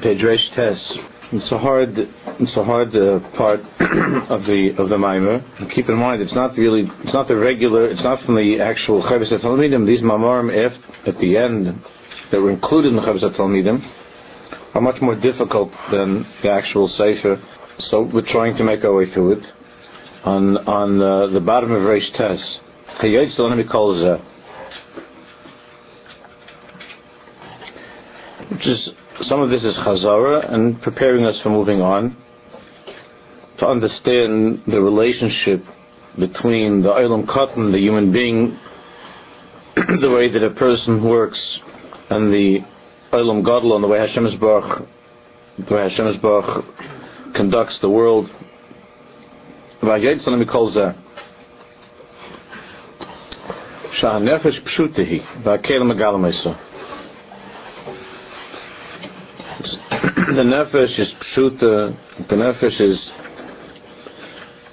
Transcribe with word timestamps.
Page 0.00 0.22
Resh 0.24 0.40
Tes. 0.56 0.78
It's 1.32 1.52
a 1.52 1.58
hard, 1.58 1.90
it's 1.94 2.56
a 2.56 2.64
hard 2.64 2.96
uh, 2.96 3.20
part 3.36 3.60
of 4.30 4.40
the 4.48 4.70
of 4.78 4.88
the 4.88 4.96
mimer. 4.96 5.44
keep 5.74 5.88
in 5.90 5.96
mind, 5.96 6.22
it's 6.22 6.32
not 6.34 6.56
really, 6.56 6.90
it's 7.04 7.12
not 7.12 7.28
the 7.28 7.36
regular, 7.36 7.90
it's 7.90 8.02
not 8.02 8.24
from 8.24 8.36
the 8.36 8.58
actual 8.58 9.02
Chavis 9.02 9.30
Talmidim. 9.44 9.86
These 9.86 10.00
mamarim 10.00 10.48
at 11.06 11.18
the 11.20 11.36
end 11.36 11.78
that 12.32 12.40
were 12.40 12.50
included 12.50 12.88
in 12.88 12.96
the 12.96 13.02
Chavis 13.02 13.22
Talmidim 13.36 13.80
are 14.74 14.80
much 14.80 15.00
more 15.02 15.14
difficult 15.14 15.70
than 15.92 16.24
the 16.42 16.50
actual 16.50 16.88
Sefer. 16.96 17.40
So 17.90 18.08
we're 18.12 18.30
trying 18.32 18.56
to 18.56 18.64
make 18.64 18.84
our 18.84 18.94
way 18.94 19.12
through 19.12 19.32
it. 19.32 19.44
On 20.24 20.56
on 20.56 21.02
uh, 21.02 21.32
the 21.34 21.40
bottom 21.40 21.70
of 21.70 21.82
Reish 21.82 22.10
Tes, 22.16 22.40
Hayotz 23.02 23.38
Lanami 23.38 23.70
calls 23.70 24.20
which 28.50 28.66
is 28.66 28.90
some 29.28 29.40
of 29.40 29.50
this 29.50 29.62
is 29.62 29.74
Chazara 29.76 30.52
and 30.52 30.80
preparing 30.82 31.24
us 31.24 31.36
for 31.42 31.50
moving 31.50 31.80
on 31.80 32.16
to 33.58 33.66
understand 33.66 34.62
the 34.66 34.80
relationship 34.80 35.64
between 36.18 36.82
the 36.82 36.88
Olam 36.88 37.26
Katan, 37.26 37.72
the 37.72 37.78
human 37.78 38.12
being, 38.12 38.58
the 39.76 40.10
way 40.10 40.30
that 40.30 40.42
a 40.42 40.50
person 40.54 41.04
works, 41.04 41.38
and 42.10 42.32
the 42.32 42.58
Olam 43.12 43.44
Gadol, 43.44 43.76
and 43.76 43.84
the 43.84 43.88
way 43.88 43.98
Hashem 43.98 44.26
Baruch, 44.40 44.88
the 45.68 45.74
way 45.74 45.88
Hashem 45.88 46.20
Baruch 46.20 46.64
conducts 47.34 47.74
the 47.80 47.88
world. 47.88 48.28
Calls 49.80 50.74
that. 50.74 50.96
the 59.90 60.42
nefesh 60.42 60.98
is 60.98 61.08
pshuta. 61.36 62.28
The 62.28 62.34
nefesh 62.34 62.80
is 62.80 62.98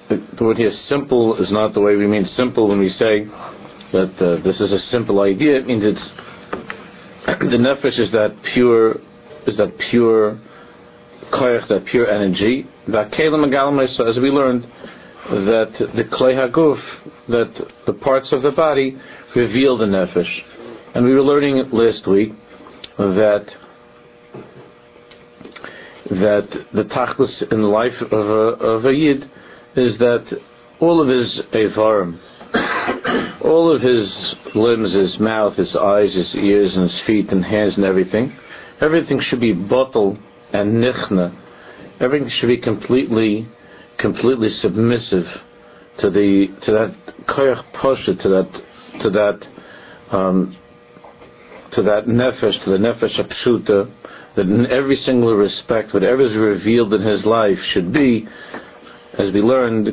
the 0.09 0.43
word 0.43 0.57
here 0.57 0.71
simple 0.87 1.41
is 1.41 1.51
not 1.51 1.73
the 1.73 1.81
way 1.81 1.95
we 1.95 2.07
mean 2.07 2.27
simple 2.35 2.67
when 2.67 2.79
we 2.79 2.89
say 2.97 3.25
that 3.93 4.13
uh, 4.19 4.43
this 4.43 4.55
is 4.55 4.71
a 4.71 4.79
simple 4.91 5.21
idea. 5.21 5.57
It 5.57 5.67
means 5.67 5.83
it's 5.85 5.99
the 7.39 7.57
nefesh 7.57 7.99
is 7.99 8.11
that 8.11 8.35
pure 8.53 8.93
is 9.47 9.57
that 9.57 9.71
pure 9.89 10.39
koyach, 11.33 11.67
that 11.69 11.85
pure 11.85 12.09
energy. 12.09 12.65
As 12.87 14.15
we 14.17 14.29
learned 14.29 14.63
that 15.29 15.73
the 15.95 16.03
klei 16.03 16.33
haguf, 16.33 16.79
that 17.27 17.53
the 17.85 17.93
parts 17.93 18.29
of 18.31 18.41
the 18.41 18.51
body 18.51 18.97
reveal 19.35 19.77
the 19.77 19.85
nefesh, 19.85 20.95
and 20.95 21.05
we 21.05 21.13
were 21.13 21.21
learning 21.21 21.69
last 21.71 22.07
week 22.07 22.31
that 22.97 23.45
that 26.09 26.47
the 26.73 26.83
tachlis 26.83 27.51
in 27.51 27.61
the 27.61 27.67
life 27.67 27.93
of 28.01 28.11
a, 28.11 28.63
of 28.65 28.85
a 28.85 28.93
yid 28.93 29.23
is 29.75 29.97
that 29.99 30.25
all 30.79 31.01
of 31.01 31.07
his 31.07 31.39
evarim, 31.53 32.19
all 33.43 33.73
of 33.75 33.81
his 33.81 34.09
limbs, 34.55 34.93
his 34.93 35.19
mouth, 35.19 35.55
his 35.55 35.75
eyes, 35.75 36.13
his 36.13 36.33
ears, 36.35 36.71
and 36.75 36.89
his 36.89 36.99
feet 37.05 37.31
and 37.31 37.43
hands 37.43 37.73
and 37.75 37.85
everything, 37.85 38.35
everything 38.81 39.21
should 39.29 39.39
be 39.39 39.53
bottle 39.53 40.17
and 40.53 40.83
nichna. 40.83 41.35
Everything 41.99 42.31
should 42.39 42.47
be 42.47 42.57
completely, 42.57 43.47
completely 43.99 44.49
submissive 44.61 45.25
to 45.99 46.09
the 46.09 46.47
to 46.65 46.71
that 46.71 46.95
koyach 47.27 47.63
posha, 47.75 48.21
to 48.21 48.29
that 48.29 48.49
to 49.03 49.09
that 49.09 50.15
um, 50.15 50.55
to 51.75 51.83
that 51.83 52.05
nefesh, 52.07 52.63
to 52.63 52.71
the 52.71 52.77
nefesh 52.77 53.19
apshuta, 53.19 53.91
that 54.35 54.45
in 54.45 54.65
every 54.67 55.01
single 55.05 55.35
respect, 55.35 55.93
whatever 55.93 56.21
is 56.21 56.35
revealed 56.35 56.93
in 56.93 57.01
his 57.01 57.25
life 57.25 57.57
should 57.73 57.91
be, 57.91 58.27
as 59.17 59.33
we 59.33 59.41
learned, 59.41 59.89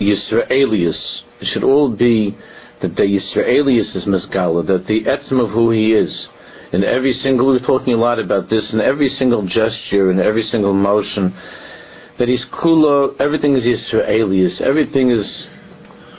Yisraelius. 0.00 0.96
It 1.40 1.48
should 1.52 1.64
all 1.64 1.90
be 1.90 2.36
that 2.80 2.96
the 2.96 3.02
Yisraelius 3.02 3.94
is 3.96 4.04
Mizgala, 4.04 4.66
that 4.66 4.86
the 4.86 5.04
etzim 5.04 5.44
of 5.44 5.50
who 5.50 5.70
he 5.70 5.92
is. 5.92 6.10
In 6.72 6.84
every 6.84 7.12
single, 7.22 7.52
we 7.52 7.56
are 7.56 7.66
talking 7.66 7.92
a 7.92 7.98
lot 7.98 8.18
about 8.18 8.48
this, 8.48 8.62
in 8.72 8.80
every 8.80 9.14
single 9.18 9.46
gesture, 9.46 10.10
in 10.10 10.18
every 10.20 10.48
single 10.50 10.72
motion, 10.72 11.34
that 12.18 12.28
he's 12.28 12.44
kula, 12.52 13.20
everything 13.20 13.56
is 13.56 13.62
Yisraelius, 13.62 14.60
everything 14.60 15.10
is, 15.10 15.26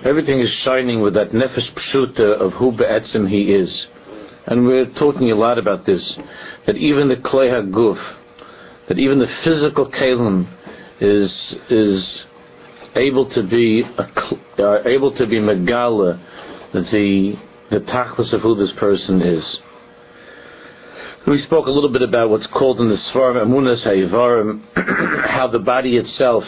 everything 0.06 0.40
is 0.40 0.50
shining 0.64 1.02
with 1.02 1.16
that 1.16 1.32
nefesh 1.32 1.70
pshuta 1.74 2.40
of 2.40 2.52
who 2.54 2.72
be'etzim 2.72 3.28
he 3.30 3.54
is. 3.54 3.70
And 4.46 4.66
we're 4.66 4.92
talking 5.00 5.32
a 5.32 5.36
lot 5.36 5.58
about 5.58 5.86
this, 5.86 6.02
that 6.68 6.76
even 6.76 7.08
the 7.08 7.16
klei 7.16 7.50
haguf, 7.50 8.16
that 8.90 9.00
even 9.00 9.20
the 9.20 9.28
physical 9.44 9.90
kalim 9.90 10.48
is 11.00 11.32
is 11.70 12.04
able 12.96 13.30
to 13.32 13.44
be 13.44 13.82
a, 13.82 14.62
uh, 14.62 14.88
able 14.88 15.16
to 15.16 15.26
be 15.26 15.38
megala 15.38 16.20
the 16.74 17.34
the 17.72 17.80
tachlis 17.80 18.34
of 18.34 18.42
who 18.42 18.56
this 18.56 18.72
person 18.80 19.22
is. 19.22 19.44
We 21.26 21.42
spoke 21.44 21.68
a 21.68 21.72
little 21.72 21.92
bit 21.92 22.02
about 22.02 22.30
what's 22.30 22.48
called 22.48 22.82
in 22.82 22.90
the 22.90 22.98
Svarim 23.14 23.46
Amunas 23.46 23.82
Ha'ivarim, 23.84 24.62
how 25.30 25.48
the 25.48 25.60
body 25.60 25.96
itself 25.96 26.44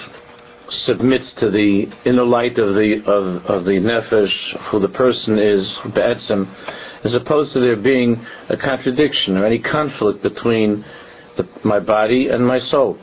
submits 0.85 1.25
to 1.39 1.49
the 1.49 1.85
inner 2.05 2.25
light 2.25 2.57
of 2.59 2.75
the 2.75 3.01
of, 3.07 3.45
of 3.45 3.65
the 3.65 3.71
nefesh, 3.71 4.69
who 4.69 4.79
the 4.79 4.89
person 4.89 5.39
is, 5.39 5.65
be'etzim, 5.93 6.53
as 7.05 7.13
opposed 7.13 7.53
to 7.53 7.59
there 7.59 7.75
being 7.75 8.25
a 8.49 8.57
contradiction 8.57 9.37
or 9.37 9.45
any 9.45 9.59
conflict 9.59 10.23
between 10.23 10.83
the, 11.37 11.47
my 11.63 11.79
body 11.79 12.29
and 12.29 12.45
my 12.45 12.59
soul. 12.71 12.97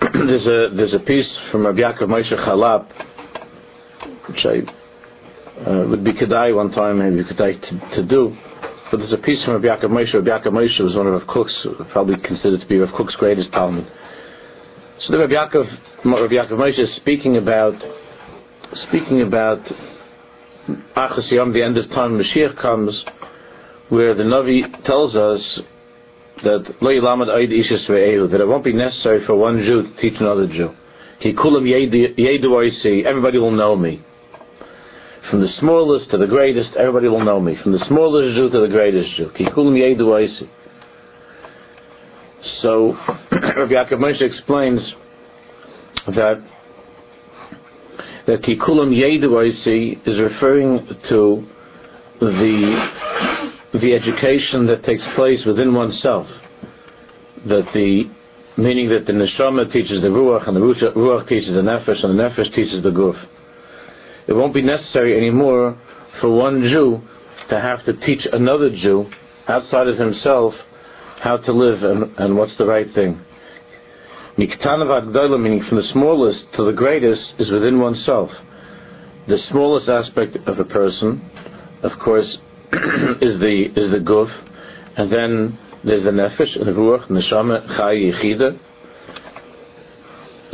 there's 0.00 0.46
a 0.46 0.74
there's 0.74 0.94
a 0.94 1.00
piece 1.00 1.26
from 1.52 1.66
Rabbi 1.66 1.80
Yaakov 1.80 2.08
Moshe 2.08 2.32
Charlap, 2.32 2.86
which 4.28 4.44
I 4.46 5.70
uh, 5.70 5.88
would 5.88 6.02
be 6.02 6.12
kedai 6.12 6.54
one 6.54 6.70
time 6.70 6.98
maybe 6.98 7.28
kedai 7.28 7.60
to, 7.60 7.96
to 7.96 8.08
do. 8.08 8.34
But 8.90 8.98
there's 8.98 9.12
a 9.12 9.18
piece 9.18 9.44
from 9.44 9.54
Rabbi 9.54 9.66
Yaakov 9.66 9.90
Moshe. 9.90 10.14
Rabbi 10.14 10.28
Yaakov 10.28 10.52
Moshe 10.52 10.80
was 10.80 10.94
one 10.96 11.06
of 11.06 11.12
Rav 11.12 11.28
Kook's, 11.28 11.66
probably 11.92 12.16
considered 12.24 12.60
to 12.60 12.66
be 12.66 12.78
Rav 12.78 12.90
Kook's 12.94 13.16
greatest 13.16 13.50
talmid. 13.50 13.86
So 15.06 15.12
the 15.12 15.18
Rabbi 15.18 15.32
Yaakov, 15.32 15.66
Rabbi 16.04 16.34
Yaakov 16.34 16.52
Moshe 16.52 16.78
is 16.78 16.88
speaking 16.96 17.36
about 17.36 17.74
speaking 18.88 19.22
about 19.22 19.60
Achas 20.96 21.28
the 21.52 21.62
end 21.62 21.76
of 21.76 21.88
time, 21.90 22.18
Mashiach 22.18 22.60
comes, 22.60 23.04
where 23.90 24.14
the 24.14 24.22
Navi 24.22 24.62
tells 24.84 25.14
us 25.14 25.40
that 26.42 26.64
that 26.80 28.40
it 28.40 28.46
won't 28.46 28.64
be 28.64 28.72
necessary 28.72 29.26
for 29.26 29.34
one 29.36 29.58
Jew 29.64 29.82
to 29.82 30.00
teach 30.00 30.20
another 30.20 30.46
Jew. 30.46 30.70
He 31.20 31.32
kulam 31.32 31.64
yedu 31.64 32.82
see. 32.82 33.04
everybody 33.06 33.38
will 33.38 33.52
know 33.52 33.76
me. 33.76 34.02
From 35.30 35.40
the 35.40 35.48
smallest 35.58 36.10
to 36.10 36.18
the 36.18 36.26
greatest, 36.26 36.70
everybody 36.78 37.08
will 37.08 37.24
know 37.24 37.40
me. 37.40 37.56
From 37.62 37.72
the 37.72 37.84
smallest 37.88 38.34
Jew 38.36 38.50
to 38.50 38.60
the 38.60 38.68
greatest 38.68 39.16
Jew. 39.16 39.30
He 39.36 39.44
kulam 39.44 39.74
yedu 39.74 40.38
see. 40.38 40.50
So, 42.62 42.92
Rabbi 43.32 43.72
Yaakov 43.72 43.92
Moshe 43.92 44.22
explains 44.22 44.80
that 46.06 46.42
that 48.26 48.42
Kikulam 48.42 48.90
Yedu 48.90 50.06
is 50.06 50.18
referring 50.18 50.86
to 51.08 51.46
the 52.20 52.88
the 53.74 53.92
education 53.92 54.66
that 54.66 54.84
takes 54.84 55.02
place 55.16 55.40
within 55.46 55.74
oneself. 55.74 56.26
That 57.46 57.66
the 57.74 58.04
meaning 58.56 58.88
that 58.88 59.04
the 59.06 59.12
neshama 59.12 59.70
teaches 59.72 60.00
the 60.00 60.08
ruach 60.08 60.46
and 60.46 60.56
the 60.56 60.60
ruach 60.60 61.28
teaches 61.28 61.48
the 61.48 61.60
nefesh 61.60 62.04
and 62.04 62.18
the 62.18 62.22
nefesh 62.22 62.54
teaches 62.54 62.82
the 62.82 62.90
guf. 62.90 63.20
It 64.26 64.32
won't 64.32 64.54
be 64.54 64.62
necessary 64.62 65.16
anymore 65.16 65.78
for 66.20 66.30
one 66.30 66.62
Jew 66.62 67.02
to 67.50 67.60
have 67.60 67.84
to 67.84 67.92
teach 68.06 68.26
another 68.32 68.70
Jew 68.70 69.10
outside 69.48 69.88
of 69.88 69.98
himself 69.98 70.54
how 71.20 71.36
to 71.38 71.52
live 71.52 71.82
and, 71.82 72.16
and 72.18 72.36
what's 72.36 72.56
the 72.58 72.66
right 72.66 72.86
thing. 72.94 73.20
Miktanav 74.38 75.40
meaning 75.40 75.64
from 75.68 75.78
the 75.78 75.88
smallest 75.92 76.40
to 76.56 76.64
the 76.64 76.72
greatest, 76.72 77.22
is 77.38 77.50
within 77.52 77.78
oneself. 77.78 78.30
The 79.28 79.38
smallest 79.50 79.88
aspect 79.88 80.36
of 80.48 80.58
a 80.58 80.64
person, 80.64 81.22
of 81.84 81.92
course, 82.04 82.26
is 83.22 83.38
the 83.38 83.66
is 83.76 83.92
the 83.92 84.02
guf, 84.04 84.28
and 84.96 85.12
then 85.12 85.58
there's 85.84 86.02
the 86.02 86.10
nefesh, 86.10 86.52
the 86.58 86.72
ruach, 86.72 87.08
neshama, 87.08 87.64
chay, 87.76 88.10
yichida. 88.10 88.58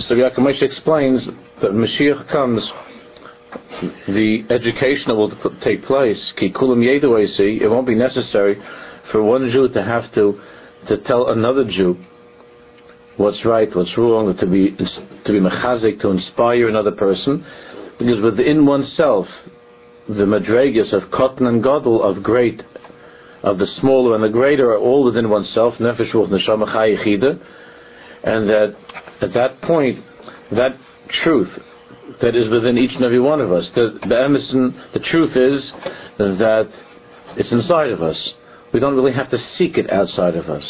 So 0.08 0.14
Yaakov 0.14 0.62
explains 0.62 1.22
that 1.62 1.70
Mashiach 1.70 2.30
comes, 2.30 2.62
the 4.08 4.44
education 4.50 5.04
that 5.06 5.14
will 5.14 5.32
take 5.64 5.86
place. 5.86 6.18
Ki 6.38 6.52
kulam 6.52 6.84
it 6.84 7.68
won't 7.68 7.86
be 7.86 7.94
necessary 7.94 8.60
for 9.10 9.22
one 9.22 9.50
Jew 9.50 9.68
to 9.68 9.82
have 9.82 10.12
to 10.14 10.38
to 10.88 10.98
tell 11.04 11.30
another 11.30 11.64
Jew 11.64 11.96
what's 13.20 13.44
right, 13.44 13.68
what's 13.76 13.96
wrong, 13.98 14.34
to 14.36 14.46
be 14.46 14.70
to 14.70 15.32
be 15.32 15.40
mechazik, 15.40 16.00
to 16.00 16.08
inspire 16.08 16.68
another 16.68 16.90
person, 16.92 17.44
because 17.98 18.20
within 18.22 18.64
oneself, 18.64 19.26
the 20.08 20.24
madregas 20.24 20.92
of 20.92 21.10
cotton 21.10 21.46
and 21.46 21.62
gadol 21.62 22.02
of 22.02 22.22
great 22.22 22.62
of 23.42 23.58
the 23.58 23.66
smaller 23.80 24.14
and 24.14 24.24
the 24.24 24.28
greater 24.28 24.72
are 24.72 24.78
all 24.78 25.04
within 25.04 25.28
oneself, 25.28 25.74
nefesh, 25.74 26.10
ruach, 26.12 26.28
neshama, 26.28 26.66
chayyichida, 26.74 27.40
and 28.24 28.48
that 28.48 28.74
at 29.22 29.32
that 29.34 29.60
point, 29.62 29.98
that 30.52 30.76
truth 31.22 31.48
that 32.22 32.34
is 32.34 32.50
within 32.50 32.76
each 32.76 32.90
and 32.94 33.04
every 33.04 33.20
one 33.20 33.40
of 33.40 33.52
us, 33.52 33.64
the, 33.74 33.98
the 34.08 34.18
emerson, 34.18 34.78
the 34.92 35.00
truth 35.00 35.36
is 35.36 35.62
that 36.18 36.68
it's 37.36 37.52
inside 37.52 37.90
of 37.90 38.02
us. 38.02 38.16
We 38.72 38.80
don't 38.80 38.94
really 38.94 39.12
have 39.12 39.30
to 39.30 39.38
seek 39.56 39.78
it 39.78 39.90
outside 39.90 40.36
of 40.36 40.50
us. 40.50 40.64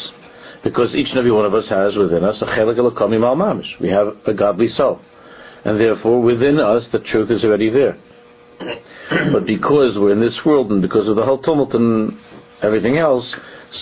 Because 0.63 0.95
each 0.95 1.09
and 1.09 1.19
every 1.19 1.33
one 1.33 1.47
of 1.47 1.55
us 1.55 1.65
has 1.69 1.97
within 1.97 2.23
us 2.23 2.37
a 2.43 2.47
chelik 2.47 2.77
elakomim 2.77 3.25
al 3.25 3.37
mamish. 3.37 3.81
We 3.81 3.89
have 3.89 4.09
a 4.27 4.35
godly 4.35 4.69
soul. 4.77 5.01
And 5.65 5.81
therefore, 5.81 6.23
within 6.23 6.59
us, 6.59 6.85
the 6.93 6.99
truth 6.99 7.31
is 7.31 7.45
already 7.45 7.71
there. 7.71 7.99
but 9.33 9.47
because 9.47 9.97
we're 9.97 10.13
in 10.13 10.21
this 10.21 10.39
world 10.45 10.71
and 10.71 10.83
because 10.83 11.09
of 11.09 11.17
the 11.17 11.25
whole 11.25 11.39
tumult 11.39 11.75
and 11.75 12.13
everything 12.63 12.99
else, 12.99 13.25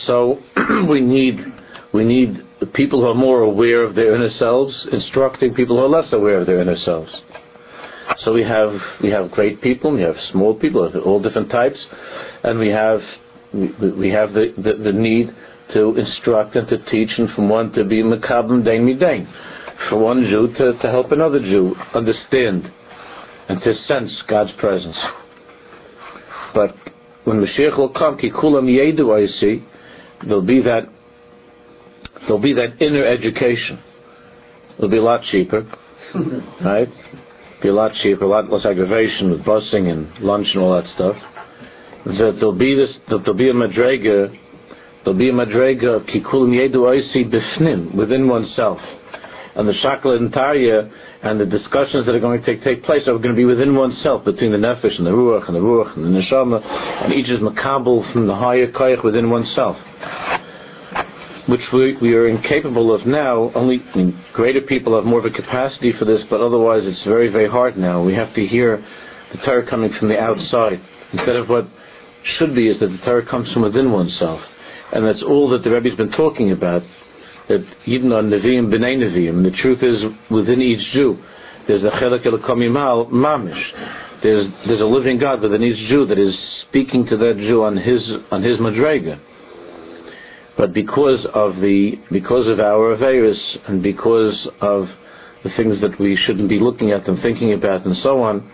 so 0.07 0.39
we 0.89 1.01
need 1.01 1.39
we 1.93 2.05
need 2.05 2.45
people 2.75 3.01
who 3.01 3.07
are 3.07 3.15
more 3.15 3.41
aware 3.41 3.83
of 3.83 3.95
their 3.95 4.15
inner 4.15 4.31
selves 4.39 4.75
instructing 4.93 5.55
people 5.55 5.77
who 5.77 5.85
are 5.85 6.03
less 6.03 6.13
aware 6.13 6.41
of 6.41 6.47
their 6.47 6.61
inner 6.61 6.77
selves. 6.85 7.11
So 8.25 8.33
we 8.33 8.43
have 8.43 8.73
we 9.03 9.11
have 9.11 9.31
great 9.31 9.61
people, 9.61 9.93
we 9.93 10.03
have 10.03 10.17
small 10.33 10.55
people 10.55 10.85
of 10.85 10.95
all 11.05 11.21
different 11.21 11.51
types, 11.51 11.79
and 12.43 12.59
we 12.59 12.69
have 12.69 13.01
we, 13.53 13.69
we 13.93 14.09
have 14.11 14.33
the, 14.33 14.53
the, 14.57 14.83
the, 14.83 14.93
need 14.93 15.31
to 15.75 15.97
instruct 15.97 16.57
and 16.57 16.69
to 16.69 16.79
teach, 16.91 17.11
and 17.19 17.31
from 17.31 17.49
one 17.49 17.73
to 17.73 17.85
be 17.85 18.03
mekabim 18.03 18.65
dain 18.65 18.85
midain, 18.85 19.29
for 19.89 19.99
one 19.99 20.25
Jew 20.29 20.49
to, 20.59 20.79
to 20.79 20.91
help 20.91 21.13
another 21.13 21.41
Jew 21.41 21.75
understand 21.95 22.71
and 23.49 23.61
to 23.63 23.75
sense 23.87 24.11
God's 24.29 24.53
presence. 24.59 24.97
But 26.55 26.75
when 27.25 27.45
Mashiach 27.45 27.77
will 27.77 27.91
come, 27.91 28.19
kikulam 28.19 28.67
yedu, 28.67 29.15
I 29.15 29.27
see, 29.41 29.65
there'll 30.27 30.43
be 30.43 30.63
that 30.63 30.89
there'll 32.23 32.39
be 32.39 32.55
that 32.55 32.81
inner 32.81 33.05
education. 33.05 33.79
It'll 34.77 34.91
be 34.91 34.99
a 34.99 35.03
lot 35.03 35.21
cheaper, 35.31 35.71
right? 36.65 36.89
Be 37.63 37.69
a 37.69 37.75
lot 37.75 37.93
cheaper, 38.03 38.25
a 38.25 38.29
lot 38.29 38.51
less 38.51 38.65
aggravation 38.65 39.31
with 39.31 39.41
busing 39.41 39.91
and 39.91 40.25
lunch 40.25 40.47
and 40.55 40.63
all 40.63 40.81
that 40.81 40.89
stuff. 40.95 41.17
That 42.07 42.37
there'll 42.39 42.53
be 42.53 42.75
this, 42.75 42.97
that 43.09 43.19
there'll 43.25 43.35
be 43.35 43.51
a 43.51 43.55
madrega, 43.55 44.39
there'll 45.09 45.19
be 45.19 45.31
a 45.31 45.33
madrega 45.33 46.05
kikulam 46.05 46.53
yedu 46.53 46.77
oisi 46.77 47.25
bifnim 47.25 47.95
within 47.95 48.29
oneself, 48.29 48.79
and 49.57 49.67
the 49.67 49.73
shakla 49.73 50.17
and 50.19 50.33
tarya 50.33 50.91
and 51.23 51.41
the 51.41 51.47
discussions 51.47 52.05
that 52.07 52.15
are 52.15 52.21
going 52.21 52.39
to 52.39 52.47
take, 52.47 52.63
take 52.63 52.85
place 52.85 53.03
are 53.09 53.17
going 53.17 53.31
to 53.31 53.35
be 53.35 53.47
within 53.47 53.75
oneself, 53.75 54.25
between 54.25 54.53
the 54.53 54.59
nefesh 54.59 54.97
and 54.99 55.07
the 55.07 55.11
ruach 55.11 55.47
and 55.47 55.57
the 55.57 55.61
ruach 55.61 55.97
and 55.97 56.05
the 56.05 56.21
neshama, 56.21 56.63
and 57.05 57.15
each 57.15 57.29
is 57.29 57.41
makabel 57.41 58.13
from 58.13 58.27
the 58.27 58.35
higher 58.35 58.71
koyach 58.71 59.03
within 59.03 59.31
oneself 59.31 59.77
which 61.49 61.63
we, 61.73 61.97
we 62.03 62.13
are 62.13 62.29
incapable 62.29 62.95
of 62.95 63.07
now. 63.07 63.51
Only 63.55 63.81
I 63.95 63.97
mean, 63.97 64.23
greater 64.35 64.61
people 64.61 64.95
have 64.97 65.07
more 65.07 65.19
of 65.19 65.25
a 65.25 65.31
capacity 65.31 65.95
for 65.99 66.05
this, 66.05 66.21
but 66.29 66.43
otherwise 66.43 66.83
it's 66.85 67.03
very, 67.05 67.33
very 67.33 67.49
hard 67.49 67.79
now. 67.79 68.03
We 68.03 68.13
have 68.17 68.35
to 68.35 68.47
hear 68.47 68.85
the 69.33 69.39
Torah 69.47 69.67
coming 69.69 69.91
from 69.99 70.11
the 70.11 70.19
outside 70.19 70.79
instead 71.15 71.37
of 71.37 71.49
what 71.49 71.67
should 72.39 72.55
be 72.55 72.69
is 72.69 72.79
that 72.81 72.89
the 72.89 72.99
Torah 73.03 73.25
comes 73.25 73.51
from 73.55 73.63
within 73.63 73.91
oneself, 73.91 74.43
and 74.93 75.07
that's 75.07 75.23
all 75.23 75.51
that 75.51 75.65
the 75.65 75.71
Rebbe's 75.71 75.97
been 75.97 76.13
talking 76.13 76.53
about. 76.53 76.83
That 77.49 77.65
even 77.87 78.13
on 78.13 78.29
Nevi'im 78.31 78.69
b'nei 78.69 78.97
Nevi'im, 78.99 79.43
the 79.43 79.57
truth 79.63 79.83
is 79.83 80.03
within 80.31 80.61
each 80.61 80.93
Jew. 80.93 81.19
There's 81.67 81.83
a 81.83 81.91
chelik 81.91 82.27
elakomimal 82.27 83.11
mamish. 83.11 84.23
There's 84.23 84.47
there's 84.67 84.81
a 84.81 84.87
living 84.87 85.19
God 85.19 85.43
within 85.43 85.63
each 85.63 85.89
Jew 85.89 86.07
that 86.07 86.19
is 86.19 86.35
speaking 86.69 87.07
to 87.07 87.17
that 87.17 87.37
Jew 87.37 87.63
on 87.63 87.77
his 87.77 88.11
on 88.31 88.43
his 88.43 88.59
madrega. 88.59 89.21
But 90.57 90.75
because 90.75 91.25
of 91.35 91.57
the 91.57 91.93
because 92.11 92.47
of 92.49 92.59
our 92.59 92.97
averis 92.97 93.39
and 93.69 93.83
because 93.83 94.49
of 94.61 94.89
the 95.45 95.51
things 95.57 95.81
that 95.81 95.99
we 96.01 96.17
shouldn't 96.27 96.49
be 96.49 96.59
looking 96.59 96.91
at 96.91 97.07
and 97.07 97.21
thinking 97.23 97.53
about 97.53 97.87
and 97.87 97.97
so 98.03 98.23
on, 98.23 98.51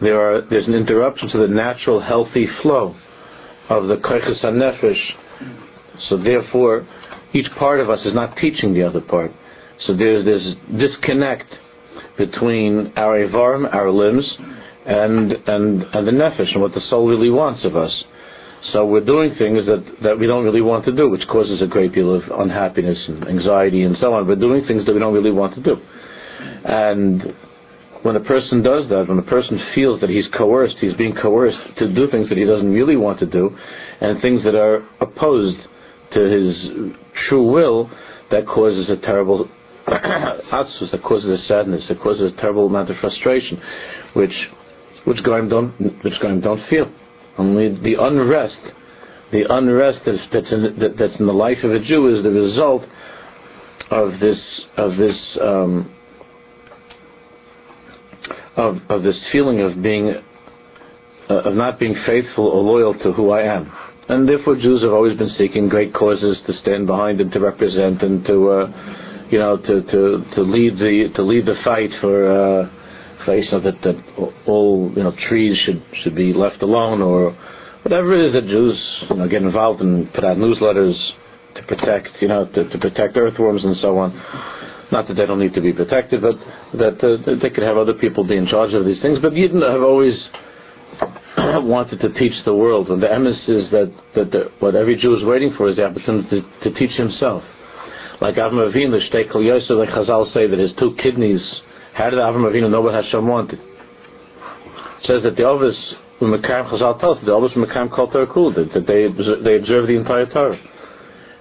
there 0.00 0.20
are 0.20 0.42
there's 0.48 0.66
an 0.68 0.74
interruption 0.74 1.28
to 1.30 1.38
the 1.38 1.48
natural 1.48 2.00
healthy 2.00 2.46
flow 2.62 2.94
of 3.68 3.88
the 3.88 3.96
koiches 3.96 4.42
nefesh. 4.44 5.02
So 6.08 6.16
therefore, 6.16 6.86
each 7.32 7.46
part 7.58 7.80
of 7.80 7.90
us 7.90 8.00
is 8.04 8.14
not 8.14 8.36
teaching 8.36 8.74
the 8.74 8.82
other 8.82 9.00
part. 9.00 9.32
So 9.86 9.94
there's 9.96 10.24
this 10.24 10.54
disconnect 10.78 11.46
between 12.16 12.92
our 12.96 13.18
evarim, 13.18 13.72
our 13.74 13.90
limbs, 13.90 14.24
and 14.86 15.32
and 15.32 15.82
and 15.82 16.06
the 16.06 16.12
nefesh 16.12 16.52
and 16.52 16.62
what 16.62 16.74
the 16.74 16.80
soul 16.88 17.08
really 17.08 17.30
wants 17.30 17.64
of 17.64 17.76
us. 17.76 18.04
So 18.72 18.84
we're 18.84 19.04
doing 19.04 19.34
things 19.36 19.66
that, 19.66 19.84
that 20.02 20.18
we 20.18 20.26
don't 20.26 20.42
really 20.42 20.62
want 20.62 20.84
to 20.86 20.92
do, 20.92 21.08
which 21.08 21.26
causes 21.28 21.62
a 21.62 21.66
great 21.66 21.92
deal 21.94 22.12
of 22.12 22.22
unhappiness 22.40 22.98
and 23.06 23.28
anxiety 23.28 23.82
and 23.82 23.96
so 23.98 24.12
on. 24.12 24.26
We're 24.26 24.34
doing 24.34 24.66
things 24.66 24.84
that 24.86 24.92
we 24.92 24.98
don't 24.98 25.14
really 25.14 25.30
want 25.30 25.54
to 25.54 25.62
do. 25.62 25.76
And 26.64 27.34
when 28.02 28.16
a 28.16 28.20
person 28.20 28.62
does 28.62 28.88
that, 28.88 29.08
when 29.08 29.18
a 29.18 29.22
person 29.22 29.60
feels 29.74 30.00
that 30.00 30.10
he's 30.10 30.26
coerced, 30.36 30.76
he's 30.80 30.94
being 30.94 31.14
coerced 31.14 31.58
to 31.78 31.94
do 31.94 32.10
things 32.10 32.28
that 32.28 32.38
he 32.38 32.44
doesn't 32.44 32.72
really 32.72 32.96
want 32.96 33.20
to 33.20 33.26
do, 33.26 33.56
and 34.00 34.20
things 34.20 34.42
that 34.42 34.54
are 34.54 34.86
opposed 35.00 35.58
to 36.12 36.20
his 36.20 36.94
true 37.28 37.50
will, 37.50 37.90
that 38.30 38.46
causes 38.46 38.88
a 38.90 38.96
terrible 38.96 39.48
atzus, 39.88 40.90
that 40.90 41.02
causes 41.02 41.40
a 41.40 41.44
sadness, 41.46 41.84
that 41.88 42.00
causes 42.00 42.32
a 42.32 42.36
terrible 42.40 42.66
amount 42.66 42.90
of 42.90 42.96
frustration, 42.98 43.60
which 44.14 44.34
which 45.04 45.22
Goyim 45.22 45.48
don't 45.48 45.72
which 46.02 46.14
Goyim 46.20 46.40
don't 46.40 46.66
feel. 46.68 46.90
Only 47.38 47.68
the 47.68 48.02
unrest, 48.02 48.58
the 49.30 49.44
unrest 49.52 50.00
that's, 50.06 50.18
that's, 50.32 50.50
in, 50.50 50.62
that, 50.80 50.96
that's 50.98 51.20
in 51.20 51.26
the 51.26 51.34
life 51.34 51.58
of 51.62 51.70
a 51.70 51.80
Jew 51.80 52.16
is 52.16 52.22
the 52.22 52.30
result 52.30 52.82
of 53.90 54.18
this 54.20 54.38
of 54.76 54.96
this 54.96 55.38
um, 55.40 55.94
of 58.56 58.78
of 58.88 59.02
this 59.02 59.16
feeling 59.30 59.60
of 59.60 59.82
being 59.82 60.14
uh, 61.30 61.34
of 61.34 61.54
not 61.54 61.78
being 61.78 61.94
faithful 62.06 62.46
or 62.46 62.62
loyal 62.62 62.94
to 62.94 63.12
who 63.12 63.30
I 63.30 63.42
am. 63.42 63.70
And 64.08 64.28
therefore, 64.28 64.54
Jews 64.56 64.82
have 64.82 64.92
always 64.92 65.16
been 65.18 65.30
seeking 65.36 65.68
great 65.68 65.92
causes 65.92 66.38
to 66.46 66.52
stand 66.62 66.86
behind 66.86 67.20
and 67.20 67.32
to 67.32 67.40
represent 67.40 68.02
and 68.02 68.24
to, 68.26 68.48
uh, 68.50 69.26
you 69.30 69.38
know, 69.38 69.56
to, 69.56 69.82
to, 69.82 70.24
to 70.34 70.42
lead 70.42 70.78
the 70.78 71.10
to 71.16 71.22
lead 71.22 71.44
the 71.46 71.56
fight 71.64 71.90
for 72.00 72.62
uh, 72.62 72.70
face 73.26 73.48
of 73.52 73.66
it 73.66 73.74
that 73.82 73.96
all 74.46 74.90
you 74.96 75.02
know 75.02 75.12
trees 75.28 75.58
should 75.66 75.82
should 76.02 76.14
be 76.14 76.32
left 76.32 76.62
alone 76.62 77.02
or 77.02 77.32
whatever 77.82 78.14
it 78.14 78.28
is 78.28 78.32
that 78.32 78.46
Jews 78.46 78.78
you 79.10 79.16
know, 79.16 79.28
get 79.28 79.42
involved 79.42 79.80
and 79.80 80.10
put 80.14 80.24
out 80.24 80.36
newsletters 80.36 80.94
to 81.56 81.62
protect 81.64 82.08
you 82.20 82.28
know 82.28 82.46
to, 82.46 82.68
to 82.68 82.78
protect 82.78 83.16
earthworms 83.16 83.64
and 83.64 83.76
so 83.82 83.98
on. 83.98 84.14
Not 84.92 85.08
that 85.08 85.14
they 85.14 85.26
don't 85.26 85.40
need 85.40 85.54
to 85.54 85.60
be 85.60 85.72
protected, 85.72 86.22
but 86.22 86.36
that, 86.78 87.02
uh, 87.02 87.18
that 87.26 87.40
they 87.42 87.50
could 87.50 87.64
have 87.64 87.76
other 87.76 87.94
people 87.94 88.22
be 88.22 88.36
in 88.36 88.46
charge 88.46 88.72
of 88.72 88.84
these 88.84 89.02
things. 89.02 89.18
But 89.20 89.32
Yidden 89.32 89.60
have 89.68 89.82
always 89.82 90.14
wanted 91.64 92.00
to 92.00 92.12
teach 92.12 92.32
the 92.44 92.54
world, 92.54 92.88
and 92.88 93.02
the 93.02 93.06
emes 93.06 93.48
is 93.48 93.70
that, 93.70 93.92
that 94.14 94.30
the, 94.30 94.50
what 94.60 94.74
every 94.74 94.96
Jew 94.96 95.16
is 95.16 95.24
waiting 95.24 95.54
for 95.56 95.68
is 95.68 95.76
the 95.76 95.84
opportunity 95.84 96.40
to, 96.40 96.70
to 96.70 96.78
teach 96.78 96.96
himself. 96.96 97.42
Like 98.20 98.36
Avram 98.36 98.72
Avinu, 98.72 99.30
Kol 99.30 99.42
Yosef, 99.42 99.70
like 99.70 99.90
Chazal 99.90 100.32
say 100.32 100.46
that 100.46 100.58
his 100.58 100.72
two 100.78 100.96
kidneys 101.02 101.42
how 101.96 102.10
did 102.10 102.18
Avram 102.18 102.44
Avinu 102.44 102.70
know 102.70 102.82
what 102.82 102.92
Hashem 102.92 103.26
wanted? 103.26 103.58
It 103.58 105.06
says 105.06 105.22
that 105.22 105.34
the 105.34 105.44
Ovis, 105.44 105.94
when 106.18 106.30
Mekam 106.30 106.68
Chazal 106.68 107.00
tells 107.00 107.24
the 107.24 107.32
Ovis 107.32 107.52
Mekam 107.56 107.90
Kol 107.90 108.10
Torah 108.10 108.26
that 108.26 108.84
they, 108.86 109.08
they 109.42 109.56
observed 109.56 109.88
the 109.88 109.96
entire 109.96 110.26
Torah. 110.26 110.60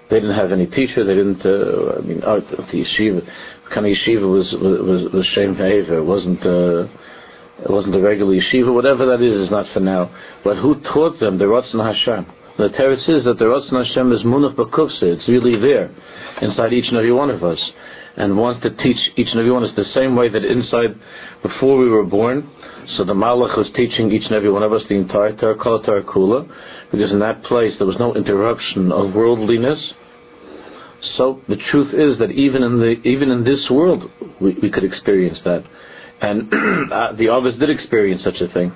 They 0.09 0.21
didn't 0.21 0.35
have 0.35 0.53
any 0.53 0.67
teacher, 0.67 1.03
they 1.03 1.15
didn't, 1.15 1.45
uh, 1.45 1.97
I 1.97 2.01
mean, 2.01 2.21
oh, 2.25 2.39
the 2.39 2.85
yeshiva, 2.85 3.27
kind 3.73 3.85
of 3.85 3.91
yeshiva 3.91 4.31
was, 4.31 4.53
was, 4.53 5.11
was 5.11 5.27
Ve'eva, 5.35 5.97
it 5.97 6.05
wasn't, 6.05 6.39
uh, 6.45 6.87
it 7.63 7.69
wasn't 7.69 7.95
a 7.95 7.99
regular 7.99 8.33
yeshiva, 8.33 8.73
whatever 8.73 9.05
that 9.05 9.21
is, 9.21 9.45
is 9.45 9.51
not 9.51 9.65
for 9.73 9.79
now. 9.79 10.13
But 10.43 10.57
who 10.57 10.81
taught 10.81 11.19
them 11.19 11.37
the 11.37 11.45
Ratzon 11.45 11.83
Hashem? 11.83 12.25
The 12.57 12.69
Torah 12.69 12.99
says 13.01 13.23
that 13.25 13.39
the 13.39 13.45
Ratzon 13.45 13.85
Hashem 13.85 14.11
is 14.11 14.23
Munaf 14.23 14.55
Bakufse, 14.55 15.03
it's 15.03 15.27
really 15.27 15.59
there, 15.59 15.91
inside 16.41 16.73
each 16.73 16.87
and 16.87 16.97
every 16.97 17.13
one 17.13 17.29
of 17.29 17.43
us 17.43 17.59
and 18.17 18.37
wants 18.37 18.61
to 18.63 18.69
teach 18.69 18.97
each 19.17 19.27
and 19.31 19.39
every 19.39 19.51
one. 19.51 19.63
of 19.63 19.69
us 19.69 19.75
the 19.75 19.93
same 19.93 20.15
way 20.15 20.29
that 20.29 20.43
inside, 20.43 20.95
before 21.43 21.77
we 21.77 21.89
were 21.89 22.03
born, 22.03 22.49
so 22.97 23.03
the 23.03 23.13
Malach 23.13 23.57
was 23.57 23.69
teaching 23.75 24.11
each 24.11 24.23
and 24.25 24.33
every 24.33 24.51
one 24.51 24.63
of 24.63 24.71
us 24.71 24.83
the 24.87 24.95
entire 24.95 25.35
Torah, 25.35 25.81
Torah 25.83 26.03
Kula, 26.03 26.49
because 26.91 27.11
in 27.11 27.19
that 27.19 27.43
place 27.43 27.73
there 27.77 27.87
was 27.87 27.97
no 27.99 28.15
interruption 28.15 28.91
of 28.91 29.13
worldliness. 29.13 29.93
So 31.17 31.41
the 31.47 31.57
truth 31.71 31.93
is 31.93 32.17
that 32.19 32.31
even 32.31 32.63
in 32.63 32.79
the 32.79 33.01
even 33.07 33.29
in 33.29 33.43
this 33.43 33.69
world 33.69 34.09
we, 34.39 34.57
we 34.61 34.71
could 34.71 34.83
experience 34.83 35.39
that. 35.43 35.63
And 36.25 36.51
uh, 36.91 37.13
the 37.17 37.29
others 37.29 37.53
did 37.59 37.69
experience 37.69 38.23
such 38.23 38.41
a 38.41 38.47
thing, 38.51 38.71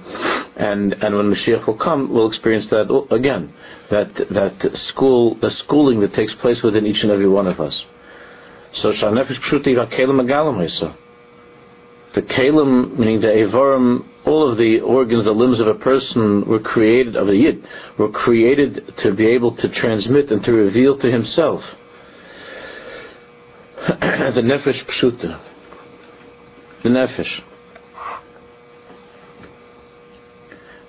and 0.57 0.93
and 0.93 1.15
when 1.15 1.33
Mashiach 1.33 1.65
will 1.65 1.77
come, 1.77 2.13
we'll 2.13 2.29
experience 2.29 2.67
that 2.69 2.93
again. 3.09 3.51
That 3.89 4.13
that 4.15 4.77
school, 4.89 5.35
the 5.41 5.49
schooling 5.63 5.99
that 6.01 6.13
takes 6.13 6.33
place 6.41 6.57
within 6.63 6.85
each 6.85 7.01
and 7.01 7.11
every 7.11 7.27
one 7.27 7.47
of 7.47 7.59
us. 7.59 7.73
So 8.83 8.91
The 12.15 12.21
Kalim, 12.21 12.99
meaning 12.99 13.21
the 13.21 13.27
Evarim, 13.27 14.05
all 14.27 14.51
of 14.51 14.57
the 14.59 14.79
organs, 14.81 15.25
the 15.25 15.31
limbs 15.31 15.59
of 15.59 15.67
a 15.67 15.73
person 15.73 16.45
were 16.47 16.59
created, 16.59 17.15
of 17.15 17.29
a 17.29 17.35
yid, 17.35 17.63
were 17.97 18.09
created 18.09 18.93
to 19.03 19.13
be 19.13 19.25
able 19.25 19.55
to 19.55 19.69
transmit 19.81 20.31
and 20.31 20.43
to 20.43 20.51
reveal 20.51 20.99
to 20.99 21.11
himself 21.11 21.61
the 23.87 24.41
nefesh 24.43 24.85
pshuta, 25.01 25.39
the 26.83 26.89
nefesh. 26.89 27.41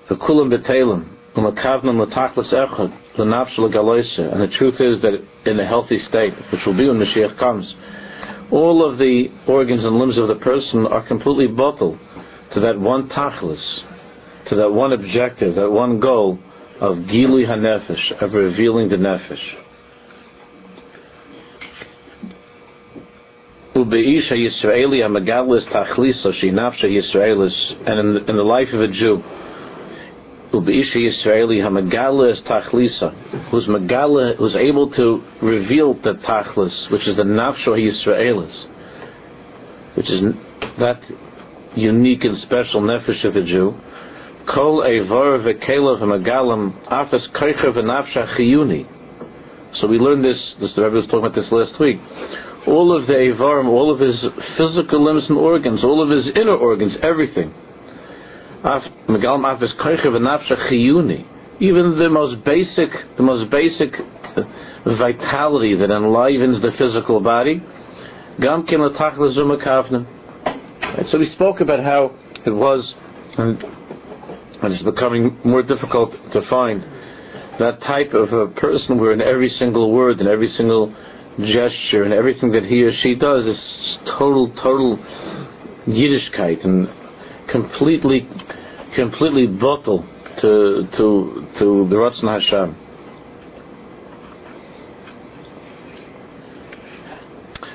The 0.09 0.15
kulam 0.15 0.51
betelim, 0.51 1.07
umakavnam 1.35 2.05
latachlas 2.05 2.53
echad, 2.53 2.97
the 3.17 3.23
nafshal 3.23 3.73
galoisa. 3.73 4.31
And 4.33 4.41
the 4.41 4.55
truth 4.57 4.75
is 4.79 5.01
that 5.01 5.25
in 5.45 5.59
a 5.59 5.65
healthy 5.65 5.99
state, 6.09 6.33
which 6.51 6.61
will 6.65 6.77
be 6.77 6.87
when 6.87 6.97
Mashiach 6.97 7.37
comes, 7.39 7.73
all 8.51 8.89
of 8.89 8.97
the 8.97 9.27
organs 9.47 9.85
and 9.85 9.97
limbs 9.97 10.17
of 10.17 10.27
the 10.27 10.35
person 10.35 10.85
are 10.87 11.07
completely 11.07 11.47
bottled 11.47 11.97
to 12.53 12.59
that 12.59 12.77
one 12.79 13.07
tachlis, 13.09 13.79
to 14.49 14.55
that 14.55 14.69
one 14.69 14.91
objective, 14.91 15.55
that 15.55 15.69
one 15.69 15.99
goal 15.99 16.37
of 16.81 16.97
gilui 16.97 17.47
hanefesh, 17.47 18.21
of 18.21 18.33
revealing 18.33 18.89
the 18.89 18.97
nefesh. 18.97 19.60
Ubeisha 23.75 24.33
Yisraeli 24.33 24.99
Amagalis 24.99 25.65
Tachlisa 25.71 26.33
Shinafsha 26.43 26.83
Yisraelis, 26.83 27.87
and 27.87 27.99
in 27.99 28.13
the, 28.15 28.29
in 28.31 28.35
the 28.35 28.43
life 28.43 28.67
of 28.73 28.81
a 28.81 28.89
Jew, 28.89 29.23
Ubeisha 30.53 30.97
Yisraeli 30.97 31.61
Hamagalis 31.63 32.45
Tachlisa, 32.45 33.49
who's 33.49 33.65
Magala, 33.69 34.35
who's 34.37 34.57
able 34.57 34.91
to 34.91 35.23
reveal 35.41 35.93
the 35.93 36.19
Tachlis, 36.27 36.91
which 36.91 37.07
is 37.07 37.15
the 37.15 37.23
Nafsha 37.23 37.69
Yisraelis, 37.69 38.67
which 39.95 40.09
is 40.09 40.19
that 40.77 40.99
unique 41.77 42.25
and 42.25 42.37
special 42.39 42.81
nefesh 42.81 43.23
of 43.23 43.37
a 43.37 43.43
Jew. 43.45 43.73
Kol 44.53 44.81
Evar 44.81 45.45
Vekelav 45.45 46.01
Hamagalam 46.01 46.87
Afas 46.87 47.25
Kaicha 47.31 47.73
V'Nafsha 47.73 48.35
Chiyuni. 48.37 48.85
So 49.79 49.87
we 49.87 49.97
learned 49.97 50.25
this, 50.25 50.37
this 50.59 50.71
the 50.75 50.83
Rebbe 50.83 50.97
was 50.97 51.05
talking 51.05 51.19
about 51.19 51.35
this 51.35 51.49
last 51.51 51.79
week 51.79 51.97
all 52.67 52.95
of 52.95 53.07
the 53.07 53.13
Avarim, 53.13 53.67
all 53.67 53.91
of 53.91 53.99
his 53.99 54.15
physical 54.57 55.03
limbs 55.03 55.25
and 55.29 55.37
organs, 55.37 55.83
all 55.83 56.01
of 56.01 56.09
his 56.09 56.27
inner 56.35 56.55
organs, 56.55 56.93
everything. 57.01 57.53
Even 61.59 61.97
the 61.97 62.09
most 62.09 62.43
basic, 62.45 62.89
the 63.17 63.23
most 63.23 63.49
basic 63.49 63.93
uh, 63.95 64.43
vitality 64.97 65.75
that 65.75 65.89
enlivens 65.89 66.61
the 66.61 66.71
physical 66.77 67.19
body. 67.19 67.61
So 71.11 71.17
we 71.17 71.31
spoke 71.33 71.61
about 71.61 71.83
how 71.83 72.11
it 72.45 72.51
was, 72.51 72.93
and 73.37 73.63
it's 74.63 74.83
becoming 74.83 75.37
more 75.43 75.63
difficult 75.63 76.11
to 76.33 76.41
find 76.49 76.83
that 77.59 77.81
type 77.81 78.13
of 78.13 78.31
a 78.31 78.47
person 78.47 78.99
where 78.99 79.11
in 79.13 79.21
every 79.21 79.49
single 79.59 79.91
word, 79.91 80.19
in 80.19 80.27
every 80.27 80.51
single 80.55 80.95
gesture 81.39 82.03
and 82.03 82.13
everything 82.13 82.51
that 82.51 82.63
he 82.63 82.83
or 82.83 82.91
she 83.01 83.15
does 83.15 83.45
is 83.45 83.57
total, 84.17 84.51
total 84.61 84.97
Yiddishkeit 85.87 86.63
and 86.63 86.87
completely, 87.49 88.27
completely 88.95 89.47
bottle 89.47 90.05
to 90.41 90.87
to 90.97 91.47
to 91.59 91.87
the 91.89 91.95
Ratzon 91.95 92.27
Hashem. 92.27 92.75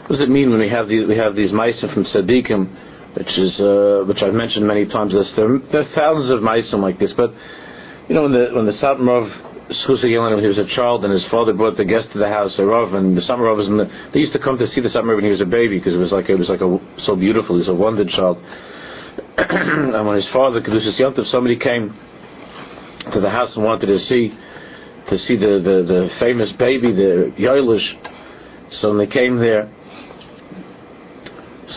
What 0.07 0.19
does 0.19 0.29
it 0.29 0.31
mean 0.31 0.51
when 0.51 0.61
we 0.61 0.69
have 0.69 0.89
these 0.89 1.07
we 1.09 1.17
have 1.17 1.35
these 1.35 1.51
ma'asim 1.51 1.93
from 1.93 2.05
tzaddikim, 2.05 3.17
which 3.17 3.39
is 3.39 3.59
uh, 3.59 4.05
which 4.07 4.23
I've 4.23 4.35
mentioned 4.35 4.67
many 4.67 4.87
times? 4.87 5.13
There, 5.13 5.59
there 5.73 5.83
are 5.83 5.95
thousands 5.97 6.31
of 6.31 6.41
ma'asim 6.41 6.81
like 6.81 6.99
this, 7.01 7.11
but 7.17 7.33
you 8.09 8.15
know 8.15 8.23
when 8.23 8.33
the 8.33 8.51
when 8.53 8.67
the 8.67 8.73
Satmar 8.73 9.27
Schusa 9.27 9.43
Yelena 9.43 9.46
when 9.69 10.41
he 10.41 10.47
was 10.47 10.59
a 10.59 10.75
child, 10.75 11.05
and 11.05 11.13
his 11.13 11.25
father 11.31 11.53
brought 11.53 11.77
the 11.77 11.85
guest 11.85 12.09
to 12.13 12.19
the 12.19 12.29
house, 12.29 12.53
a 12.59 12.65
Rav, 12.65 12.95
and 12.95 13.17
the 13.17 13.23
summer 13.23 13.45
Rav 13.45 13.57
was 13.57 13.67
in 13.67 13.77
the. 13.77 13.87
They 14.13 14.21
used 14.21 14.33
to 14.33 14.39
come 14.39 14.59
to 14.59 14.67
see 14.75 14.81
the 14.81 14.91
summer 14.91 15.15
when 15.15 15.25
he 15.25 15.31
was 15.31 15.41
a 15.41 15.47
baby 15.47 15.79
because 15.79 15.95
it 15.95 15.99
was 15.99 16.13
like 16.13 16.29
it 16.29 16.37
was 16.37 16.49
like 16.49 16.61
a 16.61 16.79
so 17.05 17.17
beautiful. 17.17 17.57
He 17.57 17.61
was 17.61 17.69
a 17.69 17.75
wonder 17.75 18.05
child. 18.05 18.39
and 19.39 20.07
when 20.07 20.17
his 20.17 20.27
father 20.33 20.61
Kedushas 20.61 20.99
Yontif, 21.01 21.31
somebody 21.31 21.57
came 21.59 21.95
to 23.13 23.21
the 23.21 23.31
house 23.31 23.51
and 23.55 23.65
wanted 23.65 23.87
to 23.87 23.99
see 24.07 24.31
to 25.11 25.19
see 25.27 25.37
the 25.37 25.59
the, 25.63 25.77
the 25.87 26.09
famous 26.21 26.51
baby, 26.59 26.93
the 26.93 27.33
Yoilish. 27.39 28.81
So 28.81 28.97
they 28.97 29.07
came 29.07 29.39
there, 29.39 29.73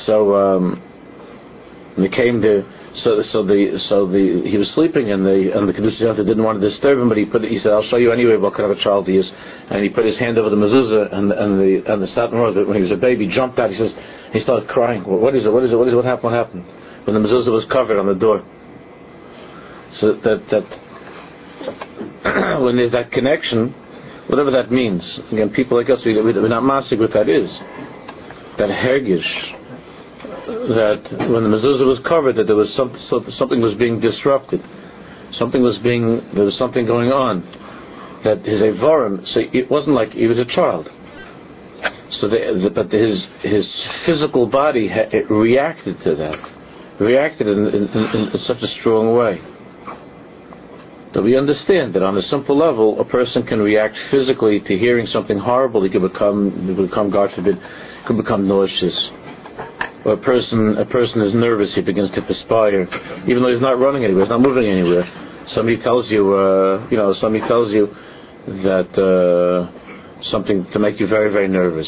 so 0.05 0.35
um, 0.35 0.83
they 1.97 2.09
came 2.09 2.41
to 2.41 2.78
so 3.03 3.21
so 3.31 3.45
the 3.45 3.79
so 3.87 4.07
the 4.07 4.41
he 4.49 4.57
was 4.57 4.67
sleeping 4.73 5.11
and 5.11 5.25
the 5.25 5.51
and 5.53 5.69
the 5.69 5.73
Kedusha 5.73 6.15
didn't 6.17 6.43
want 6.43 6.59
to 6.59 6.69
disturb 6.69 6.99
him, 6.99 7.07
but 7.07 7.17
he 7.17 7.25
put 7.25 7.43
he 7.43 7.59
said 7.59 7.71
I'll 7.71 7.87
show 7.89 7.97
you 7.97 8.11
anyway 8.11 8.37
what 8.37 8.55
kind 8.55 8.69
of 8.69 8.77
a 8.77 8.81
child 8.83 9.07
he 9.07 9.17
is, 9.17 9.25
and 9.69 9.83
he 9.83 9.89
put 9.89 10.05
his 10.05 10.17
hand 10.17 10.37
over 10.37 10.49
the 10.49 10.55
mezuzah 10.55 11.13
and 11.13 11.31
and 11.31 11.59
the 11.59 11.83
and 11.91 12.01
the 12.01 12.07
Satan 12.07 12.41
when 12.41 12.75
he 12.75 12.83
was 12.83 12.91
a 12.91 12.97
baby 12.97 13.27
jumped 13.33 13.59
out. 13.59 13.69
He 13.69 13.77
says 13.77 13.91
he 14.33 14.41
started 14.41 14.67
crying. 14.69 15.03
what 15.03 15.35
is 15.35 15.45
it? 15.45 15.53
What 15.53 15.63
is 15.63 15.71
it? 15.71 15.75
What 15.75 15.87
is 15.87 15.93
it? 15.93 15.97
What 15.97 16.05
happened? 16.05 16.33
What 16.33 16.33
happened? 16.33 16.65
When 17.05 17.13
the 17.13 17.21
mezuzah 17.27 17.51
was 17.51 17.65
covered 17.71 17.99
on 17.99 18.07
the 18.07 18.15
door. 18.15 18.43
So 20.01 20.13
that 20.13 20.43
that 20.49 20.65
when 22.63 22.75
there's 22.75 22.91
that 22.91 23.11
connection, 23.11 23.73
whatever 24.27 24.51
that 24.51 24.71
means. 24.71 25.03
Again, 25.31 25.51
people 25.51 25.77
like 25.77 25.89
us 25.89 25.99
we, 26.05 26.15
we're 26.15 26.47
not 26.47 26.63
masig 26.63 26.99
what 26.99 27.13
that 27.13 27.29
is. 27.29 27.49
That 28.57 28.69
hergish 28.69 29.58
that 30.49 31.29
when 31.29 31.43
the 31.43 31.49
mezuzah 31.49 31.85
was 31.85 31.99
covered, 32.07 32.35
that 32.37 32.47
there 32.47 32.55
was 32.55 32.73
some, 32.75 32.89
something 33.37 33.61
was 33.61 33.75
being 33.75 33.99
disrupted, 33.99 34.61
something 35.37 35.61
was 35.61 35.77
being 35.83 36.21
there 36.33 36.45
was 36.45 36.57
something 36.57 36.85
going 36.85 37.11
on. 37.11 37.41
That 38.23 38.39
his 38.39 38.59
avarim, 38.59 39.25
so 39.33 39.41
it 39.53 39.71
wasn't 39.71 39.95
like 39.95 40.11
he 40.11 40.27
was 40.27 40.37
a 40.37 40.45
child. 40.45 40.89
So, 42.19 42.27
the, 42.27 42.59
the, 42.63 42.69
but 42.69 42.91
his 42.91 43.23
his 43.41 43.65
physical 44.05 44.47
body 44.47 44.89
ha, 44.89 45.07
reacted 45.29 46.03
to 46.03 46.15
that, 46.15 46.99
reacted 46.99 47.47
in, 47.47 47.59
in, 47.67 47.87
in, 47.87 48.29
in 48.33 48.39
such 48.45 48.61
a 48.61 48.67
strong 48.81 49.15
way 49.15 49.39
that 51.13 51.23
we 51.23 51.35
understand 51.35 51.95
that 51.95 52.03
on 52.03 52.17
a 52.17 52.21
simple 52.23 52.55
level, 52.55 52.99
a 52.99 53.05
person 53.05 53.41
can 53.43 53.59
react 53.59 53.95
physically 54.11 54.59
to 54.59 54.77
hearing 54.77 55.07
something 55.07 55.39
horrible. 55.39 55.81
He 55.81 55.89
could 55.89 56.03
become, 56.03 56.77
become, 56.77 57.09
God 57.09 57.31
forbid, 57.35 57.57
could 58.05 58.17
become 58.17 58.47
nauseous 58.47 59.09
or 60.05 60.13
a 60.13 60.17
person 60.17 60.77
a 60.77 60.85
person 60.85 61.21
is 61.21 61.33
nervous, 61.33 61.69
he 61.75 61.81
begins 61.81 62.09
to 62.15 62.21
perspire, 62.21 62.83
even 63.27 63.43
though 63.43 63.51
he's 63.51 63.61
not 63.61 63.79
running 63.79 64.03
anywhere, 64.03 64.23
he's 64.23 64.29
not 64.29 64.41
moving 64.41 64.65
anywhere. 64.65 65.03
Somebody 65.55 65.81
tells 65.81 66.09
you, 66.09 66.33
uh, 66.33 66.87
you 66.89 66.97
know, 66.97 67.15
somebody 67.19 67.45
tells 67.47 67.71
you 67.71 67.87
that 68.63 68.89
uh, 68.97 70.29
something 70.31 70.67
to 70.73 70.79
make 70.79 70.99
you 70.99 71.07
very 71.07 71.31
very 71.31 71.47
nervous. 71.47 71.87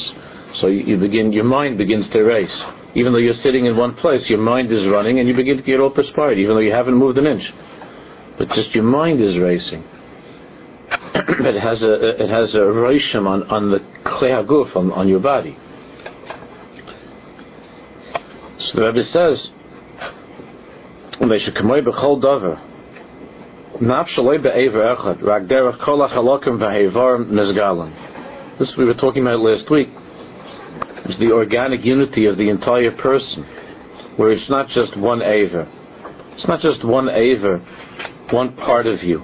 So 0.60 0.68
you, 0.68 0.82
you 0.82 0.98
begin, 0.98 1.32
your 1.32 1.46
mind 1.46 1.78
begins 1.78 2.06
to 2.12 2.20
race. 2.22 2.52
Even 2.94 3.14
though 3.14 3.20
you're 3.20 3.40
sitting 3.42 3.66
in 3.66 3.78
one 3.78 3.96
place, 3.96 4.22
your 4.28 4.40
mind 4.40 4.72
is 4.72 4.86
running, 4.92 5.20
and 5.20 5.28
you 5.28 5.36
begin 5.36 5.58
to 5.58 5.64
get 5.64 5.80
all 5.80 5.90
perspired, 5.90 6.38
even 6.38 6.56
though 6.56 6.62
you 6.62 6.74
haven't 6.74 6.96
moved 6.96 7.18
an 7.18 7.26
inch. 7.26 7.44
But 8.38 8.50
just 8.50 8.76
your 8.76 8.84
mind 8.84 9.22
is 9.22 9.38
racing. 9.38 9.84
it 11.16 11.62
has 11.62 11.82
a 11.82 12.24
it 12.24 12.30
has 12.30 12.54
a 12.54 12.60
on 12.60 13.44
on 13.44 13.72
the 13.72 13.80
klei 14.06 14.76
on, 14.76 14.92
on 14.92 15.08
your 15.08 15.20
body. 15.20 15.58
So 18.72 18.80
the 18.80 18.86
Rebbe 18.88 19.04
says, 19.12 19.38
they 21.30 21.40
should 21.44 21.56
come 21.56 21.70
away 21.70 21.82
b'chol 21.82 22.22
nizgalan. 27.32 28.60
This 28.60 28.70
we 28.78 28.86
were 28.86 28.94
talking 28.94 29.24
about 29.24 29.40
last 29.40 29.70
week. 29.70 29.90
It's 31.04 31.20
the 31.20 31.32
organic 31.34 31.84
unity 31.84 32.28
of 32.28 32.38
the 32.38 32.48
entire 32.50 32.92
person, 32.92 33.44
where 34.16 34.32
it's 34.32 34.50
not 34.50 34.70
just 34.70 34.96
one 34.96 35.22
aver. 35.22 35.68
It's 36.38 36.48
not 36.48 36.62
just 36.62 36.86
one 36.86 37.10
aver, 37.10 37.58
one 38.32 38.56
part 38.56 38.88
of 38.88 39.04
you, 39.04 39.22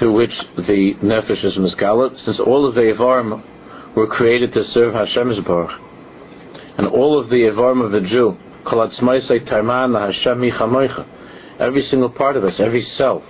through 0.00 0.14
which 0.14 0.32
the 0.56 0.94
nefesh 1.04 1.44
is 1.44 1.56
mizgalat, 1.58 2.24
since 2.24 2.40
all 2.44 2.66
of 2.68 2.74
the 2.74 2.80
avarim 2.80 3.40
were 3.94 4.08
created 4.08 4.52
to 4.54 4.64
serve 4.74 4.94
Hashem's 4.94 5.38
Baruch. 5.46 5.70
And 6.76 6.88
all 6.88 7.20
of 7.20 7.28
the 7.28 7.50
avarim 7.52 7.84
of 7.84 7.92
the 7.92 8.00
Jew 8.00 8.36
Every 11.60 11.82
single 11.90 12.10
part 12.10 12.36
of 12.36 12.44
us, 12.44 12.54
every 12.58 12.86
cell, 12.96 13.22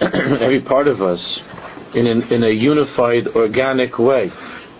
every 0.40 0.60
part 0.62 0.88
of 0.88 1.00
us, 1.02 1.20
in, 1.94 2.06
an, 2.06 2.22
in 2.32 2.42
a 2.42 2.50
unified, 2.50 3.28
organic 3.28 3.98
way, 3.98 4.30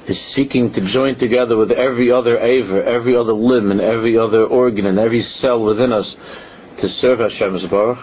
is 0.08 0.18
seeking 0.34 0.72
to 0.72 0.92
join 0.92 1.18
together 1.18 1.56
with 1.56 1.70
every 1.70 2.10
other 2.10 2.38
aver, 2.38 2.82
every 2.82 3.16
other 3.16 3.32
limb, 3.32 3.70
and 3.70 3.80
every 3.80 4.16
other 4.18 4.44
organ, 4.44 4.86
and 4.86 4.98
every 4.98 5.22
cell 5.40 5.62
within 5.62 5.92
us 5.92 6.06
to 6.80 6.88
serve 7.00 7.18
Hashem's 7.18 7.66
Baruch. 7.70 7.98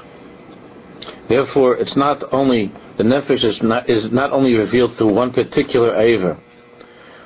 Therefore, 1.30 1.76
it's 1.78 1.96
not 1.96 2.22
only 2.34 2.72
the 2.98 3.04
nefesh 3.04 3.44
is 3.44 3.58
not, 3.62 3.90
is 3.90 4.12
not 4.12 4.32
only 4.32 4.54
revealed 4.54 4.98
through 4.98 5.14
one 5.14 5.32
particular 5.32 5.96
aver, 6.00 6.38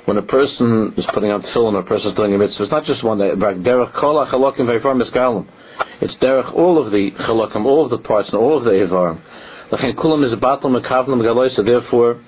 when 0.08 0.16
a 0.16 0.22
person 0.22 0.94
is 0.96 1.06
putting 1.14 1.32
on 1.32 1.42
tefillin 1.42 1.74
or 1.74 1.80
a 1.80 1.84
person 1.84 2.12
is 2.12 2.16
doing 2.16 2.34
a 2.34 2.38
mitzvah, 2.38 2.64
it's 2.64 2.72
not 2.72 2.86
just 2.86 3.04
one 3.04 3.18
day. 3.18 3.32
It's 3.32 3.36
derech 3.36 4.04
all 6.56 6.86
of 6.86 6.92
the 6.94 7.12
chalakim, 7.12 7.66
all 7.66 7.84
of 7.84 7.92
the 7.92 7.98
parts, 7.98 8.30
and 8.30 8.38
all 8.38 8.58
of 8.58 8.64
the 8.64 8.70
evarim. 8.70 9.20
Lachen 9.70 9.96
kulam 9.96 10.24
is 10.26 10.32
batlam 10.40 10.82
mekavlam 10.82 11.20
galoisa. 11.20 11.66
Therefore, 11.66 12.22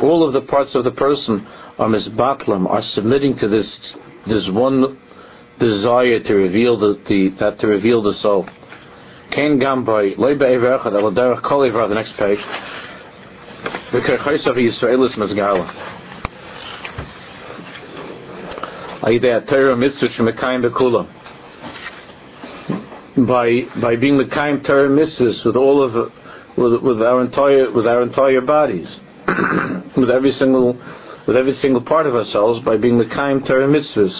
all 0.00 0.26
of 0.26 0.32
the 0.32 0.40
parts 0.40 0.70
of 0.74 0.84
the 0.84 0.90
person 0.90 1.46
are 1.78 1.88
misbatlam, 1.90 2.66
are 2.66 2.82
submitting 2.94 3.36
to 3.40 3.48
this 3.48 3.66
this 4.26 4.48
one 4.48 4.98
desire 5.60 6.18
to 6.20 6.32
reveal 6.32 6.78
the, 6.78 6.98
the 7.10 7.28
that 7.40 7.60
to 7.60 7.66
reveal 7.66 8.02
the 8.02 8.14
soul. 8.22 8.46
Kain 9.32 9.60
gambai 9.60 10.16
loy 10.16 10.34
be'everachad 10.34 10.94
al 10.94 11.12
derech 11.12 11.42
kol 11.42 11.60
The 11.60 11.94
next 11.94 12.16
page. 12.18 12.38
V'kerchaysav 13.92 14.56
Yisraelis 14.56 15.14
mazgala. 15.18 15.68
Aidea 15.72 15.80
Torah 15.80 15.80
mitzvah 15.80 16.00
shemekayim 18.12 18.90
bekula. 18.90 18.91
By 19.02 19.18
being 23.96 24.14
mekayim 24.14 24.64
Torah 24.64 24.88
mitzvahs 24.88 25.44
with 25.44 25.56
all 25.56 25.82
of 25.82 26.12
with, 26.56 26.82
with 26.82 27.02
our 27.02 27.20
entire 27.24 27.72
with 27.72 27.86
our 27.86 28.02
entire 28.02 28.40
bodies, 28.42 28.86
with 29.96 30.08
every 30.08 30.32
single 30.38 30.80
with 31.26 31.36
every 31.36 31.58
single 31.60 31.82
part 31.82 32.06
of 32.06 32.14
ourselves, 32.14 32.64
by 32.64 32.76
being 32.76 32.94
mekayim 32.94 33.44
Torah 33.44 33.66
mitzvahs. 33.66 34.14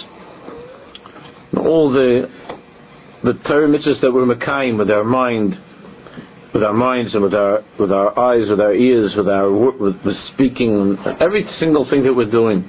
All 1.59 1.93
the 1.93 2.29
the 3.23 3.35
Torah 3.47 3.69
mitzvahs 3.69 4.01
that 4.01 4.13
we're 4.13 4.27
mekayim 4.27 4.79
with 4.79 4.91
our 4.91 5.05
mind, 5.05 5.57
with 6.53 6.65
our 6.65 6.75
minds 6.75 7.15
and 7.15 7.23
with 7.23 7.35
our 7.35 7.63
with 7.79 7.93
our 7.93 8.19
eyes, 8.19 8.49
with 8.49 8.61
our 8.61 8.75
ears, 8.75 9.15
with 9.17 9.29
our 9.29 9.49
with, 9.53 9.95
with 10.05 10.17
speaking, 10.35 10.99
every 11.21 11.49
single 11.61 11.89
thing 11.89 12.03
that 12.03 12.15
we're 12.15 12.29
doing. 12.29 12.69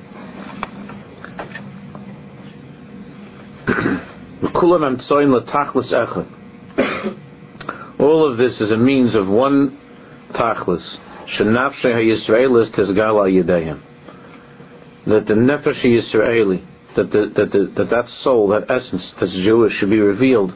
All 7.99 8.31
of 8.31 8.37
this 8.37 8.61
is 8.61 8.71
a 8.71 8.77
means 8.77 9.13
of 9.13 9.27
one 9.27 9.77
tachlis. 10.33 10.97
That 15.05 15.25
the 15.27 15.33
nefesh 15.33 15.83
Yisraeli, 15.83 16.65
that, 16.95 17.11
the, 17.11 17.31
that, 17.35 17.51
the, 17.51 17.73
that 17.75 17.89
that 17.89 18.05
soul, 18.23 18.47
that 18.49 18.69
essence 18.69 19.13
that's 19.19 19.33
Jewish 19.33 19.73
should 19.79 19.89
be 19.89 19.99
revealed 19.99 20.53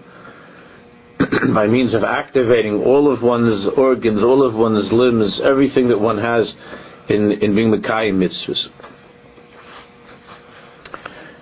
by 1.54 1.68
means 1.68 1.94
of 1.94 2.04
activating 2.06 2.84
all 2.84 3.12
of 3.12 3.22
one's 3.22 3.68
organs, 3.76 4.24
all 4.24 4.42
of 4.48 4.54
one's 4.54 4.90
limbs, 4.92 5.38
everything 5.44 5.90
that 5.90 6.00
one 6.00 6.18
has 6.18 6.48
in, 7.10 7.34
in 7.42 7.56
being 7.56 7.72
Mekayim 7.72 8.16
mitzvahs. 8.16 8.68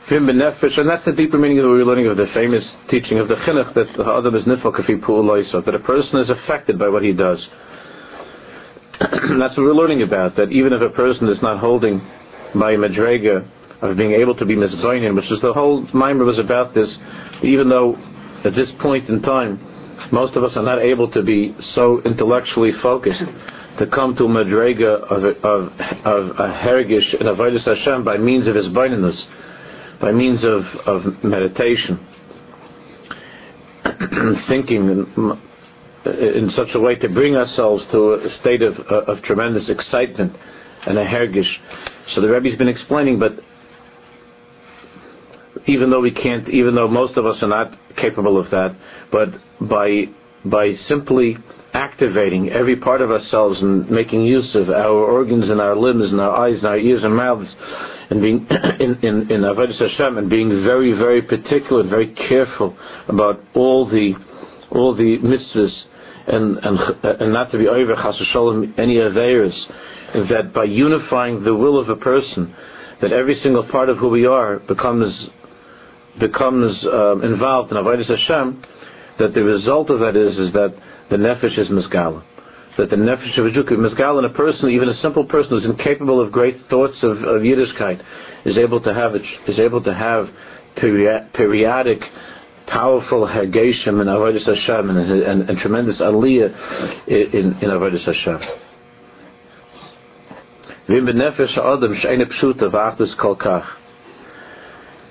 And 0.07 0.39
that's 0.39 1.05
the 1.05 1.13
deeper 1.17 1.39
meaning 1.39 1.57
that 1.57 1.63
we're 1.63 1.83
learning 1.83 2.05
of 2.05 2.17
the 2.17 2.27
famous 2.31 2.63
teaching 2.91 3.17
of 3.17 3.27
the 3.27 3.35
chinuch 3.35 3.74
that 3.74 3.88
the 3.97 4.05
adam 4.05 4.35
is 4.35 4.43
nifal 4.43 4.71
kafi 4.71 5.65
that 5.65 5.74
a 5.74 5.79
person 5.79 6.19
is 6.19 6.29
affected 6.29 6.77
by 6.77 6.89
what 6.89 7.01
he 7.01 7.12
does. 7.12 7.39
that's 9.00 9.57
what 9.57 9.63
we're 9.63 9.74
learning 9.74 10.03
about. 10.03 10.35
That 10.35 10.51
even 10.51 10.74
if 10.74 10.81
a 10.81 10.91
person 10.91 11.27
is 11.27 11.41
not 11.41 11.59
holding 11.59 12.00
by 12.53 12.74
a 12.74 12.77
madrega 12.77 13.47
of 13.81 13.97
being 13.97 14.12
able 14.12 14.35
to 14.35 14.45
be 14.45 14.55
mizbainin, 14.55 15.15
which 15.15 15.25
is 15.31 15.41
the 15.41 15.53
whole 15.53 15.88
mimer 15.91 16.24
was 16.24 16.38
about 16.38 16.75
this, 16.75 16.89
even 17.41 17.67
though 17.67 17.95
at 18.45 18.53
this 18.53 18.69
point 18.81 19.09
in 19.09 19.24
time 19.24 19.59
most 20.12 20.35
of 20.35 20.43
us 20.43 20.51
are 20.55 20.63
not 20.63 20.79
able 20.83 21.09
to 21.12 21.24
be 21.24 21.55
so 21.74 22.00
intellectually 22.05 22.74
focused 22.83 23.24
to 23.79 23.88
come 23.88 24.15
to 24.15 24.25
a 24.25 24.27
madrega 24.27 25.01
of, 25.09 25.24
of, 25.43 25.74
of 26.05 26.29
a 26.38 26.62
hergish 26.63 27.19
and 27.19 27.27
avodas 27.27 27.65
Hashem 27.65 28.03
by 28.03 28.17
means 28.17 28.45
of 28.45 28.53
his 28.53 28.67
baininus 28.67 29.19
by 30.05 30.12
means 30.12 30.39
of, 30.43 30.62
of 30.85 31.24
meditation, 31.24 32.00
thinking 34.47 34.88
in, 34.88 35.39
in, 36.05 36.51
such 36.55 36.67
a 36.75 36.79
way 36.79 36.93
to 36.93 37.09
bring 37.09 37.35
ourselves 37.35 37.83
to 37.91 38.13
a 38.13 38.29
state 38.39 38.62
of, 38.62 38.75
of 38.81 39.24
tremendous 39.24 39.67
excitement 39.67 40.31
and 40.85 41.00
a 41.00 41.05
hergish. 41.05 41.51
So 42.13 42.21
the 42.21 42.27
Rebbe's 42.27 42.55
been 42.55 42.67
explaining, 42.67 43.17
but 43.17 43.31
even 45.65 45.89
though 45.89 46.01
we 46.01 46.11
can't, 46.11 46.48
even 46.50 46.75
though 46.75 46.87
most 46.87 47.18
of 47.18 47.25
us 47.25 47.37
are 47.41 47.48
not 47.50 47.75
capable 47.98 48.39
of 48.39 48.51
that, 48.51 48.77
but 49.11 49.29
by 49.59 50.03
by 50.46 50.74
simply 50.87 51.35
activating 51.75 52.50
every 52.50 52.77
part 52.77 53.01
of 53.01 53.11
ourselves 53.11 53.59
and 53.61 53.90
making 53.92 54.22
use 54.24 54.55
of 54.55 54.70
our 54.70 54.92
organs 54.92 55.50
and 55.50 55.59
our 55.59 55.75
limbs 55.75 56.09
and 56.09 56.22
our 56.22 56.31
eyes 56.31 56.57
and 56.57 56.66
our 56.66 56.77
ears 56.77 57.03
and 57.03 57.16
mouths 57.16 57.50
and 58.09 58.22
being 58.22 58.48
in 58.79 58.98
in 59.03 59.31
in 59.31 59.42
Avodah 59.42 59.77
Hashem 59.77 60.18
and 60.18 60.29
being 60.29 60.50
very 60.64 60.94
very 60.94 61.22
particular 61.22 61.81
and 61.81 61.90
very 61.90 62.14
careful 62.29 62.77
about 63.09 63.42
all 63.53 63.90
the 63.90 64.14
all 64.72 64.96
the 64.96 65.18
mitzvahs 65.18 65.83
and 66.27 66.57
and 66.59 66.79
and 67.22 67.33
not 67.33 67.51
to 67.51 67.57
be 67.57 67.68
over 67.68 67.94
chas 67.96 68.22
any 68.77 68.96
averas 68.96 69.59
that 70.29 70.53
by 70.53 70.64
unifying 70.64 71.44
the 71.44 71.53
will 71.53 71.77
of 71.77 71.90
a 71.90 71.98
person 71.98 72.55
that 73.01 73.11
every 73.11 73.38
single 73.44 73.68
part 73.70 73.90
of 73.90 73.98
who 73.98 74.07
we 74.07 74.25
are 74.25 74.59
becomes 74.59 75.27
becomes 76.20 76.85
um, 76.85 77.22
involved 77.24 77.70
in 77.72 77.77
Avodah 77.77 78.07
Hashem 78.07 78.64
that 79.20 79.33
the 79.33 79.44
result 79.44 79.90
of 79.90 80.00
that 80.00 80.16
is 80.16 80.38
is 80.38 80.53
that 80.53 80.74
the 81.09 81.18
nefesh 81.18 81.57
is 81.57 81.70
misgala 81.70 82.24
that 82.77 82.89
the 82.89 82.96
nefesh 82.96 83.37
of 83.37 83.46
a 83.46 83.51
Jew, 83.51 83.63
Mizgal 83.63 84.20
in 84.20 84.25
a 84.25 84.33
person, 84.33 84.70
even 84.70 84.89
a 84.89 84.96
simple 85.01 85.25
person 85.25 85.51
who's 85.51 85.65
incapable 85.65 86.22
of 86.22 86.31
great 86.31 86.57
thoughts 86.70 86.98
of, 87.03 87.18
of 87.18 87.41
Yiddishkeit, 87.41 88.01
is 88.46 88.57
able 88.57 88.81
to 88.81 88.94
have 88.94 89.15
is 89.15 89.59
able 89.59 89.81
to 89.83 89.94
have 89.94 90.27
periodic, 90.75 92.00
powerful 92.68 93.27
hageshim 93.27 94.01
in 94.01 94.07
avodas 94.07 94.46
Hashem 94.46 94.89
and, 94.89 95.00
and, 95.00 95.50
and, 95.50 95.59
tremendous 95.59 96.00
aliyah 96.00 97.07
in, 97.07 97.57
in 97.61 97.70
avodas 97.70 98.03
Hashem. 98.05 98.41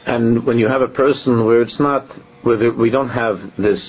And 0.06 0.46
when 0.46 0.58
you 0.58 0.68
have 0.68 0.82
a 0.82 0.88
person 0.88 1.44
where 1.46 1.62
it's 1.62 1.80
not, 1.80 2.06
where 2.42 2.72
we 2.72 2.90
don't 2.90 3.08
have 3.08 3.38
this 3.58 3.80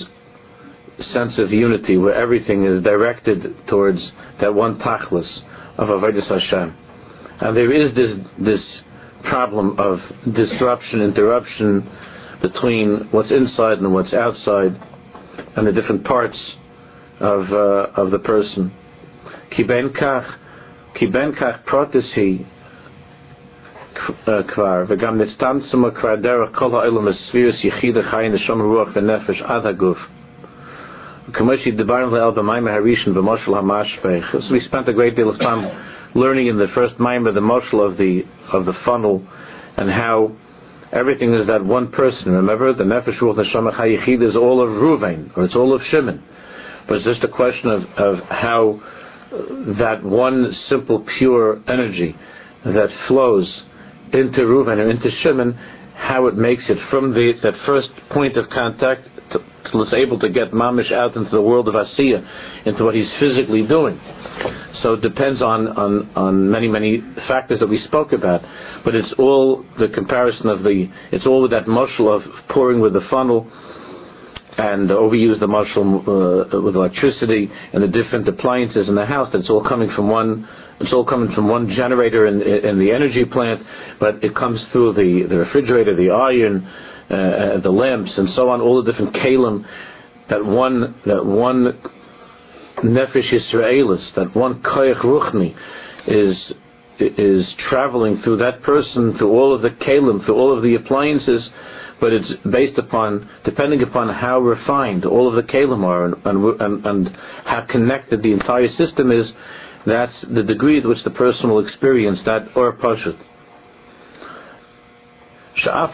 sense 1.12 1.38
of 1.38 1.50
unity 1.50 1.96
where 1.96 2.14
everything 2.14 2.64
is 2.64 2.82
directed 2.82 3.54
towards 3.68 4.00
that 4.40 4.54
one 4.54 4.78
tachlis 4.78 5.40
of 5.76 5.88
Avodah 5.88 6.26
Hashem. 6.26 6.76
And 7.40 7.56
there 7.56 7.70
is 7.70 7.94
this 7.94 8.18
this 8.38 8.60
problem 9.24 9.78
of 9.78 10.00
disruption, 10.34 11.02
interruption 11.02 11.88
between 12.40 13.08
what's 13.10 13.30
inside 13.30 13.78
and 13.78 13.92
what's 13.92 14.14
outside, 14.14 14.80
and 15.56 15.66
the 15.66 15.72
different 15.72 16.04
parts 16.04 16.38
of 17.20 17.52
uh, 17.52 18.00
of 18.00 18.10
the 18.10 18.18
person. 18.18 18.72
Protesi 21.66 22.46
nitztantzum 24.26 25.90
kvar 25.92 26.52
kol 26.54 26.70
chayin 26.70 28.34
ruach 28.60 28.92
v'nefesh 28.94 29.42
ad 29.42 29.64
haguf. 29.64 29.98
We 31.26 31.32
spent 34.60 34.88
a 34.88 34.92
great 34.92 35.16
deal 35.16 35.28
of 35.28 35.40
time 35.40 36.10
learning 36.14 36.46
in 36.46 36.56
the 36.56 36.68
first 36.72 36.98
Maimah 36.98 37.34
the 37.34 37.40
mashal 37.40 37.84
of 37.84 37.98
the 37.98 38.22
of 38.52 38.64
the 38.64 38.74
funnel 38.84 39.26
and 39.76 39.90
how 39.90 40.30
everything 40.92 41.34
is 41.34 41.48
that 41.48 41.64
one 41.64 41.90
person. 41.90 42.30
Remember, 42.30 42.72
the 42.72 42.84
Nefesh 42.84 43.18
Ruach 43.18 43.38
Neshama 43.38 43.74
Chayichid 43.74 44.22
is 44.28 44.36
all 44.36 44.62
of 44.62 44.68
Ruvain, 44.70 45.36
or 45.36 45.44
it's 45.44 45.56
all 45.56 45.74
of 45.74 45.82
Shimon. 45.90 46.22
But 46.86 46.98
it's 46.98 47.04
just 47.04 47.24
a 47.24 47.28
question 47.28 47.70
of, 47.70 47.82
of 47.96 48.20
how 48.28 48.80
that 49.78 50.04
one 50.04 50.54
simple 50.68 51.04
pure 51.18 51.60
energy 51.68 52.14
that 52.64 52.88
flows 53.08 53.62
into 54.12 54.42
Ruvain 54.42 54.78
or 54.78 54.90
into 54.90 55.10
Shimon, 55.22 55.58
how 55.96 56.28
it 56.28 56.36
makes 56.36 56.62
it 56.68 56.78
from 56.88 57.12
the, 57.12 57.32
that 57.42 57.54
first 57.66 57.88
point 58.10 58.36
of 58.36 58.48
contact 58.50 59.08
till 59.30 59.82
it's 59.82 59.92
able 59.92 60.18
to 60.20 60.28
get 60.28 60.52
mamish 60.52 60.92
out 60.92 61.16
into 61.16 61.30
the 61.30 61.42
world 61.42 61.68
of 61.68 61.74
asiya, 61.74 62.66
into 62.66 62.84
what 62.84 62.94
he's 62.94 63.10
physically 63.18 63.66
doing. 63.66 64.00
So 64.82 64.94
it 64.94 65.00
depends 65.00 65.42
on, 65.42 65.68
on, 65.68 66.10
on 66.14 66.50
many, 66.50 66.68
many 66.68 67.02
factors 67.26 67.60
that 67.60 67.68
we 67.68 67.78
spoke 67.78 68.12
about. 68.12 68.42
But 68.84 68.94
it's 68.94 69.12
all 69.18 69.64
the 69.78 69.88
comparison 69.88 70.48
of 70.48 70.62
the, 70.62 70.88
it's 71.12 71.26
all 71.26 71.42
with 71.42 71.50
that 71.50 71.66
muscle 71.66 72.14
of 72.14 72.22
pouring 72.50 72.80
with 72.80 72.92
the 72.92 73.06
funnel, 73.10 73.50
and 74.58 74.90
uh, 74.90 75.02
we 75.02 75.18
use 75.18 75.38
the 75.38 75.46
muscle 75.46 76.00
uh, 76.00 76.60
with 76.62 76.76
electricity 76.76 77.50
and 77.72 77.82
the 77.82 77.88
different 77.88 78.26
appliances 78.26 78.88
in 78.88 78.94
the 78.94 79.04
house. 79.04 79.28
That's 79.32 79.50
all 79.50 79.62
coming 79.62 79.90
from 79.94 80.08
one. 80.08 80.48
It's 80.80 80.92
all 80.92 81.04
coming 81.04 81.34
from 81.34 81.48
one 81.48 81.68
generator 81.74 82.26
in, 82.26 82.40
in 82.42 82.78
the 82.78 82.92
energy 82.92 83.24
plant, 83.24 83.62
but 83.98 84.22
it 84.22 84.34
comes 84.34 84.62
through 84.72 84.94
the, 84.94 85.26
the 85.28 85.36
refrigerator, 85.38 85.94
the 85.96 86.10
iron, 86.10 86.66
uh, 87.10 87.60
the 87.60 87.70
lamps 87.70 88.12
and 88.16 88.30
so 88.34 88.48
on, 88.50 88.60
all 88.60 88.82
the 88.82 88.90
different 88.90 89.14
kalim, 89.14 89.64
that 90.28 90.44
one 90.44 90.94
that 91.06 91.24
one 91.24 91.78
nefesh 92.78 93.32
Yisraelis, 93.32 94.14
that 94.14 94.34
one 94.34 94.62
koyach 94.62 95.00
ruchni, 95.00 95.54
is 96.06 96.52
is 96.98 97.46
traveling 97.68 98.22
through 98.22 98.38
that 98.38 98.62
person, 98.62 99.16
through 99.18 99.30
all 99.30 99.54
of 99.54 99.62
the 99.62 99.70
kalim, 99.70 100.24
through 100.24 100.34
all 100.34 100.56
of 100.56 100.62
the 100.62 100.74
appliances, 100.74 101.48
but 102.00 102.12
it's 102.12 102.30
based 102.50 102.78
upon, 102.78 103.28
depending 103.44 103.82
upon 103.82 104.08
how 104.08 104.40
refined 104.40 105.04
all 105.04 105.28
of 105.28 105.34
the 105.34 105.52
kalim 105.52 105.84
are 105.84 106.06
and, 106.06 106.60
and, 106.60 106.86
and 106.86 107.16
how 107.44 107.66
connected 107.68 108.22
the 108.22 108.32
entire 108.32 108.68
system 108.76 109.10
is, 109.10 109.30
that's 109.86 110.14
the 110.34 110.42
degree 110.42 110.80
to 110.80 110.88
which 110.88 111.04
the 111.04 111.10
person 111.10 111.50
will 111.50 111.64
experience 111.64 112.18
that 112.24 112.48
or 112.56 112.76
pashut. 112.76 113.16
Now, 115.64 115.92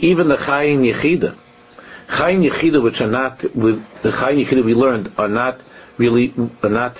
even 0.00 0.28
the 0.28 0.36
chayin 0.36 0.80
yechida, 0.82 1.36
chayin 2.18 2.50
yechida, 2.50 2.82
which 2.82 3.00
are 3.00 3.10
not 3.10 3.42
with 3.54 3.82
the 4.02 4.10
chayin 4.10 4.44
yechida 4.44 4.64
we 4.64 4.74
learned, 4.74 5.08
are 5.16 5.28
not 5.28 5.60
really 5.98 6.34
are 6.62 6.70
not 6.70 6.96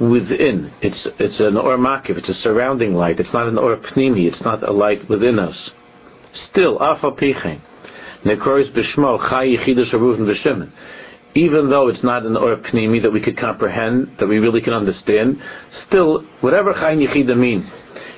within. 0.00 0.72
It's 0.82 1.06
it's 1.18 1.40
an 1.40 1.56
or 1.56 1.78
makiv. 1.78 2.18
It's 2.18 2.28
a 2.28 2.34
surrounding 2.42 2.94
light. 2.94 3.20
It's 3.20 3.32
not 3.32 3.48
an 3.48 3.58
or 3.58 3.76
pnimi. 3.76 4.30
It's 4.30 4.42
not 4.42 4.66
a 4.66 4.72
light 4.72 5.08
within 5.08 5.38
us. 5.38 5.56
Still, 6.50 6.78
afa 6.80 7.12
pichen. 7.12 7.60
Nekrois 8.24 8.70
b'shmo 8.74 9.18
chay 9.30 9.56
yichidus 9.56 9.92
aruven 9.94 10.26
b'shemen. 10.26 10.70
Even 11.34 11.70
though 11.70 11.88
it's 11.88 12.02
not 12.02 12.26
an 12.26 12.36
or 12.36 12.56
pnimi 12.56 13.00
that 13.02 13.12
we 13.12 13.20
could 13.20 13.38
comprehend, 13.38 14.10
that 14.18 14.28
we 14.28 14.38
really 14.38 14.60
can 14.60 14.72
understand, 14.72 15.40
still, 15.86 16.24
whatever 16.40 16.72
chay 16.74 16.96
yichida 16.96 17.36
means, 17.36 17.64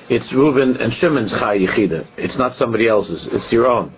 it's 0.09 0.31
Reuben 0.33 0.77
and 0.77 0.93
Shimon's 0.99 1.31
chay 1.31 1.59
yichida. 1.65 2.05
It's 2.17 2.37
not 2.37 2.57
somebody 2.57 2.87
else's. 2.87 3.27
It's 3.31 3.51
your 3.51 3.67
own. 3.67 3.93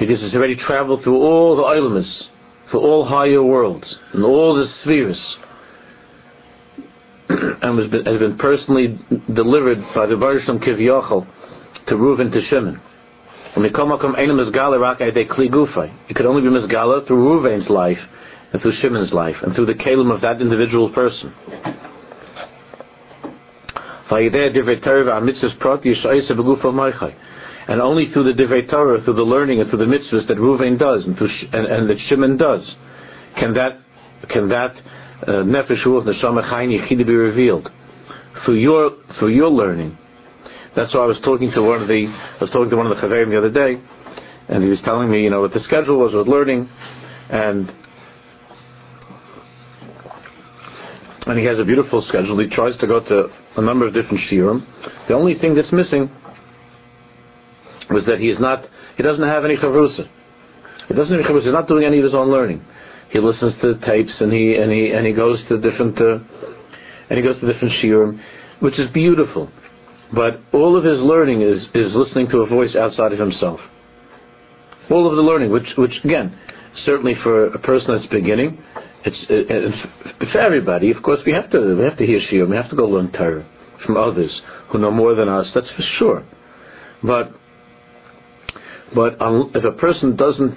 Because 0.00 0.22
it's 0.22 0.34
already 0.34 0.56
traveled 0.56 1.04
through 1.04 1.18
all 1.18 1.56
the 1.56 1.62
elements 1.62 2.24
through 2.70 2.80
all 2.80 3.04
higher 3.06 3.42
worlds 3.42 3.86
and 4.12 4.24
all 4.24 4.54
the 4.56 4.66
spheres 4.82 5.36
and 7.28 7.78
has 7.78 7.90
been, 7.90 8.04
has 8.06 8.18
been 8.18 8.36
personally 8.38 8.98
delivered 9.32 9.78
by 9.94 10.06
the 10.06 10.14
Barisham 10.14 10.58
Kivyachal 10.58 11.26
to 11.88 11.94
Reuven 11.94 12.32
to 12.32 12.40
Shimon. 12.48 12.80
It 13.58 13.72
could 16.16 16.26
only 16.26 16.42
be 16.42 16.48
Mizgala 16.48 17.06
through 17.06 17.16
Reuven's 17.16 17.70
life 17.70 17.98
and 18.52 18.62
through 18.62 18.72
Shimon's 18.80 19.12
life 19.12 19.36
and 19.42 19.54
through 19.54 19.66
the 19.66 19.74
kalim 19.74 20.14
of 20.14 20.20
that 20.22 20.40
individual 20.40 20.92
person. 20.92 21.34
And 27.68 27.80
only 27.80 28.12
through 28.12 28.32
the 28.32 28.40
Divrei 28.40 28.70
Torah, 28.70 29.02
through 29.02 29.14
the 29.14 29.22
learning 29.22 29.60
and 29.60 29.68
through 29.68 29.80
the 29.80 29.84
mitzvahs 29.86 30.28
that 30.28 30.36
Ruvain 30.36 30.78
does 30.78 31.04
and, 31.04 31.16
through, 31.18 31.30
and, 31.52 31.66
and 31.66 31.90
that 31.90 31.98
Shimon 32.08 32.36
does, 32.36 32.62
can 33.38 33.54
that 33.54 33.80
can 34.30 34.48
that 34.48 34.74
uh, 35.22 35.42
nefesh 35.42 35.82
ruach 35.84 36.06
neshama 36.06 36.48
chayin 36.48 37.06
be 37.06 37.14
revealed 37.14 37.68
through 38.44 38.54
your 38.54 38.92
through 39.18 39.34
your 39.34 39.50
learning. 39.50 39.98
That's 40.74 40.94
why 40.94 41.00
I 41.00 41.06
was 41.06 41.18
talking 41.24 41.50
to 41.52 41.62
one 41.62 41.82
of 41.82 41.88
the 41.88 42.06
I 42.06 42.38
was 42.40 42.50
talking 42.50 42.70
to 42.70 42.76
one 42.76 42.86
of 42.86 42.96
the 42.96 43.02
chaverim 43.02 43.30
the 43.30 43.38
other 43.38 43.50
day, 43.50 43.80
and 44.48 44.62
he 44.62 44.70
was 44.70 44.78
telling 44.84 45.10
me, 45.10 45.22
you 45.24 45.30
know, 45.30 45.40
what 45.40 45.52
the 45.52 45.60
schedule 45.64 45.98
was 45.98 46.14
with 46.14 46.28
learning, 46.28 46.68
and 47.30 47.72
and 51.26 51.38
he 51.38 51.44
has 51.44 51.58
a 51.58 51.64
beautiful 51.64 52.04
schedule. 52.08 52.38
He 52.38 52.48
tries 52.48 52.78
to 52.78 52.86
go 52.86 53.00
to 53.00 53.28
a 53.56 53.62
number 53.62 53.86
of 53.86 53.94
different 53.94 54.20
shiurim. 54.30 54.64
The 55.08 55.14
only 55.14 55.34
thing 55.38 55.54
that's 55.54 55.72
missing 55.72 56.10
was 57.90 58.04
that 58.06 58.20
he 58.20 58.28
is 58.28 58.38
not, 58.38 58.64
he 58.96 59.02
doesn't 59.02 59.26
have 59.26 59.44
any 59.44 59.56
chavrusa. 59.56 60.08
He 60.88 60.94
doesn't 60.94 61.12
have 61.12 61.20
any 61.20 61.28
chavrusa. 61.28 61.44
He's 61.44 61.52
not 61.52 61.68
doing 61.68 61.84
any 61.84 61.98
of 61.98 62.04
his 62.04 62.14
own 62.14 62.30
learning. 62.30 62.64
He 63.10 63.18
listens 63.20 63.54
to 63.60 63.74
the 63.74 63.86
tapes 63.86 64.12
and 64.20 64.32
he 64.32 64.56
and 64.56 64.70
he 64.70 64.90
and 64.90 65.06
he 65.06 65.12
goes 65.12 65.40
to 65.48 65.58
different 65.58 66.00
uh, 66.00 66.18
and 67.08 67.16
he 67.16 67.22
goes 67.22 67.38
to 67.40 67.52
different 67.52 67.74
shiurim, 67.82 68.20
which 68.60 68.78
is 68.78 68.90
beautiful. 68.92 69.50
But 70.12 70.40
all 70.52 70.76
of 70.76 70.84
his 70.84 70.98
learning 70.98 71.42
is 71.42 71.62
is 71.74 71.94
listening 71.94 72.28
to 72.30 72.38
a 72.38 72.46
voice 72.46 72.74
outside 72.74 73.12
of 73.12 73.18
himself. 73.18 73.60
All 74.90 75.08
of 75.08 75.16
the 75.16 75.22
learning, 75.22 75.50
which 75.50 75.68
which 75.76 75.92
again, 76.04 76.36
certainly 76.84 77.14
for 77.22 77.46
a 77.46 77.58
person 77.58 77.96
that's 77.96 78.06
beginning, 78.06 78.62
it's, 79.06 79.16
uh, 79.30 79.34
uh, 79.34 80.14
it's 80.20 80.32
for 80.32 80.40
everybody. 80.40 80.90
Of 80.90 81.02
course, 81.02 81.20
we 81.24 81.32
have 81.32 81.50
to 81.52 81.76
we 81.76 81.84
have 81.84 81.96
to 81.98 82.06
hear 82.06 82.20
shiur. 82.30 82.48
We 82.48 82.56
have 82.56 82.68
to 82.70 82.76
go 82.76 82.86
learn 82.86 83.12
Torah 83.12 83.46
from 83.84 83.96
others 83.96 84.30
who 84.70 84.78
know 84.78 84.90
more 84.90 85.14
than 85.14 85.28
us. 85.28 85.46
That's 85.54 85.68
for 85.76 85.82
sure. 85.98 86.26
But 87.02 87.32
but 88.94 89.20
um, 89.20 89.52
if 89.54 89.64
a 89.64 89.76
person 89.78 90.16
doesn't, 90.16 90.56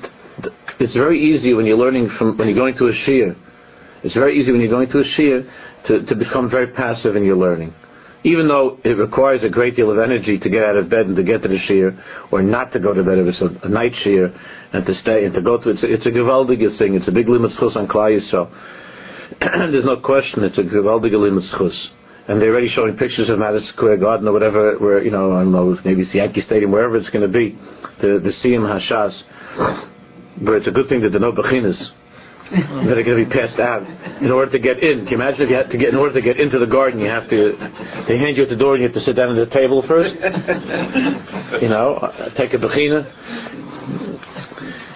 it's 0.80 0.94
very 0.94 1.20
easy 1.20 1.54
when 1.54 1.66
you're 1.66 1.78
learning 1.78 2.10
from, 2.18 2.38
when 2.38 2.48
you're 2.48 2.58
going 2.58 2.78
to 2.78 2.88
a 2.88 2.94
shiur, 3.08 3.36
it's 4.04 4.14
very 4.14 4.40
easy 4.40 4.52
when 4.52 4.62
you're 4.62 4.70
going 4.70 4.90
to 4.90 5.00
a 5.00 5.04
shiur 5.18 5.50
to, 5.88 6.06
to 6.06 6.16
become 6.16 6.50
very 6.50 6.68
passive 6.68 7.16
in 7.16 7.24
your 7.24 7.38
learning. 7.38 7.74
Even 8.24 8.48
though 8.48 8.78
it 8.84 8.98
requires 8.98 9.42
a 9.44 9.50
great 9.50 9.76
deal 9.76 9.92
of 9.92 9.98
energy 9.98 10.38
to 10.38 10.50
get 10.50 10.64
out 10.64 10.76
of 10.76 10.90
bed 10.90 11.06
and 11.08 11.16
to 11.16 11.24
get 11.24 11.42
to 11.42 11.48
the 11.48 11.58
shiur, 11.70 11.98
or 12.32 12.42
not 12.42 12.74
to 12.74 12.80
go 12.80 12.94
to 12.94 13.04
bed 13.04 13.18
if 13.18 13.28
it's 13.28 13.42
a, 13.42 13.68
a 13.68 13.70
night 13.70 13.94
shiur, 14.06 14.38
and 14.74 14.86
to 14.86 14.94
stay 15.02 15.26
and 15.26 15.34
to 15.34 15.42
go 15.42 15.58
to 15.58 15.70
it, 15.70 15.78
it's, 15.82 15.84
it's 15.84 16.06
a 16.06 16.10
gewaldige 16.10 16.78
thing. 16.78 16.96
It's 16.96 17.08
a 17.08 17.12
big 17.12 17.30
limit 17.30 17.52
chus 17.60 17.74
on 17.76 17.88
Klai 17.88 18.20
So 18.30 18.52
There's 19.40 19.86
no 19.86 19.98
question. 19.98 20.44
It's 20.44 20.58
a 20.58 20.64
gewaldige 20.64 21.20
limit 21.20 21.46
chus 21.58 21.74
and 22.30 22.40
they're 22.40 22.52
already 22.52 22.70
showing 22.70 22.96
pictures 22.96 23.28
of 23.28 23.40
Madison 23.40 23.68
Square 23.76 23.98
Garden 23.98 24.28
or 24.28 24.32
whatever, 24.32 24.78
where 24.78 25.04
you 25.04 25.10
know, 25.10 25.34
I 25.34 25.42
don't 25.42 25.52
know, 25.52 25.76
maybe 25.84 26.04
it's 26.04 26.14
Yankee 26.14 26.44
Stadium, 26.46 26.72
wherever 26.72 26.96
it's 26.96 27.10
going 27.10 27.26
to 27.26 27.28
be, 27.28 27.58
the 28.02 28.22
the 28.22 28.32
Siyam 28.44 28.62
Hashas. 28.70 29.20
But 30.46 30.54
it's 30.54 30.68
a 30.68 30.72
good 30.72 30.88
thing 30.90 31.02
that 31.02 31.10
the 31.12 31.18
no 31.18 31.32
beginners 31.32 31.76
that 32.52 32.98
are 32.98 33.04
going 33.04 33.18
to 33.18 33.26
be 33.26 33.30
passed 33.30 33.60
out 33.60 33.86
in 34.22 34.32
order 34.32 34.52
to 34.52 34.60
get 34.60 34.82
in. 34.82 35.06
Can 35.06 35.20
you 35.20 35.22
imagine 35.22 35.42
if 35.42 35.50
you 35.50 35.56
had 35.56 35.70
to 35.70 35.78
get 35.78 35.90
in 35.90 35.96
order 35.96 36.14
to 36.14 36.22
get 36.22 36.40
into 36.40 36.58
the 36.58 36.66
garden, 36.66 37.00
you 37.00 37.08
have 37.10 37.30
to 37.30 37.54
they 38.08 38.18
hand 38.18 38.38
you 38.38 38.44
at 38.44 38.50
the 38.50 38.56
door 38.56 38.74
and 38.76 38.82
you 38.82 38.90
have 38.90 38.98
to 38.98 39.06
sit 39.06 39.16
down 39.16 39.38
at 39.38 39.50
the 39.50 39.54
table 39.54 39.84
first. 39.88 40.14
you 41.62 41.70
know, 41.70 42.00
take 42.38 42.54
a 42.54 42.58
bechina. 42.58 43.06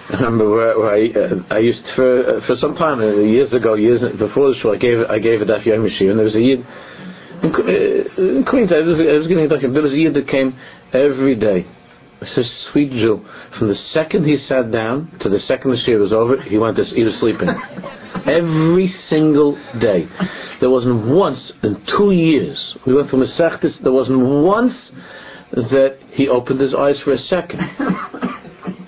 I 0.04 0.16
remember 0.18 0.50
where, 0.50 0.78
where 0.78 0.94
I, 0.94 1.10
uh, 1.10 1.54
I 1.54 1.58
used 1.58 1.82
for 1.94 2.38
uh, 2.38 2.46
for 2.46 2.56
some 2.60 2.74
time 2.74 3.00
uh, 3.00 3.22
years 3.22 3.52
ago, 3.52 3.74
years 3.74 4.00
before 4.18 4.50
the 4.50 4.56
show, 4.62 4.72
I 4.72 4.78
gave 4.78 4.98
I 5.08 5.18
gave 5.18 5.40
a 5.40 5.44
daf 5.44 5.64
yom 5.64 5.84
and 5.84 6.18
there 6.18 6.26
was 6.26 6.34
a 6.34 6.40
yid 6.40 6.60
in, 7.42 7.54
uh, 7.54 8.38
in 8.38 8.44
Queens. 8.44 8.70
I 8.70 8.80
was, 8.82 8.98
I 8.98 9.18
was 9.18 9.28
giving 9.28 9.44
a 9.44 9.48
daf 9.48 9.62
There 9.62 9.82
was 9.82 9.92
a 9.92 9.96
yid 9.96 10.14
that 10.14 10.28
came 10.28 10.58
every 10.92 11.34
day 11.34 11.66
sweet 12.72 12.90
Jew. 12.90 13.24
From 13.58 13.68
the 13.68 13.76
second 13.92 14.24
he 14.24 14.36
sat 14.48 14.70
down 14.70 15.16
to 15.22 15.28
the 15.28 15.38
second 15.46 15.70
the 15.70 15.76
shiur 15.86 16.00
was 16.00 16.12
over, 16.12 16.40
he 16.42 16.58
went 16.58 16.76
to 16.76 16.84
he 16.84 17.02
was 17.02 17.14
sleeping. 17.20 17.48
Every 18.26 18.94
single 19.10 19.54
day. 19.80 20.08
There 20.60 20.70
wasn't 20.70 21.06
once 21.08 21.40
in 21.62 21.84
two 21.96 22.12
years. 22.12 22.56
We 22.86 22.94
went 22.94 23.10
from 23.10 23.22
a 23.22 23.26
sechtis. 23.38 23.82
There 23.82 23.92
wasn't 23.92 24.20
once 24.20 24.72
that 25.52 25.98
he 26.12 26.28
opened 26.28 26.60
his 26.60 26.74
eyes 26.74 26.96
for 27.04 27.12
a 27.12 27.18
second. 27.18 27.60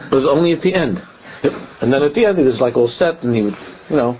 It 0.06 0.14
was 0.14 0.24
only 0.30 0.52
at 0.52 0.62
the 0.62 0.72
end. 0.72 1.02
And 1.82 1.92
then 1.92 2.02
at 2.02 2.14
the 2.14 2.24
end, 2.24 2.38
he 2.38 2.44
was 2.44 2.58
like 2.60 2.76
all 2.76 2.90
set, 2.98 3.22
and 3.22 3.34
he 3.34 3.42
would, 3.42 3.56
you 3.90 3.96
know, 3.96 4.18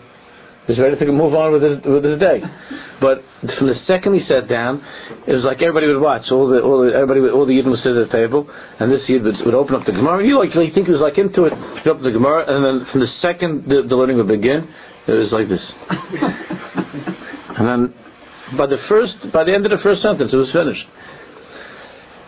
He's 0.67 0.79
ready 0.79 0.97
to 0.97 1.13
move 1.13 1.35
on 1.35 1.53
with 1.53 1.63
his 1.63 1.79
with 1.85 2.05
his 2.05 2.19
day. 2.19 2.43
But 2.99 3.23
from 3.59 3.67
the 3.67 3.75
second 3.87 4.15
he 4.15 4.25
sat 4.27 4.49
down, 4.49 4.83
it 5.27 5.35
was 5.35 5.45
like 5.45 5.61
everybody 5.61 5.87
would 5.87 6.01
watch. 6.01 6.31
All 6.31 6.49
the 6.49 6.63
all 6.63 6.81
the 6.81 6.95
everybody 6.95 7.21
would, 7.21 7.33
all 7.33 7.45
the 7.45 7.53
Yidden 7.53 7.69
would 7.69 7.81
sit 7.81 7.93
at 7.93 8.09
the 8.09 8.11
table, 8.11 8.49
and 8.81 8.91
this 8.91 9.03
Yid 9.07 9.23
would, 9.23 9.37
would 9.45 9.53
open 9.53 9.75
up 9.75 9.85
the 9.85 9.93
Gemara. 9.93 10.25
You 10.25 10.39
like 10.39 10.55
you 10.55 10.73
think 10.73 10.87
he 10.87 10.93
was 10.93 11.03
like 11.03 11.19
into 11.19 11.45
it. 11.45 11.53
He'd 11.53 11.91
open 11.91 12.05
the 12.05 12.11
Gemara, 12.11 12.49
and 12.49 12.65
then 12.65 12.87
from 12.91 13.03
the 13.03 13.13
second 13.21 13.69
the, 13.69 13.85
the 13.87 13.95
learning 13.95 14.17
would 14.17 14.29
begin, 14.29 14.67
it 15.07 15.13
was 15.13 15.29
like 15.31 15.47
this. 15.47 15.61
and 17.61 17.69
then 17.69 17.95
by 18.57 18.65
the 18.65 18.79
first 18.89 19.13
by 19.31 19.45
the 19.45 19.53
end 19.53 19.67
of 19.67 19.73
the 19.77 19.83
first 19.85 20.01
sentence, 20.01 20.33
it 20.33 20.37
was 20.37 20.51
finished. 20.53 20.89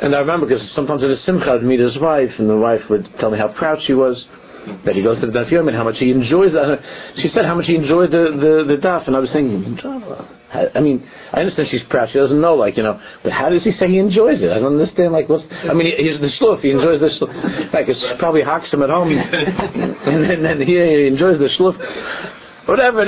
And 0.03 0.14
I 0.14 0.18
remember 0.18 0.44
because 0.44 0.61
sometimes 0.77 1.03
at 1.03 1.09
a 1.09 1.16
simcha 1.24 1.48
I'd 1.48 1.64
meet 1.64 1.81
his 1.81 1.96
wife, 1.96 2.31
and 2.38 2.48
the 2.48 2.57
wife 2.61 2.83
would 2.90 3.09
tell 3.20 3.31
me 3.31 3.38
how 3.38 3.48
proud 3.57 3.79
she 3.87 3.94
was 3.94 4.22
that 4.85 4.94
he 4.94 5.02
goes 5.02 5.20
to 5.20 5.26
the 5.26 5.33
daf 5.33 5.50
yomi 5.50 5.68
and 5.68 5.76
how 5.76 5.85
much 5.85 5.98
he 5.98 6.11
enjoys 6.11 6.52
that. 6.52 6.81
She 7.22 7.28
said 7.35 7.44
how 7.44 7.54
much 7.54 7.66
he 7.66 7.74
enjoyed 7.74 8.11
the, 8.11 8.64
the, 8.66 8.76
the 8.76 8.81
daf, 8.81 9.07
and 9.07 9.16
I 9.16 9.20
was 9.20 9.31
thinking, 9.33 9.78
I 10.50 10.81
mean, 10.81 11.07
I 11.33 11.40
understand 11.40 11.68
she's 11.70 11.83
proud. 11.90 12.09
She 12.11 12.18
doesn't 12.18 12.40
know, 12.40 12.54
like 12.54 12.76
you 12.76 12.83
know, 12.83 13.00
but 13.22 13.33
how 13.33 13.50
does 13.50 13.62
he 13.64 13.72
say 13.78 13.88
he 13.88 13.98
enjoys 13.98 14.40
it? 14.40 14.50
I 14.50 14.59
don't 14.59 14.81
understand. 14.81 15.12
Like, 15.12 15.28
what's? 15.28 15.44
I 15.50 15.74
mean, 15.74 15.92
he's 15.96 16.20
the 16.20 16.31
shluf. 16.40 16.61
He 16.62 16.70
enjoys 16.70 17.00
the 17.00 17.11
shluf. 17.20 17.72
Like, 17.74 17.87
it's 17.88 18.02
probably 18.18 18.42
hawks 18.42 18.72
him 18.72 18.83
at 18.83 18.88
home, 18.88 19.12
and 19.12 20.24
then, 20.24 20.42
then 20.42 20.61
he, 20.61 20.72
he 20.72 21.07
enjoys 21.07 21.38
the 21.38 21.48
shluf. 21.59 21.76
Whatever, 22.68 23.07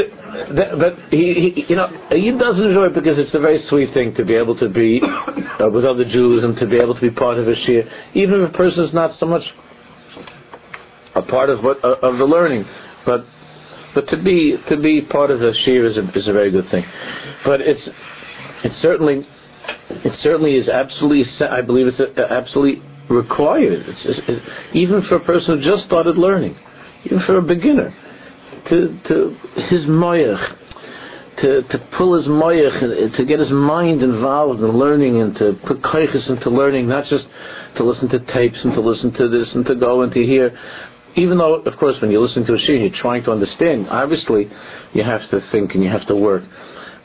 but 0.78 0.96
he, 1.10 1.52
he, 1.54 1.64
you 1.68 1.76
know, 1.76 1.88
he 2.08 2.30
does 2.30 2.56
enjoy 2.56 2.86
it 2.86 2.94
because 2.94 3.18
it's 3.18 3.34
a 3.34 3.38
very 3.38 3.62
sweet 3.68 3.92
thing 3.92 4.14
to 4.14 4.24
be 4.24 4.34
able 4.34 4.56
to 4.56 4.70
be 4.70 5.02
uh, 5.60 5.68
with 5.68 5.84
other 5.84 6.04
Jews 6.04 6.44
and 6.44 6.56
to 6.56 6.66
be 6.66 6.76
able 6.76 6.94
to 6.94 7.00
be 7.00 7.10
part 7.10 7.38
of 7.38 7.46
a 7.46 7.52
shiur, 7.52 7.84
even 8.14 8.40
if 8.40 8.54
a 8.54 8.56
person 8.56 8.84
is 8.84 8.94
not 8.94 9.18
so 9.20 9.26
much 9.26 9.42
a 11.14 11.22
part 11.22 11.50
of 11.50 11.62
what 11.62 11.84
uh, 11.84 11.96
of 12.02 12.18
the 12.18 12.24
learning, 12.24 12.64
but 13.04 13.24
but 13.94 14.08
to 14.08 14.22
be 14.22 14.56
to 14.68 14.76
be 14.76 15.02
part 15.02 15.30
of 15.30 15.40
the 15.40 15.52
shiur 15.66 15.90
is 15.90 15.96
a, 15.96 16.18
is 16.18 16.28
a 16.28 16.32
very 16.32 16.50
good 16.50 16.70
thing. 16.70 16.84
But 17.44 17.60
it's 17.60 17.82
it 18.64 18.72
certainly 18.82 19.26
it 19.90 20.12
certainly 20.22 20.56
is 20.56 20.68
absolutely 20.68 21.24
I 21.46 21.62
believe 21.62 21.86
it's 21.86 22.00
a 22.00 22.32
absolutely 22.32 22.82
required. 23.10 23.84
It's, 23.86 24.00
it's, 24.04 24.20
it, 24.28 24.76
even 24.76 25.02
for 25.08 25.16
a 25.16 25.24
person 25.24 25.58
who 25.58 25.64
just 25.64 25.84
started 25.86 26.16
learning, 26.16 26.56
even 27.04 27.20
for 27.26 27.38
a 27.38 27.42
beginner, 27.42 27.92
to, 28.68 29.00
to 29.08 29.36
his 29.68 29.82
moyach, 29.86 30.56
to, 31.42 31.62
to 31.62 31.88
pull 31.98 32.16
his 32.16 32.26
moyach, 32.26 33.16
to 33.16 33.24
get 33.24 33.40
his 33.40 33.50
mind 33.50 34.02
involved 34.02 34.60
in 34.60 34.78
learning 34.78 35.20
and 35.20 35.34
to 35.36 35.58
put 35.66 35.82
koiches 35.82 36.28
into 36.30 36.50
learning, 36.50 36.88
not 36.88 37.04
just 37.06 37.24
to 37.76 37.84
listen 37.84 38.08
to 38.08 38.18
tapes 38.32 38.58
and 38.62 38.74
to 38.74 38.80
listen 38.80 39.12
to 39.14 39.28
this 39.28 39.48
and 39.54 39.64
to 39.66 39.74
go 39.74 40.02
and 40.02 40.12
to 40.12 40.22
hear. 40.22 40.56
Even 41.16 41.38
though, 41.38 41.54
of 41.54 41.78
course, 41.78 41.96
when 42.00 42.10
you 42.10 42.20
listen 42.20 42.44
to 42.46 42.54
a 42.54 42.58
shir, 42.58 42.74
you're 42.74 43.00
trying 43.00 43.24
to 43.24 43.32
understand. 43.32 43.88
Obviously, 43.88 44.48
you 44.92 45.02
have 45.02 45.28
to 45.30 45.40
think 45.50 45.74
and 45.74 45.82
you 45.82 45.90
have 45.90 46.06
to 46.06 46.16
work. 46.16 46.42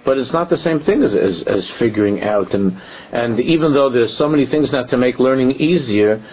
But 0.05 0.19
it's 0.19 0.31
not 0.31 0.49
the 0.51 0.57
same 0.63 0.83
thing 0.83 1.01
as, 1.01 1.11
as, 1.11 1.43
as 1.47 1.63
figuring 1.79 2.21
out. 2.21 2.53
And, 2.53 2.79
and 3.11 3.39
even 3.39 3.73
though 3.73 3.89
there's 3.89 4.15
so 4.17 4.29
many 4.29 4.45
things 4.45 4.69
now 4.71 4.83
to 4.83 4.97
make 4.97 5.17
learning 5.17 5.51
easier, 5.51 6.23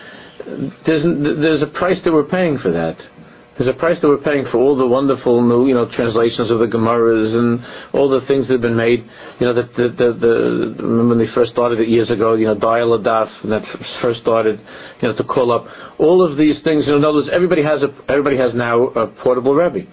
there's, 0.85 1.03
there's 1.41 1.63
a 1.63 1.67
price 1.67 1.99
that 2.05 2.13
we're 2.13 2.29
paying 2.29 2.59
for 2.59 2.71
that. 2.73 2.97
There's 3.59 3.69
a 3.69 3.79
price 3.79 3.99
that 4.01 4.09
we're 4.09 4.25
paying 4.25 4.47
for 4.51 4.57
all 4.57 4.77
the 4.77 4.87
wonderful 4.87 5.43
new, 5.43 5.69
you 5.69 5.75
know, 5.75 5.87
translations 5.95 6.51
of 6.51 6.59
the 6.59 6.67
Gemaras 6.67 7.37
and 7.37 7.61
all 7.93 8.09
the 8.09 8.27
things 8.27 8.47
that 8.47 8.55
have 8.55 8.63
been 8.63 8.77
made. 8.77 9.05
You 9.41 9.47
know, 9.47 9.55
that 9.55 9.77
the, 9.77 9.89
the, 9.93 10.09
the, 10.19 10.83
remember 10.83 11.17
when 11.17 11.19
they 11.19 11.33
first 11.35 11.53
started 11.53 11.79
it 11.79 11.89
years 11.89 12.09
ago, 12.09 12.33
you 12.35 12.47
know, 12.47 12.55
Dial-a-Daf, 12.55 13.29
and 13.43 13.53
that 13.53 13.63
first 14.01 14.23
started, 14.23 14.59
you 15.03 15.09
know, 15.09 15.15
to 15.17 15.25
call 15.25 15.53
up 15.53 15.67
all 15.99 16.25
of 16.25 16.39
these 16.39 16.57
things. 16.65 16.85
You 16.87 16.93
know, 16.93 16.99
in 16.99 17.05
other 17.05 17.21
words, 17.21 17.29
everybody 17.31 17.63
has 17.63 17.83
a, 17.83 17.93
everybody 18.11 18.39
has 18.39 18.53
now 18.55 18.85
a 18.97 19.09
portable 19.09 19.55
Rebbe, 19.55 19.87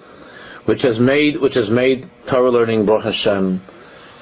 which 0.66 0.82
has 0.82 0.98
made, 0.98 1.42
which 1.42 1.56
has 1.56 1.70
made 1.70 2.10
Torah 2.32 2.52
learning, 2.52 2.86
Baruch 2.86 3.14
Hashem, 3.14 3.62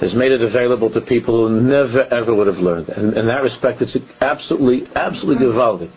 has 0.01 0.15
made 0.15 0.31
it 0.31 0.41
available 0.41 0.89
to 0.89 1.01
people 1.01 1.47
who 1.47 1.61
never 1.61 2.11
ever 2.11 2.33
would 2.33 2.47
have 2.47 2.57
learned. 2.57 2.89
And 2.89 3.15
in 3.15 3.27
that 3.27 3.43
respect, 3.43 3.83
it's 3.83 3.95
absolutely, 4.19 4.89
absolutely 4.95 5.45
mm-hmm. 5.45 5.59
gewaldic 5.59 5.91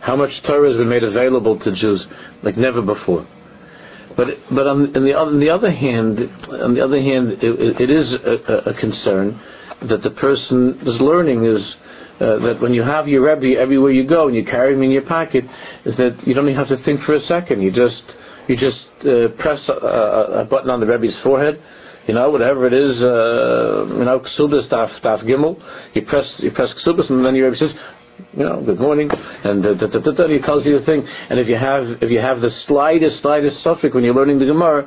how 0.00 0.16
much 0.16 0.30
Torah 0.46 0.68
has 0.68 0.78
been 0.78 0.88
made 0.88 1.04
available 1.04 1.58
to 1.58 1.72
Jews 1.72 2.04
like 2.42 2.56
never 2.56 2.82
before. 2.82 3.26
But 4.16 4.28
but 4.50 4.66
on, 4.66 4.96
on 4.96 5.04
the 5.04 5.14
on 5.14 5.40
the 5.40 5.50
other 5.50 5.70
hand, 5.70 6.18
on 6.50 6.74
the 6.74 6.82
other 6.82 7.00
hand, 7.00 7.32
it, 7.42 7.80
it 7.80 7.90
is 7.90 8.12
a, 8.12 8.70
a, 8.70 8.74
concern 8.74 9.40
that 9.88 10.02
the 10.02 10.10
person 10.10 10.78
is 10.82 11.00
learning 11.00 11.44
is 11.44 11.60
uh, 12.20 12.38
that 12.44 12.58
when 12.60 12.74
you 12.74 12.82
have 12.82 13.08
your 13.08 13.22
Rebbe 13.24 13.58
everywhere 13.58 13.92
you 13.92 14.06
go 14.06 14.26
and 14.26 14.36
you 14.36 14.44
carry 14.44 14.74
him 14.74 14.82
in 14.82 14.90
your 14.90 15.02
pocket, 15.02 15.44
is 15.84 15.96
that 15.96 16.18
you 16.26 16.34
don't 16.34 16.48
even 16.48 16.58
have 16.58 16.68
to 16.68 16.82
think 16.84 17.02
for 17.04 17.14
a 17.14 17.22
second. 17.26 17.62
You 17.62 17.70
just 17.70 18.02
you 18.48 18.56
just 18.56 18.84
uh, 19.06 19.28
press 19.40 19.60
a, 19.68 20.42
a, 20.42 20.44
button 20.44 20.70
on 20.70 20.80
the 20.80 20.86
Rebbe's 20.86 21.14
forehead, 21.22 21.62
you 22.08 22.14
know, 22.14 22.30
whatever 22.30 22.66
it 22.66 22.74
is, 22.74 23.00
uh, 23.00 23.96
you 23.96 24.04
know, 24.04 24.20
ksubas 24.20 24.68
taf 24.68 25.00
taf 25.00 25.24
gimel. 25.24 25.56
You 25.94 26.02
press 26.02 26.26
you 26.38 26.50
press 26.50 26.70
ksubas, 26.84 27.08
and 27.08 27.24
then 27.24 27.36
your 27.36 27.50
Rebbe 27.50 27.58
says, 27.58 27.70
you 28.32 28.44
know, 28.44 28.62
good 28.64 28.80
morning, 28.80 29.10
and 29.44 29.62
da, 29.62 29.74
da, 29.74 29.86
da, 29.86 30.10
da, 30.12 30.28
he 30.28 30.38
tells 30.40 30.64
you 30.64 30.78
the 30.78 30.84
thing. 30.84 31.06
And 31.28 31.38
if 31.38 31.48
you 31.48 31.56
have 31.56 31.84
if 32.02 32.10
you 32.10 32.18
have 32.18 32.40
the 32.40 32.50
slightest 32.66 33.22
slightest 33.22 33.62
suffix 33.62 33.94
when 33.94 34.04
you're 34.04 34.14
learning 34.14 34.38
the 34.38 34.46
Gemara, 34.46 34.86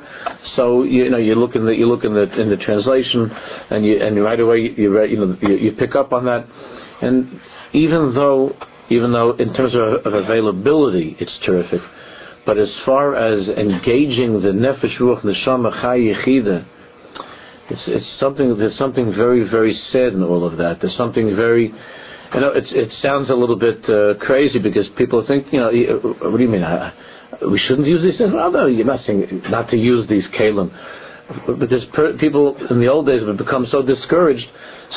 so 0.56 0.82
you, 0.82 1.04
you 1.04 1.10
know 1.10 1.18
you 1.18 1.34
look 1.34 1.54
in 1.54 1.64
the 1.64 1.72
you 1.72 1.86
look 1.86 2.04
in 2.04 2.14
the 2.14 2.22
in 2.40 2.50
the 2.50 2.56
translation, 2.56 3.30
and 3.70 3.84
you 3.84 4.00
and 4.00 4.22
right 4.22 4.40
away 4.40 4.58
you 4.58 4.74
you, 4.76 5.02
you 5.04 5.16
know 5.16 5.36
you, 5.40 5.54
you 5.56 5.72
pick 5.72 5.94
up 5.94 6.12
on 6.12 6.24
that, 6.26 6.46
and 7.02 7.40
even 7.72 8.14
though 8.14 8.52
even 8.90 9.12
though 9.12 9.32
in 9.32 9.52
terms 9.54 9.74
of, 9.74 10.06
of 10.06 10.24
availability 10.24 11.16
it's 11.18 11.32
terrific, 11.44 11.80
but 12.46 12.58
as 12.58 12.68
far 12.84 13.14
as 13.14 13.48
engaging 13.48 14.40
the 14.42 14.48
nefesh 14.48 14.96
ruach 14.98 15.22
neshama 15.22 15.72
yechida, 15.82 16.66
it's 17.70 17.82
it's 17.86 18.20
something 18.20 18.58
there's 18.58 18.76
something 18.76 19.14
very 19.14 19.48
very 19.48 19.78
sad 19.92 20.12
in 20.12 20.22
all 20.22 20.46
of 20.46 20.58
that. 20.58 20.78
There's 20.80 20.96
something 20.96 21.34
very 21.34 21.72
you 22.34 22.40
know, 22.40 22.52
it's, 22.54 22.70
it 22.72 22.90
sounds 23.00 23.30
a 23.30 23.34
little 23.34 23.58
bit 23.58 23.88
uh, 23.88 24.14
crazy 24.24 24.58
because 24.58 24.86
people 24.96 25.24
think, 25.26 25.46
you 25.52 25.60
know, 25.60 25.68
uh, 25.68 26.30
what 26.30 26.36
do 26.36 26.42
you 26.42 26.48
mean? 26.48 26.62
Uh, 26.62 26.92
we 27.50 27.58
shouldn't 27.58 27.86
use 27.86 28.02
these 28.02 28.18
things? 28.18 28.32
Well, 28.32 28.50
no, 28.50 28.66
you're 28.66 28.86
not 28.86 29.04
saying 29.06 29.42
not 29.50 29.70
to 29.70 29.76
use 29.76 30.08
these 30.08 30.24
kalim. 30.38 30.70
Because 31.58 31.82
per, 31.94 32.16
people 32.18 32.54
in 32.70 32.80
the 32.80 32.88
old 32.88 33.06
days 33.06 33.22
have 33.26 33.36
become 33.38 33.66
so 33.70 33.80
discouraged, 33.80 34.44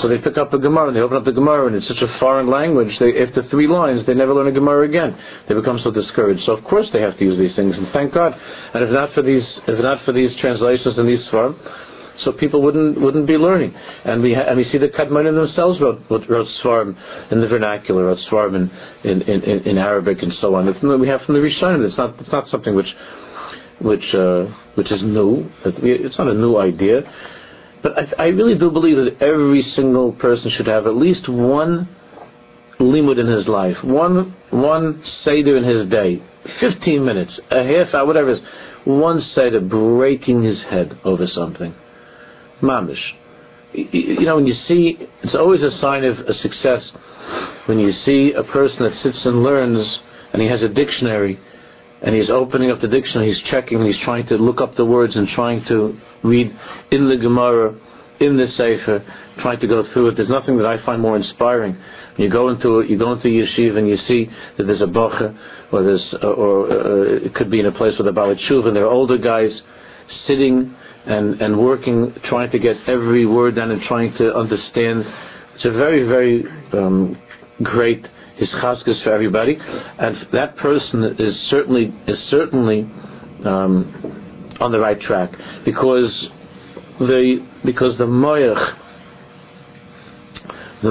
so 0.02 0.10
they 0.10 0.17
pick 0.17 0.38
up 0.38 0.52
a 0.54 0.60
Gemara 0.60 0.89
and 0.89 0.97
they 0.97 1.00
open 1.00 1.15
up 1.15 1.23
the 1.23 1.32
Gemara 1.32 1.67
and 1.67 1.76
it's 1.76 1.88
such 1.88 2.02
a 2.02 2.19
foreign 2.19 2.50
language. 2.50 2.93
They, 3.00 3.21
after 3.23 3.47
three 3.50 3.67
lines, 3.67 4.06
they 4.06 4.13
never 4.13 4.34
learn 4.34 4.47
a 4.47 4.52
Gemara 4.52 4.88
again. 4.88 5.17
They 5.47 5.56
become 5.56 5.80
so 5.84 5.89
discouraged. 5.89 6.41
So 6.45 6.52
of 6.52 6.63
course 6.65 6.88
they 6.91 7.02
have 7.02 7.17
to 7.17 7.23
use 7.23 7.38
these 7.38 7.56
things, 7.56 7.76
and 7.78 7.88
thank 7.93 8.13
God. 8.13 8.34
And 8.73 8.84
if 8.84 8.89
not 8.89 9.13
for 9.13 9.21
these, 9.21 9.43
if 9.67 9.82
not 9.82 10.04
for 10.04 10.12
these 10.12 10.32
translations 10.41 10.97
and 10.97 11.08
these 11.08 11.26
form, 11.30 11.56
so 12.23 12.32
people 12.32 12.62
wouldn't 12.62 12.99
wouldn't 12.99 13.27
be 13.27 13.38
learning. 13.38 13.73
And 14.06 14.21
we 14.21 14.34
ha- 14.34 14.45
and 14.47 14.58
we 14.58 14.63
see 14.65 14.77
the 14.77 14.88
Kadmonim 14.88 15.36
themselves 15.36 15.80
wrote 15.80 16.01
wrote 16.10 16.47
Svarim 16.63 16.95
in 17.32 17.41
the 17.41 17.47
vernacular, 17.47 18.06
wrote 18.06 18.19
Svarim 18.30 18.56
in, 19.03 19.21
in, 19.21 19.43
in, 19.43 19.63
in 19.67 19.77
Arabic 19.77 20.21
and 20.21 20.34
so 20.41 20.56
on. 20.56 20.67
It's, 20.67 20.82
we 20.82 21.08
have 21.08 21.21
from 21.21 21.36
the 21.36 21.41
Rishonim. 21.41 21.86
It's 21.88 21.97
not 21.97 22.19
it's 22.19 22.32
not 22.32 22.49
something 22.49 22.75
which 22.75 22.93
which 23.82 24.13
uh, 24.13 24.45
which 24.75 24.91
is 24.91 25.01
new. 25.03 25.49
It's 25.65 26.17
not 26.17 26.27
a 26.27 26.34
new 26.34 26.58
idea. 26.58 27.01
But 27.84 27.91
I, 27.97 28.23
I 28.23 28.27
really 28.27 28.58
do 28.58 28.71
believe 28.71 28.97
that 28.97 29.21
every 29.21 29.62
single 29.75 30.12
person 30.13 30.51
should 30.58 30.67
have 30.67 30.88
at 30.88 30.95
least 30.95 31.30
one 31.30 31.88
limud 32.80 33.19
in 33.19 33.27
his 33.27 33.47
life, 33.47 33.77
one 33.84 34.36
one 34.49 35.03
seder 35.23 35.58
in 35.58 35.63
his 35.63 35.89
day, 35.89 36.23
fifteen 36.60 37.06
minutes, 37.06 37.39
a 37.51 37.63
half 37.63 37.93
hour, 37.93 38.06
whatever 38.06 38.32
it 38.32 38.39
is, 38.39 38.45
one 38.86 39.21
seder 39.36 39.62
breaking 39.62 40.41
his 40.41 40.60
head 40.63 40.97
over 41.03 41.27
something 41.27 41.75
mamish. 42.62 43.02
You 43.74 44.26
know, 44.26 44.38
when 44.38 44.48
you 44.48 44.56
see, 44.67 44.98
it's 45.24 45.36
always 45.36 45.62
a 45.62 45.78
sign 45.80 46.04
of 46.04 46.20
a 46.20 46.34
success 46.41 46.82
when 47.67 47.80
you 47.80 47.91
see 48.06 48.32
a 48.32 48.43
person 48.43 48.84
that 48.84 48.93
sits 49.04 49.20
and 49.26 49.43
learns 49.43 50.00
and 50.34 50.41
he 50.41 50.48
has 50.48 50.62
a 50.62 50.70
dictionary 50.70 51.39
and 52.02 52.15
he's 52.15 52.30
opening 52.30 52.72
up 52.72 52.80
the 52.80 52.88
dictionary, 52.88 53.34
he's 53.34 53.43
checking, 53.52 53.84
he's 53.86 54.00
trying 54.04 54.26
to 54.28 54.36
look 54.36 54.62
up 54.62 54.76
the 54.76 54.86
words 54.86 55.15
and 55.15 55.28
trying 55.30 55.65
to 55.67 56.00
read 56.24 56.48
in 56.91 57.10
the 57.10 57.17
Gemara, 57.17 57.76
in 58.20 58.38
the 58.38 58.48
Sefer, 58.56 59.04
trying 59.41 59.60
to 59.60 59.67
go 59.67 59.84
through 59.91 60.10
it. 60.10 60.15
There's 60.15 60.30
nothing 60.30 60.58
that 60.58 60.65
I 60.65 60.84
find 60.86 61.02
more 61.02 61.17
inspiring. 61.17 61.74
When 61.74 62.26
you 62.26 62.30
go 62.32 62.50
into 62.50 62.82
you 62.88 62.98
go 62.98 63.13
into 63.13 63.28
yeshiva 63.28 63.78
and 63.78 63.89
you 63.89 63.98
see 64.08 64.30
that 64.58 64.63
there's 64.63 64.82
a 64.82 64.88
bacha, 64.88 65.38
or 65.72 65.84
there's, 65.84 66.15
or 66.22 66.72
uh, 66.72 67.26
it 67.26 67.36
could 67.36 67.52
be 67.52 67.60
in 67.60 67.65
a 67.65 67.72
place 67.72 67.93
with 67.98 68.08
a 68.08 68.12
balat 68.12 68.39
and 68.50 68.76
there 68.76 68.86
are 68.86 68.91
older 68.91 69.17
guys 69.17 69.52
sitting 70.28 70.76
and, 71.08 71.58
working, 71.60 72.13
trying 72.26 72.52
to 72.52 72.60
get 72.60 72.76
every 72.88 73.26
word 73.26 73.56
down 73.56 73.72
and 73.72 73.82
trying 73.84 74.13
to 74.17 74.34
understand. 74.36 75.04
It's 75.56 75.65
a 75.65 75.72
very, 75.72 76.08
very 76.08 76.46
um, 76.74 77.17
great 77.63 78.06
hischaskus 78.39 79.04
for 79.04 79.12
everybody, 79.13 79.58
and 79.60 80.28
that 80.34 80.58
person 80.58 81.15
is 81.17 81.36
certainly 81.50 81.93
is 82.08 82.17
certainly 82.30 82.82
um, 83.46 84.56
on 84.60 84.72
the 84.72 84.80
right 84.80 85.00
track 85.02 85.32
because 85.65 86.28
the 87.00 87.46
because 87.65 87.98
the 87.98 88.06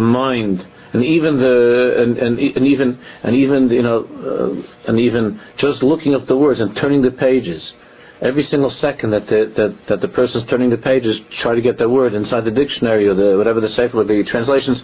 mind, 0.00 0.64
and 0.92 1.04
even 1.04 1.38
the 1.38 1.94
and, 1.98 2.18
and, 2.18 2.38
and 2.38 2.66
even 2.66 2.98
and 3.22 3.36
even 3.36 3.68
you 3.70 3.82
know 3.82 4.64
and 4.88 4.98
even 4.98 5.40
just 5.58 5.82
looking 5.82 6.14
up 6.14 6.26
the 6.26 6.36
words 6.36 6.60
and 6.60 6.74
turning 6.76 7.02
the 7.02 7.10
pages 7.10 7.62
every 8.22 8.46
single 8.50 8.74
second 8.80 9.10
that 9.10 9.26
the, 9.26 9.52
that, 9.56 9.76
that 9.88 10.00
the 10.00 10.08
person's 10.08 10.48
turning 10.48 10.70
the 10.70 10.76
pages, 10.76 11.16
try 11.42 11.54
to 11.54 11.60
get 11.60 11.78
that 11.78 11.88
word 11.88 12.14
inside 12.14 12.44
the 12.44 12.50
dictionary 12.50 13.06
or 13.08 13.14
the 13.14 13.36
whatever 13.36 13.60
the 13.60 13.68
safe 13.76 13.92
would 13.94 14.08
be, 14.08 14.24
translations, 14.24 14.78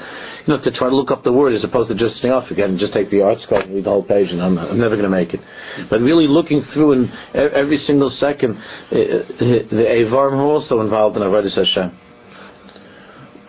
you 0.47 0.55
know, 0.55 0.63
to 0.63 0.71
try 0.73 0.89
to 0.89 0.95
look 0.97 1.11
up 1.11 1.25
the 1.25 1.33
word 1.33 1.55
as 1.55 1.65
opposed 1.65 1.89
to 1.89 1.95
just 1.95 2.19
stay 2.19 2.29
off 2.29 2.51
again 2.51 2.71
and 2.71 2.79
just 2.79 2.93
take 2.93 3.11
the 3.11 3.23
art 3.23 3.39
ArtScroll 3.39 3.65
and 3.65 3.75
read 3.75 3.85
the 3.85 3.91
whole 3.91 4.03
page 4.03 4.31
and 4.31 4.43
I'm, 4.43 4.59
I'm 4.59 4.79
never 4.79 4.97
going 4.97 5.11
to 5.11 5.17
make 5.17 5.33
it. 5.33 5.41
But 5.89 6.01
really 6.01 6.29
looking 6.29 6.65
through 6.75 6.93
and 6.93 7.13
every 7.35 7.83
single 7.87 8.15
second, 8.21 8.57
uh, 8.57 8.91
the 8.91 9.85
Avarim 9.89 10.35
are 10.35 10.43
also 10.43 10.81
involved 10.81 11.17
in 11.17 11.23
Avodah 11.23 11.55
Hashem. 11.55 11.99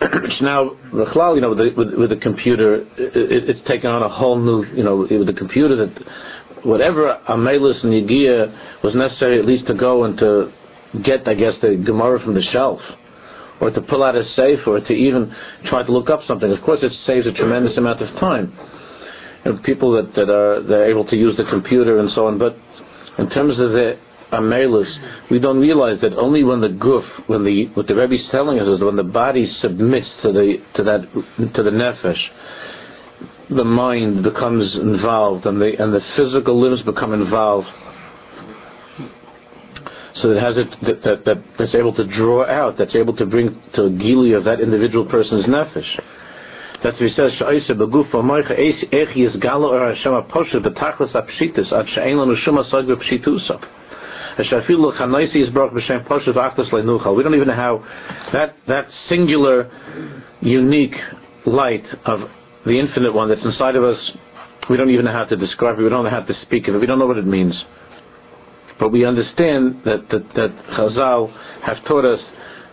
Which 0.00 0.40
now, 0.42 0.76
the 0.92 1.06
cloud, 1.12 1.34
you 1.34 1.40
know, 1.40 1.50
with 1.50 1.58
the, 1.58 1.70
with, 1.76 1.94
with 1.94 2.10
the 2.10 2.16
computer, 2.16 2.76
it, 2.76 2.86
it's 2.96 3.68
taken 3.68 3.90
on 3.90 4.02
a 4.02 4.08
whole 4.08 4.38
new, 4.38 4.64
you 4.74 4.82
know, 4.82 5.06
with 5.08 5.26
the 5.26 5.32
computer 5.32 5.76
that 5.76 5.94
whatever 6.64 7.20
Amelis 7.28 7.82
and 7.84 7.92
Yigia 7.92 8.82
was 8.82 8.94
necessary 8.94 9.38
at 9.38 9.46
least 9.46 9.66
to 9.66 9.74
go 9.74 10.04
and 10.04 10.18
to 10.18 10.52
get, 11.02 11.26
I 11.26 11.34
guess, 11.34 11.54
the 11.60 11.76
Gemara 11.76 12.20
from 12.20 12.34
the 12.34 12.42
shelf, 12.52 12.80
or 13.60 13.70
to 13.70 13.80
pull 13.82 14.02
out 14.02 14.16
a 14.16 14.24
safe, 14.36 14.60
or 14.66 14.80
to 14.80 14.92
even 14.92 15.34
try 15.66 15.82
to 15.82 15.92
look 15.92 16.10
up 16.10 16.20
something. 16.26 16.50
Of 16.50 16.62
course, 16.62 16.80
it 16.82 16.92
saves 17.06 17.26
a 17.26 17.32
tremendous 17.32 17.76
amount 17.76 18.02
of 18.02 18.08
time. 18.18 18.52
People 19.64 19.92
that, 19.92 20.14
that 20.14 20.30
are 20.30 20.62
they're 20.62 20.90
able 20.90 21.04
to 21.06 21.16
use 21.16 21.36
the 21.36 21.44
computer 21.44 21.98
and 21.98 22.10
so 22.12 22.26
on, 22.26 22.38
but 22.38 22.56
in 23.18 23.28
terms 23.30 23.58
of 23.60 23.72
the 23.72 23.98
Amelis, 24.32 24.88
we 25.30 25.38
don't 25.38 25.60
realize 25.60 26.00
that 26.00 26.14
only 26.14 26.44
when 26.44 26.60
the 26.60 26.68
guf, 26.68 27.04
when 27.26 27.44
the 27.44 27.66
what 27.74 27.86
the 27.86 27.94
Rebbe 27.94 28.14
is 28.14 28.28
telling 28.30 28.58
us 28.58 28.66
is 28.66 28.80
when 28.80 28.96
the 28.96 29.04
body 29.04 29.46
submits 29.60 30.08
to 30.22 30.32
the 30.32 30.62
to 30.76 30.82
that 30.84 31.02
to 31.54 31.62
the 31.62 31.70
nefesh, 31.70 32.18
the 33.50 33.64
mind 33.64 34.22
becomes 34.22 34.74
involved 34.76 35.46
and 35.46 35.60
the 35.60 35.72
and 35.78 35.92
the 35.92 36.00
physical 36.16 36.60
limbs 36.60 36.82
become 36.82 37.12
involved. 37.12 37.68
So 40.22 40.32
that 40.32 40.40
has 40.40 40.56
it 40.56 40.70
that, 40.82 41.02
that, 41.04 41.24
that 41.24 41.44
that's 41.58 41.74
able 41.74 41.94
to 41.94 42.04
draw 42.04 42.46
out, 42.46 42.78
that's 42.78 42.94
able 42.94 43.16
to 43.16 43.26
bring 43.26 43.60
to 43.74 43.84
a 43.84 43.90
gili 43.90 44.32
of 44.32 44.44
that 44.44 44.60
individual 44.60 45.04
person's 45.06 45.44
nefesh. 45.46 46.00
That's 46.82 47.00
what 47.00 47.08
he 47.08 47.14
says, 47.16 47.32
Sha'isa 47.40 47.70
begufo 47.70 48.16
moicha 48.22 48.58
echi 48.58 49.26
is 49.26 49.34
galo 49.36 49.70
or 49.70 49.94
Hashem 49.94 50.12
aposhet 50.12 50.62
betachlis 50.64 51.12
apshitis 51.12 51.72
ad 51.72 51.86
she'en 51.94 52.16
lanu 52.16 52.36
shum 52.44 52.56
asag 52.56 52.86
b'pshitusa. 52.86 53.60
We 54.36 54.44
don't 57.22 57.34
even 57.34 57.48
have 57.48 57.78
that 58.32 58.56
that 58.66 58.86
singular, 59.08 59.70
unique 60.40 60.96
light 61.46 61.84
of 62.04 62.28
the 62.66 62.78
infinite 62.78 63.12
one 63.14 63.28
that's 63.28 63.44
inside 63.44 63.76
of 63.76 63.84
us. 63.84 63.98
We 64.70 64.76
don't 64.76 64.90
even 64.90 65.04
know 65.04 65.12
how 65.12 65.24
to 65.24 65.36
describe 65.36 65.78
it. 65.78 65.82
We 65.82 65.90
don't 65.90 66.04
know 66.04 66.10
how 66.10 66.22
to 66.22 66.34
speak 66.42 66.68
of 66.68 66.74
it. 66.74 66.78
We 66.78 66.86
don't 66.86 66.98
know 66.98 67.06
what 67.06 67.18
it 67.18 67.26
means. 67.26 67.54
But 68.78 68.90
we 68.90 69.04
understand 69.04 69.82
that 69.84 70.08
that, 70.10 70.24
that 70.34 70.50
Chazal 70.76 71.32
have 71.62 71.84
taught 71.86 72.04
us 72.04 72.20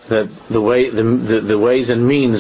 that 0.10 0.30
the 0.52 0.62
way 0.62 0.90
the, 0.90 1.04
the, 1.04 1.48
the 1.48 1.58
ways 1.58 1.88
and 1.90 2.08
means 2.08 2.40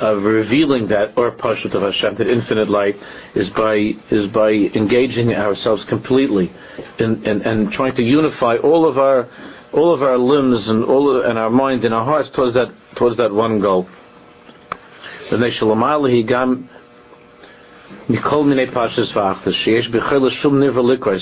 of 0.00 0.22
revealing 0.22 0.88
that 0.88 1.12
or 1.16 1.36
Pashut 1.36 1.74
of 1.74 1.82
Hashem, 1.82 2.16
that 2.18 2.28
infinite 2.28 2.68
light, 2.68 2.94
is 3.34 3.48
by 3.56 3.92
is 4.10 4.30
by 4.32 4.50
engaging 4.50 5.32
ourselves 5.32 5.82
completely 5.88 6.52
in, 6.98 7.24
in, 7.24 7.42
and 7.42 7.72
trying 7.72 7.94
to 7.96 8.02
unify 8.02 8.56
all 8.56 8.88
of 8.88 8.98
our 8.98 9.28
all 9.72 9.94
of 9.94 10.02
our 10.02 10.18
limbs 10.18 10.68
and 10.68 10.84
all 10.84 11.16
of, 11.16 11.24
and 11.24 11.38
our 11.38 11.50
mind 11.50 11.84
and 11.84 11.94
our 11.94 12.04
hearts 12.04 12.28
towards 12.34 12.54
that 12.54 12.72
towards 12.96 13.16
that 13.16 13.32
one 13.32 13.60
goal. 13.60 13.88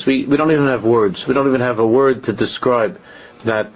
We, 0.07 0.27
we 0.27 0.37
don't 0.37 0.51
even 0.51 0.67
have 0.67 0.83
words. 0.83 1.17
We 1.29 1.35
don't 1.35 1.49
even 1.49 1.61
have 1.61 1.79
a 1.79 1.87
word 1.87 2.25
to 2.25 2.33
describe 2.33 2.97
that 3.45 3.71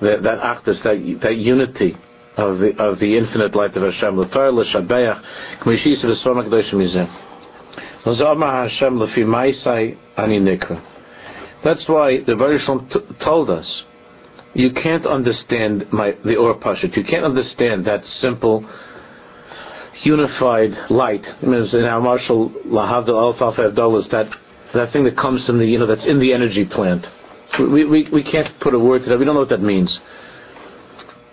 that 0.00 0.22
that 0.22 0.38
achdus, 0.42 0.82
that 0.84 1.18
that 1.22 1.36
unity 1.36 1.94
of 2.36 2.58
the 2.58 2.72
of 2.78 2.98
the 2.98 3.16
infinite 3.16 3.54
light 3.54 3.76
of 3.76 3.82
Hashem. 3.82 4.16
Nikra. 10.40 10.82
That's 11.64 11.86
why 11.86 12.18
the 12.26 12.34
Baruch 12.34 12.90
t- 12.92 12.98
told 13.24 13.48
us, 13.50 13.66
you 14.54 14.70
can't 14.72 15.06
understand 15.06 15.86
my 15.92 16.12
the 16.24 16.36
Or 16.36 16.58
Pashut. 16.58 16.96
You 16.96 17.04
can't 17.04 17.24
understand 17.24 17.86
that 17.86 18.02
simple, 18.20 18.68
unified 20.04 20.70
light. 20.90 21.22
I 21.24 21.46
mean, 21.46 21.68
in 21.72 21.84
our 21.84 22.00
mashal 22.00 22.66
Lahavdil 22.66 23.40
Alpha 23.40 23.70
dollars, 23.74 24.06
that 24.10 24.28
that 24.74 24.92
thing 24.92 25.04
that 25.04 25.16
comes 25.16 25.44
from 25.46 25.58
the 25.58 25.66
you 25.66 25.78
know 25.78 25.86
that's 25.86 26.06
in 26.06 26.18
the 26.18 26.32
energy 26.32 26.64
plant. 26.64 27.06
We, 27.58 27.84
we, 27.84 28.08
we 28.10 28.22
can't 28.22 28.58
put 28.60 28.72
a 28.72 28.78
word 28.78 29.04
to 29.04 29.10
that. 29.10 29.18
We 29.18 29.26
don't 29.26 29.34
know 29.34 29.40
what 29.40 29.50
that 29.50 29.60
means. 29.60 29.90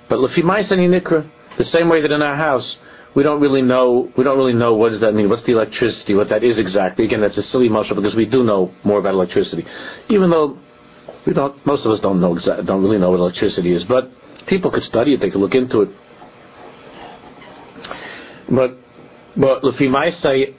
But 0.09 0.17
lefimaisani 0.17 0.89
nikra, 0.89 1.29
the 1.57 1.63
same 1.71 1.87
way 1.87 2.01
that 2.01 2.11
in 2.11 2.21
our 2.21 2.35
house 2.35 2.75
we 3.15 3.23
don't 3.23 3.41
really 3.41 3.61
know 3.61 4.11
we 4.17 4.23
don't 4.23 4.37
really 4.37 4.53
know 4.53 4.73
what 4.75 4.91
does 4.91 5.01
that 5.01 5.13
mean. 5.13 5.29
What's 5.29 5.45
the 5.45 5.53
electricity? 5.53 6.13
What 6.13 6.29
that 6.29 6.43
is 6.43 6.57
exactly? 6.57 7.05
Again, 7.05 7.21
that's 7.21 7.37
a 7.37 7.43
silly 7.51 7.69
muscle 7.69 7.95
because 7.95 8.15
we 8.15 8.25
do 8.25 8.43
know 8.43 8.73
more 8.83 8.99
about 8.99 9.13
electricity, 9.13 9.65
even 10.09 10.29
though 10.29 10.59
we 11.25 11.33
don't. 11.33 11.65
Most 11.65 11.85
of 11.85 11.91
us 11.91 11.99
don't 12.01 12.21
know 12.21 12.37
don't 12.65 12.83
really 12.83 12.97
know 12.97 13.11
what 13.11 13.19
electricity 13.19 13.73
is. 13.73 13.83
But 13.85 14.11
people 14.47 14.71
could 14.71 14.83
study 14.83 15.13
it. 15.13 15.21
They 15.21 15.29
could 15.29 15.41
look 15.41 15.55
into 15.55 15.81
it. 15.81 15.89
But 18.49 18.77
but 19.37 19.61
lefimaisai 19.63 20.55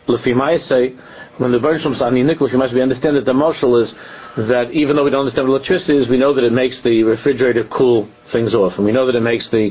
when 1.40 1.52
the 1.52 1.58
Bereshim 1.58 1.98
Sani 1.98 2.22
Nikla, 2.22 2.72
we 2.74 2.82
understand 2.82 3.16
that 3.16 3.24
the 3.24 3.32
muscle 3.32 3.82
is 3.82 3.90
that 4.36 4.70
even 4.72 4.94
though 4.94 5.04
we 5.04 5.10
don't 5.10 5.20
understand 5.20 5.48
what 5.48 5.56
electricity 5.56 5.96
is, 5.96 6.08
we 6.08 6.18
know 6.18 6.34
that 6.34 6.44
it 6.44 6.52
makes 6.52 6.76
the 6.84 7.02
refrigerator 7.02 7.64
cool 7.76 8.08
things 8.30 8.52
off, 8.52 8.74
and 8.76 8.84
we 8.84 8.92
know 8.92 9.06
that 9.06 9.16
it 9.16 9.22
makes 9.22 9.44
the 9.50 9.70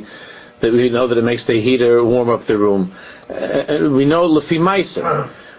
that 0.61 0.71
we 0.73 0.89
know 0.89 1.07
that 1.07 1.17
it 1.17 1.23
makes 1.23 1.43
the 1.47 1.61
heater 1.61 2.03
warm 2.03 2.29
up 2.29 2.45
the 2.47 2.57
room. 2.57 2.91
Uh, 3.29 3.89
we 3.95 4.03
know 4.03 4.27
lefi 4.27 4.57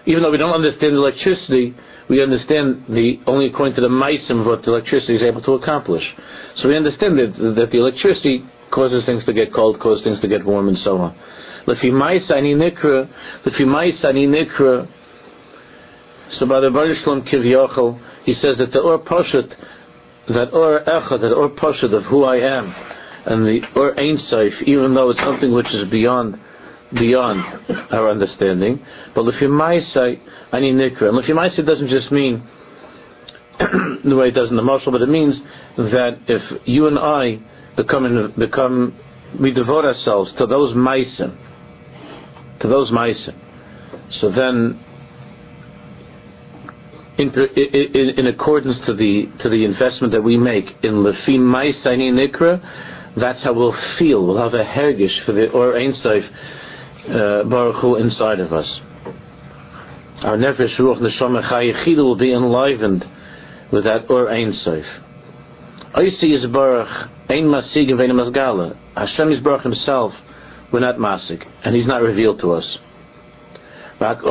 Even 0.05 0.21
though 0.21 0.31
we 0.31 0.37
don't 0.37 0.53
understand 0.53 0.93
electricity, 0.95 1.73
we 2.09 2.21
understand 2.21 2.85
the 2.89 3.19
only 3.25 3.47
according 3.47 3.75
to 3.75 3.81
the 3.81 3.87
maisim 3.87 4.41
of 4.41 4.45
what 4.45 4.63
the 4.63 4.71
electricity 4.71 5.15
is 5.15 5.23
able 5.23 5.41
to 5.43 5.53
accomplish. 5.53 6.03
So 6.57 6.67
we 6.67 6.75
understand 6.75 7.17
that 7.19 7.55
that 7.55 7.71
the 7.71 7.77
electricity 7.77 8.43
causes 8.69 9.05
things 9.05 9.23
to 9.25 9.33
get 9.33 9.53
cold, 9.53 9.79
causes 9.79 10.03
things 10.03 10.19
to 10.19 10.27
get 10.27 10.45
warm, 10.45 10.67
and 10.67 10.77
so 10.79 10.97
on. 10.97 11.15
Lefi 11.67 12.31
ani 12.31 12.55
nikra, 12.55 13.09
lefi 13.45 14.03
ani 14.05 14.27
nikra. 14.27 14.87
So 16.39 16.45
by 16.45 16.59
the 16.61 16.69
Baruch 16.69 16.97
Kivyachol, 17.05 17.99
he 18.25 18.33
says 18.35 18.57
that 18.57 18.71
the 18.71 18.79
Or 18.79 18.99
Poshet, 18.99 19.49
that 20.29 20.53
Or 20.53 20.83
Echad, 20.85 21.21
that 21.21 21.33
Or 21.33 21.49
Poshet 21.49 21.93
of 21.93 22.03
who 22.05 22.23
I 22.23 22.37
am, 22.37 22.73
and 23.25 23.45
the 23.45 23.61
Or 23.75 23.99
Ein 23.99 24.17
even 24.65 24.93
though 24.93 25.09
it's 25.09 25.19
something 25.19 25.53
which 25.53 25.67
is 25.67 25.89
beyond 25.89 26.39
beyond 26.93 27.39
our 27.91 28.09
understanding. 28.09 28.85
But 29.15 29.23
Lefimaisai, 29.23 30.19
Ani 30.51 30.73
Nikra. 30.73 31.09
And 31.09 31.23
Lefimaisai 31.23 31.65
doesn't 31.65 31.89
just 31.89 32.11
mean 32.11 32.43
the 34.03 34.15
way 34.15 34.27
it 34.27 34.31
does 34.31 34.49
in 34.49 34.55
the 34.55 34.61
Mashal, 34.61 34.91
but 34.91 35.01
it 35.01 35.09
means 35.09 35.35
that 35.77 36.19
if 36.27 36.41
you 36.65 36.87
and 36.87 36.99
I 36.99 37.39
become, 37.77 38.33
become 38.37 38.97
we 39.39 39.53
devote 39.53 39.85
ourselves 39.85 40.31
to 40.37 40.45
those 40.45 40.75
Maisim, 40.75 41.37
to 42.61 42.67
those 42.67 42.91
Maisim, 42.91 43.37
so 44.21 44.31
then 44.31 44.79
in, 47.17 47.29
in, 47.29 48.19
in, 48.19 48.27
accordance 48.27 48.77
to 48.85 48.93
the 48.95 49.29
to 49.43 49.49
the 49.49 49.63
investment 49.65 50.13
that 50.13 50.21
we 50.21 50.37
make 50.37 50.65
in 50.81 51.03
lefi 51.03 51.37
ma'isani 51.37 52.11
nikra, 52.11 52.59
that's 53.19 53.43
how 53.43 53.53
we'll 53.53 53.75
feel. 53.99 54.25
We'll 54.25 54.41
have 54.41 54.53
a 54.53 54.63
hergish 54.63 55.25
for 55.25 55.33
the 55.33 55.49
or 55.51 55.77
ein 55.77 55.93
uh, 55.93 57.43
baruch 57.43 57.81
Hu 57.81 57.95
inside 57.95 58.39
of 58.39 58.53
us. 58.53 58.67
Our 60.23 60.37
nefesh 60.37 60.77
ruach 60.77 60.99
neshama 61.01 61.47
chayichidu 61.49 61.97
will 61.97 62.15
be 62.15 62.31
enlivened 62.31 63.03
with 63.71 63.83
that 63.83 64.09
or 64.09 64.29
ein 64.29 64.53
sof. 64.63 64.85
Oisi 65.95 66.37
is 66.37 66.45
baruch 66.51 67.09
ein 67.29 67.43
masig 67.43 67.89
and 67.89 67.97
vein 67.97 68.11
masgala. 68.11 68.77
Hashem 68.95 69.31
is 69.31 69.43
baruch 69.43 69.63
himself. 69.63 70.13
We're 70.71 70.79
not 70.79 70.95
masik, 70.97 71.43
and 71.63 71.75
He's 71.75 71.87
not 71.87 72.01
revealed 72.01 72.39
to 72.41 72.53
us. 72.53 72.77
Only 73.99 74.21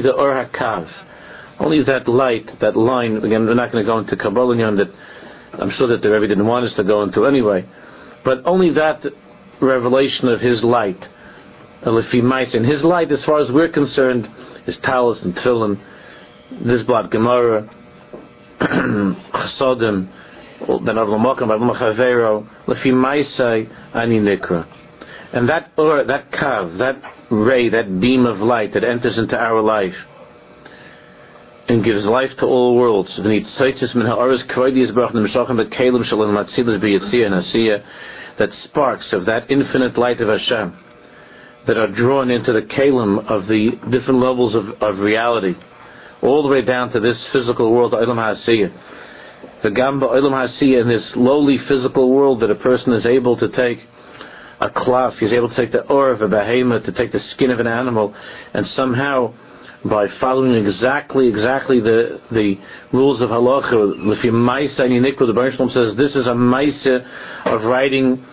the 0.00 0.12
Or 0.12 0.44
HaKav, 0.44 0.90
only 1.58 1.82
that 1.84 2.08
light, 2.08 2.60
that 2.60 2.76
line, 2.76 3.16
again, 3.16 3.46
we're 3.46 3.54
not 3.54 3.72
going 3.72 3.84
to 3.84 3.88
go 3.88 3.98
into 3.98 4.16
Kabbalah 4.16 4.56
that 4.56 4.90
I'm 5.54 5.70
sure 5.78 5.88
that 5.88 6.02
the 6.02 6.10
Rebbe 6.10 6.28
didn't 6.28 6.46
want 6.46 6.66
us 6.66 6.72
to 6.76 6.84
go 6.84 7.02
into 7.02 7.26
anyway, 7.26 7.66
but 8.24 8.44
only 8.44 8.74
that 8.74 9.02
revelation 9.60 10.28
of 10.28 10.40
his 10.40 10.62
light, 10.62 11.00
and 11.82 12.66
his 12.66 12.82
light, 12.82 13.10
as 13.10 13.18
far 13.24 13.40
as 13.40 13.50
we're 13.50 13.68
concerned, 13.68 14.28
is 14.66 14.76
talis 14.84 15.18
and 15.22 15.34
tefillin, 15.36 15.80
this 16.66 16.82
blood 16.86 17.10
Gemara, 17.10 17.68
Chasodim, 18.60 20.08
And 25.32 25.48
that 25.48 25.72
or 25.76 26.04
that 26.04 26.32
kav, 26.32 26.78
that 26.78 27.00
ray, 27.30 27.68
that 27.70 28.00
beam 28.00 28.26
of 28.26 28.38
light 28.40 28.74
that 28.74 28.84
enters 28.84 29.16
into 29.16 29.36
our 29.36 29.62
life 29.62 29.94
and 31.68 31.84
gives 31.84 32.04
life 32.04 32.30
to 32.40 32.46
all 32.46 32.76
worlds. 32.76 33.10
That 38.38 38.52
sparks 38.64 39.12
of 39.12 39.26
that 39.26 39.50
infinite 39.50 39.98
light 39.98 40.20
of 40.20 40.28
Hashem 40.28 40.78
that 41.66 41.76
are 41.76 41.88
drawn 41.88 42.30
into 42.30 42.52
the 42.52 42.62
kalim 42.62 43.18
of 43.30 43.46
the 43.46 43.70
different 43.90 44.20
levels 44.20 44.54
of, 44.54 44.70
of 44.82 44.98
reality, 44.98 45.54
all 46.22 46.42
the 46.42 46.48
way 46.48 46.62
down 46.62 46.90
to 46.92 47.00
this 47.00 47.16
physical 47.32 47.70
world, 47.72 47.92
Ilam 47.92 48.16
HaSiyah. 48.16 48.72
The 49.62 49.70
Gamba 49.70 50.06
Ilam 50.06 50.32
hasiya 50.32 50.82
in 50.82 50.88
this 50.88 51.04
lowly 51.16 51.58
physical 51.68 52.10
world 52.10 52.40
that 52.40 52.50
a 52.50 52.54
person 52.54 52.94
is 52.94 53.04
able 53.04 53.36
to 53.36 53.48
take 53.48 53.78
a 54.60 54.70
cloth. 54.70 55.14
He's 55.20 55.32
able 55.32 55.50
to 55.50 55.56
take 55.56 55.72
the 55.72 55.82
or 55.82 56.10
of 56.10 56.22
a 56.22 56.28
behemoth, 56.28 56.84
to 56.84 56.92
take 56.92 57.12
the 57.12 57.20
skin 57.32 57.50
of 57.50 57.60
an 57.60 57.66
animal, 57.66 58.14
and 58.54 58.66
somehow, 58.74 59.34
by 59.84 60.06
following 60.18 60.54
exactly 60.54 61.28
exactly 61.28 61.80
the 61.80 62.20
the 62.30 62.58
rules 62.92 63.20
of 63.20 63.28
halacha, 63.28 63.96
l'fi 63.96 64.30
ma'isa 64.30 64.80
yinikwa, 64.80 65.26
the 65.26 65.32
Baruch 65.34 65.56
says 65.72 65.96
this 65.96 66.12
is 66.12 66.26
a 66.26 66.34
maisa 66.34 67.04
of 67.44 67.62
writing 67.64 68.24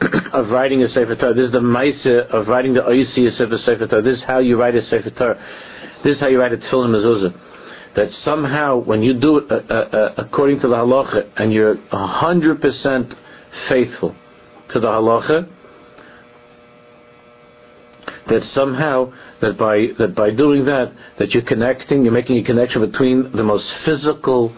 of 0.32 0.50
writing 0.50 0.82
a 0.82 0.88
sefer 0.88 1.16
Torah. 1.16 1.34
This 1.34 1.46
is 1.46 1.52
the 1.52 1.60
maisa 1.60 2.26
of 2.28 2.48
writing 2.48 2.74
the 2.74 2.80
oisius 2.80 3.40
of 3.40 3.52
a 3.52 3.58
sefer 3.58 3.86
Torah. 3.86 4.02
This 4.02 4.18
is 4.18 4.24
how 4.24 4.38
you 4.38 4.60
write 4.60 4.74
a 4.74 4.82
sefer 4.86 5.10
Torah. 5.10 5.38
This 6.04 6.16
is 6.16 6.20
how 6.20 6.28
you 6.28 6.40
write 6.40 6.52
a 6.52 6.58
tefillin 6.58 6.90
mezuzah. 6.90 7.43
That 7.96 8.08
somehow, 8.24 8.78
when 8.78 9.02
you 9.02 9.14
do 9.14 9.38
it 9.38 9.50
uh, 9.50 9.54
uh, 9.54 9.74
uh 9.74 10.14
according 10.18 10.60
to 10.60 10.68
the 10.68 10.74
halacha, 10.74 11.30
and 11.36 11.52
you're 11.52 11.76
hundred 11.90 12.60
percent 12.60 13.14
faithful 13.68 14.16
to 14.72 14.80
the 14.80 14.88
halacha, 14.88 15.48
that 18.28 18.42
somehow 18.54 19.12
that 19.40 19.56
by 19.58 19.86
that 19.98 20.14
by 20.16 20.30
doing 20.30 20.64
that 20.64 20.92
that 21.18 21.30
you're 21.30 21.44
connecting, 21.44 22.02
you're 22.02 22.12
making 22.12 22.38
a 22.38 22.44
connection 22.44 22.80
between 22.90 23.30
the 23.32 23.44
most 23.44 23.66
physical 23.84 24.54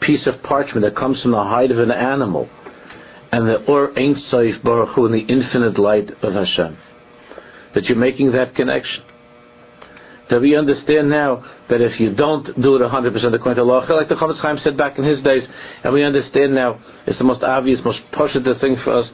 piece 0.00 0.26
of 0.26 0.42
parchment 0.42 0.84
that 0.84 0.96
comes 0.96 1.20
from 1.22 1.30
the 1.30 1.42
hide 1.42 1.70
of 1.70 1.78
an 1.78 1.90
animal 1.90 2.48
and 3.32 3.48
the 3.48 3.64
Or 3.64 3.98
Ein 3.98 4.16
Sof 4.30 4.62
Baruch 4.62 4.94
Hu 4.94 5.06
and 5.06 5.14
the 5.14 5.32
infinite 5.32 5.78
light 5.78 6.08
of 6.22 6.34
Hashem. 6.34 6.76
That 7.74 7.84
you're 7.84 7.98
making 7.98 8.32
that 8.32 8.54
connection. 8.54 9.02
That 10.30 10.40
we 10.40 10.56
understand 10.56 11.10
now 11.10 11.44
that 11.68 11.82
if 11.82 12.00
you 12.00 12.14
don't 12.14 12.46
do 12.60 12.76
it 12.76 12.80
100% 12.80 13.34
according 13.34 13.56
to 13.56 13.70
halacha, 13.70 13.90
like 13.90 14.08
the 14.08 14.14
Chofetz 14.14 14.40
Chaim 14.40 14.58
said 14.64 14.76
back 14.76 14.98
in 14.98 15.04
his 15.04 15.22
days, 15.22 15.42
and 15.82 15.92
we 15.92 16.02
understand 16.02 16.54
now, 16.54 16.80
it's 17.06 17.18
the 17.18 17.24
most 17.24 17.42
obvious, 17.42 17.78
most 17.84 17.98
positive 18.12 18.58
thing 18.60 18.76
for 18.84 19.00
us 19.00 19.10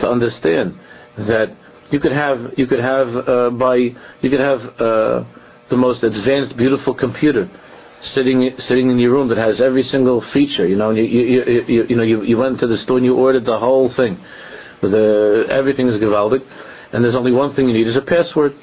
to 0.00 0.06
understand 0.06 0.78
that 1.16 1.56
you 1.90 2.00
could 2.00 2.12
have 2.12 2.52
you 2.56 2.66
could 2.66 2.80
have 2.80 3.08
uh, 3.28 3.50
by 3.50 3.76
you 3.76 4.30
could 4.30 4.40
have 4.40 4.60
uh, 4.60 5.24
the 5.70 5.76
most 5.76 6.02
advanced, 6.02 6.56
beautiful 6.56 6.94
computer 6.94 7.48
sitting 8.14 8.50
sitting 8.68 8.90
in 8.90 8.98
your 8.98 9.12
room 9.12 9.28
that 9.28 9.38
has 9.38 9.60
every 9.60 9.84
single 9.90 10.22
feature. 10.32 10.66
You 10.66 10.76
know, 10.76 10.90
you 10.90 11.02
you 11.02 11.64
you, 11.66 11.86
you 11.88 11.96
know 11.96 12.02
you, 12.02 12.22
you 12.22 12.36
went 12.36 12.60
to 12.60 12.66
the 12.66 12.76
store 12.84 12.98
and 12.98 13.06
you 13.06 13.14
ordered 13.14 13.44
the 13.44 13.58
whole 13.58 13.92
thing. 13.96 14.18
The 14.82 15.46
everything 15.50 15.88
is 15.88 16.00
gewaldig, 16.00 16.40
and 16.92 17.04
there's 17.04 17.14
only 17.14 17.32
one 17.32 17.54
thing 17.54 17.68
you 17.68 17.74
need 17.74 17.88
is 17.88 17.96
a 17.96 18.02
password. 18.02 18.54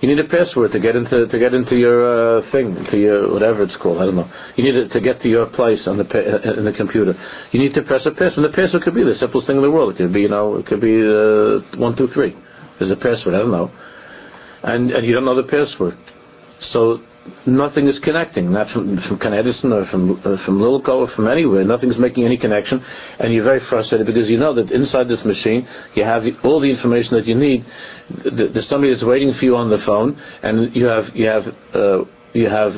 You 0.00 0.08
need 0.08 0.20
a 0.20 0.28
password 0.28 0.70
to 0.72 0.78
get 0.78 0.94
into 0.94 1.26
to 1.26 1.38
get 1.38 1.54
into 1.54 1.74
your 1.74 2.38
uh, 2.38 2.52
thing, 2.52 2.86
to 2.90 2.96
your 2.96 3.32
whatever 3.32 3.64
it's 3.64 3.74
called. 3.82 3.98
I 3.98 4.04
don't 4.06 4.14
know. 4.14 4.30
You 4.54 4.62
need 4.62 4.76
it 4.76 4.92
to 4.92 5.00
get 5.00 5.20
to 5.22 5.28
your 5.28 5.46
place 5.46 5.80
on 5.86 5.98
the 5.98 6.56
in 6.56 6.64
the 6.64 6.72
computer. 6.72 7.14
You 7.50 7.58
need 7.58 7.74
to 7.74 7.82
press 7.82 8.02
a 8.06 8.10
password. 8.10 8.38
And 8.38 8.44
the 8.44 8.56
password 8.56 8.82
could 8.82 8.94
be 8.94 9.02
the 9.02 9.16
simplest 9.18 9.48
thing 9.48 9.56
in 9.56 9.62
the 9.62 9.70
world. 9.70 9.94
It 9.94 9.98
could 9.98 10.12
be 10.12 10.20
you 10.20 10.28
know 10.28 10.56
it 10.56 10.66
could 10.66 10.80
be 10.80 10.94
uh, 11.02 11.80
one 11.80 11.96
two 11.96 12.08
three. 12.14 12.36
There's 12.78 12.92
a 12.92 12.96
password. 12.96 13.34
I 13.34 13.38
don't 13.38 13.50
know, 13.50 13.72
and 14.62 14.92
and 14.92 15.04
you 15.04 15.12
don't 15.12 15.24
know 15.24 15.34
the 15.34 15.48
password. 15.48 15.98
So 16.72 17.00
nothing 17.46 17.88
is 17.88 17.96
connecting, 18.02 18.52
not 18.52 18.70
from 18.72 18.98
from 19.08 19.32
Edison 19.32 19.72
or 19.72 19.86
from 19.86 20.12
uh, 20.24 20.36
from 20.44 20.58
Lilco 20.58 20.88
or 20.88 21.08
from 21.14 21.28
anywhere. 21.28 21.64
Nothing's 21.64 21.98
making 21.98 22.24
any 22.24 22.36
connection, 22.36 22.84
and 23.18 23.32
you're 23.32 23.44
very 23.44 23.60
frustrated 23.68 24.06
because 24.06 24.28
you 24.28 24.38
know 24.38 24.54
that 24.54 24.70
inside 24.70 25.08
this 25.08 25.24
machine 25.24 25.66
you 25.94 26.04
have 26.04 26.22
all 26.44 26.60
the 26.60 26.70
information 26.70 27.14
that 27.14 27.26
you 27.26 27.34
need. 27.34 27.64
There's 28.24 28.68
somebody 28.68 28.92
that's 28.92 29.04
waiting 29.04 29.34
for 29.38 29.44
you 29.44 29.56
on 29.56 29.70
the 29.70 29.78
phone, 29.84 30.20
and 30.42 30.74
you 30.74 30.86
have 30.86 31.04
you 31.14 31.26
have 31.26 31.42
uh, 31.74 32.04
you 32.32 32.48
have 32.48 32.72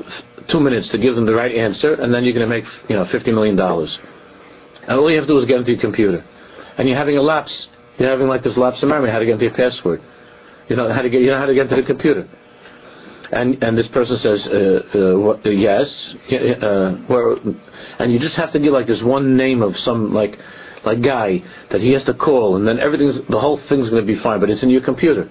two 0.50 0.60
minutes 0.60 0.88
to 0.92 0.98
give 0.98 1.14
them 1.14 1.26
the 1.26 1.34
right 1.34 1.54
answer, 1.54 1.94
and 1.94 2.12
then 2.12 2.24
you're 2.24 2.34
going 2.34 2.48
to 2.48 2.54
make 2.54 2.64
you 2.88 2.96
know 2.96 3.06
fifty 3.10 3.32
million 3.32 3.56
dollars. 3.56 3.90
And 4.88 4.98
all 4.98 5.10
you 5.10 5.16
have 5.16 5.26
to 5.26 5.34
do 5.34 5.38
is 5.38 5.46
get 5.46 5.58
into 5.58 5.72
your 5.72 5.80
computer, 5.80 6.24
and 6.78 6.88
you're 6.88 6.98
having 6.98 7.16
a 7.16 7.22
lapse. 7.22 7.52
You're 7.98 8.10
having 8.10 8.28
like 8.28 8.42
this 8.42 8.56
lapse 8.56 8.78
in 8.82 8.88
memory. 8.88 9.10
How 9.10 9.18
to 9.18 9.26
get 9.26 9.32
into 9.32 9.44
your 9.44 9.54
password. 9.54 10.00
You 10.68 10.76
know 10.76 10.92
how 10.92 11.02
to 11.02 11.10
get 11.10 11.20
you 11.20 11.28
know 11.28 11.38
how 11.38 11.46
to 11.46 11.54
get 11.54 11.70
into 11.70 11.76
the 11.76 11.86
computer 11.86 12.28
and 13.32 13.62
and 13.62 13.78
this 13.78 13.86
person 13.88 14.18
says 14.22 14.40
uh, 14.46 14.98
uh, 14.98 15.38
uh 15.44 15.50
yes, 15.50 15.86
uh, 16.62 16.92
where, 17.06 17.36
and 17.98 18.12
you 18.12 18.18
just 18.18 18.36
have 18.36 18.52
to 18.52 18.58
give 18.58 18.72
like 18.72 18.86
this 18.86 19.02
one 19.02 19.36
name 19.36 19.62
of 19.62 19.72
some 19.84 20.12
like 20.12 20.34
like 20.84 21.02
guy 21.02 21.42
that 21.70 21.80
he 21.80 21.92
has 21.92 22.02
to 22.04 22.14
call, 22.14 22.56
and 22.56 22.66
then 22.66 22.78
everything's 22.78 23.16
the 23.28 23.38
whole 23.38 23.60
thing's 23.68 23.88
going 23.90 24.04
to 24.04 24.12
be 24.12 24.20
fine. 24.22 24.40
But 24.40 24.50
it's 24.50 24.62
in 24.62 24.70
your 24.70 24.82
computer. 24.82 25.30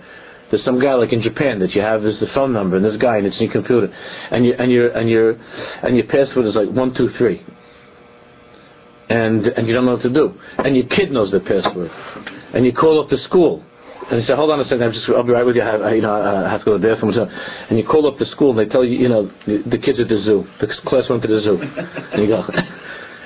There's 0.50 0.64
some 0.66 0.82
guy 0.82 0.93
like 0.95 1.14
in 1.14 1.22
Japan 1.22 1.60
that 1.60 1.72
you 1.72 1.82
have 1.82 2.06
is 2.06 2.20
the 2.20 2.28
phone 2.34 2.54
number, 2.54 2.78
and 2.78 2.86
this 2.86 2.97
guy, 2.97 3.18
and 3.18 3.28
it's 3.28 3.36
in 3.38 3.43
your 3.43 3.54
computer, 3.54 3.88
and 4.32 4.45
you 4.45 4.54
and 4.58 4.72
your 4.72 4.89
and 4.89 5.10
your 5.10 5.32
and 5.84 5.95
your 5.95 6.08
password 6.08 6.45
is 6.45 6.56
like 6.56 6.70
one 6.70 6.93
two 6.95 7.10
three, 7.18 7.45
and 9.10 9.45
and 9.45 9.68
you 9.68 9.74
don't 9.74 9.86
know 9.86 9.95
what 9.95 10.04
to 10.04 10.14
do, 10.14 10.34
and 10.58 10.76
your 10.76 10.88
kid 10.88 11.12
knows 11.12 11.32
the 11.32 11.39
password, 11.41 11.91
and 12.54 12.66
you 12.66 12.74
call 12.74 13.04
up 13.04 13.10
the 13.10 13.18
school 13.28 13.64
and 14.10 14.20
he 14.20 14.26
said, 14.26 14.38
hold 14.38 14.49
on 14.49 14.60
a 14.60 14.64
second, 14.64 14.84
I'm 14.84 14.91
just, 14.91 15.05
I'll 15.10 15.24
be 15.24 15.32
right 15.32 15.45
with 15.45 15.55
you. 15.55 15.62
I, 15.62 15.66
have, 15.66 15.95
you 15.95 16.01
know, 16.01 16.14
I 16.14 16.49
have 16.49 16.62
to 16.62 16.66
go 16.66 16.78
to 16.78 16.80
the 16.80 16.95
bathroom. 16.95 17.14
And 17.70 17.78
you 17.78 17.86
call 17.86 18.07
up 18.07 18.18
the 18.18 18.26
school 18.26 18.57
and 18.57 18.60
they 18.60 18.72
tell 18.72 18.84
you, 18.84 18.97
you 18.97 19.07
know, 19.07 19.30
the, 19.45 19.62
the 19.70 19.78
kids 19.78 19.99
at 19.99 20.07
the 20.07 20.22
zoo. 20.26 20.45
The 20.60 20.68
class 20.88 21.03
went 21.10 21.22
to 21.22 21.28
the 21.28 21.41
zoo. 21.41 21.60
and 22.14 22.22
you 22.24 22.28
go, 22.28 22.43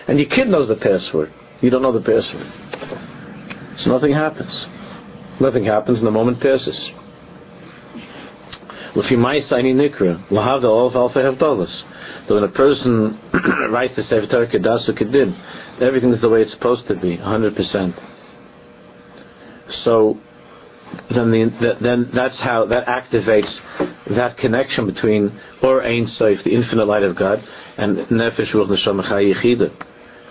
and 0.10 0.20
your 0.20 0.28
kid 0.28 0.50
knows 0.50 0.68
the 0.68 0.76
password. 0.76 1.32
You 1.62 1.70
don't 1.70 1.82
know 1.82 1.94
the 1.94 2.04
password. 2.04 3.80
So 3.84 3.92
nothing 3.92 4.12
happens. 4.12 4.52
Nothing 5.40 5.64
happens 5.64 6.00
and 6.00 6.08
the 6.08 6.12
moment 6.12 6.42
passes. 6.42 6.78
L'fi 8.96 9.16
ma'isayni 9.16 9.74
nikra, 9.74 10.30
lahavda 10.30 10.66
of 10.66 10.96
alfa 10.96 11.20
havdalas. 11.20 12.28
So 12.28 12.36
when 12.36 12.44
a 12.44 12.50
person 12.50 13.18
writes 13.72 13.94
the 13.96 14.04
Sefer 14.04 14.28
Torah 14.28 14.48
Kedasu 14.48 14.90
Kedim, 14.90 15.82
everything 15.82 16.14
is 16.14 16.22
the 16.22 16.30
way 16.30 16.42
it's 16.42 16.52
supposed 16.52 16.88
to 16.90 16.96
be, 16.96 17.18
100%. 17.18 17.94
So 19.86 20.20
then 21.10 21.32
the, 21.32 21.78
then 21.82 22.10
that's 22.14 22.38
how 22.40 22.66
that 22.68 22.86
activates 22.88 23.52
that 24.16 24.38
connection 24.38 24.86
between 24.86 25.40
or 25.62 25.84
Ein 25.84 26.08
Sof, 26.18 26.44
the 26.44 26.54
infinite 26.54 26.86
light 26.86 27.04
of 27.04 27.16
God, 27.16 27.44
and 27.78 27.98
Nefesh 27.98 28.52
Ruach 28.52 28.70
Neshama 28.70 29.04
Chai 29.08 29.34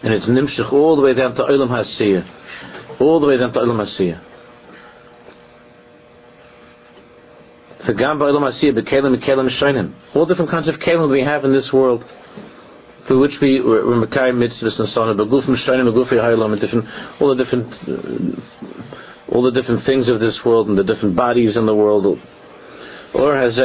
and 0.02 0.12
it's 0.12 0.26
nimshach 0.26 0.72
all 0.72 0.96
the 0.96 1.02
way 1.02 1.14
down 1.14 1.34
to 1.34 1.42
Olam 1.42 1.68
Hasiyah, 1.68 3.00
all 3.00 3.20
the 3.20 3.26
way 3.26 3.36
down 3.36 3.52
to 3.52 3.58
Olam 3.60 3.86
Hasiyah. 3.86 4.20
The 7.86 7.94
Gamba 7.94 8.24
Olam 8.24 8.52
Hasiyah, 8.52 8.74
the 8.74 8.82
Kelim 8.82 9.60
Shainim, 9.60 9.94
all 10.14 10.26
different 10.26 10.50
kinds 10.50 10.68
of 10.68 10.76
Kelim 10.76 11.10
we 11.10 11.20
have 11.22 11.44
in 11.44 11.52
this 11.52 11.72
world 11.72 12.04
through 13.06 13.20
which 13.20 13.32
we 13.40 13.60
were 13.60 13.82
Mekai 13.82 14.32
mitzvahs 14.32 14.78
and 14.78 14.88
so 14.88 15.02
on, 15.02 15.16
but 15.16 15.28
Gufim 15.28 15.56
Gufim 15.66 16.20
Ha'ilam, 16.20 16.52
and 16.52 16.60
different, 16.60 16.84
all 17.20 17.34
the 17.34 17.44
different 17.44 17.72
uh, 17.72 18.40
all 19.32 19.42
the 19.42 19.50
different 19.50 19.84
things 19.86 20.08
of 20.08 20.20
this 20.20 20.34
world 20.44 20.68
and 20.68 20.76
the 20.76 20.84
different 20.84 21.16
bodies 21.16 21.56
in 21.56 21.66
the 21.66 21.74
world. 21.74 22.18
Or 23.14 23.36
has 23.36 23.56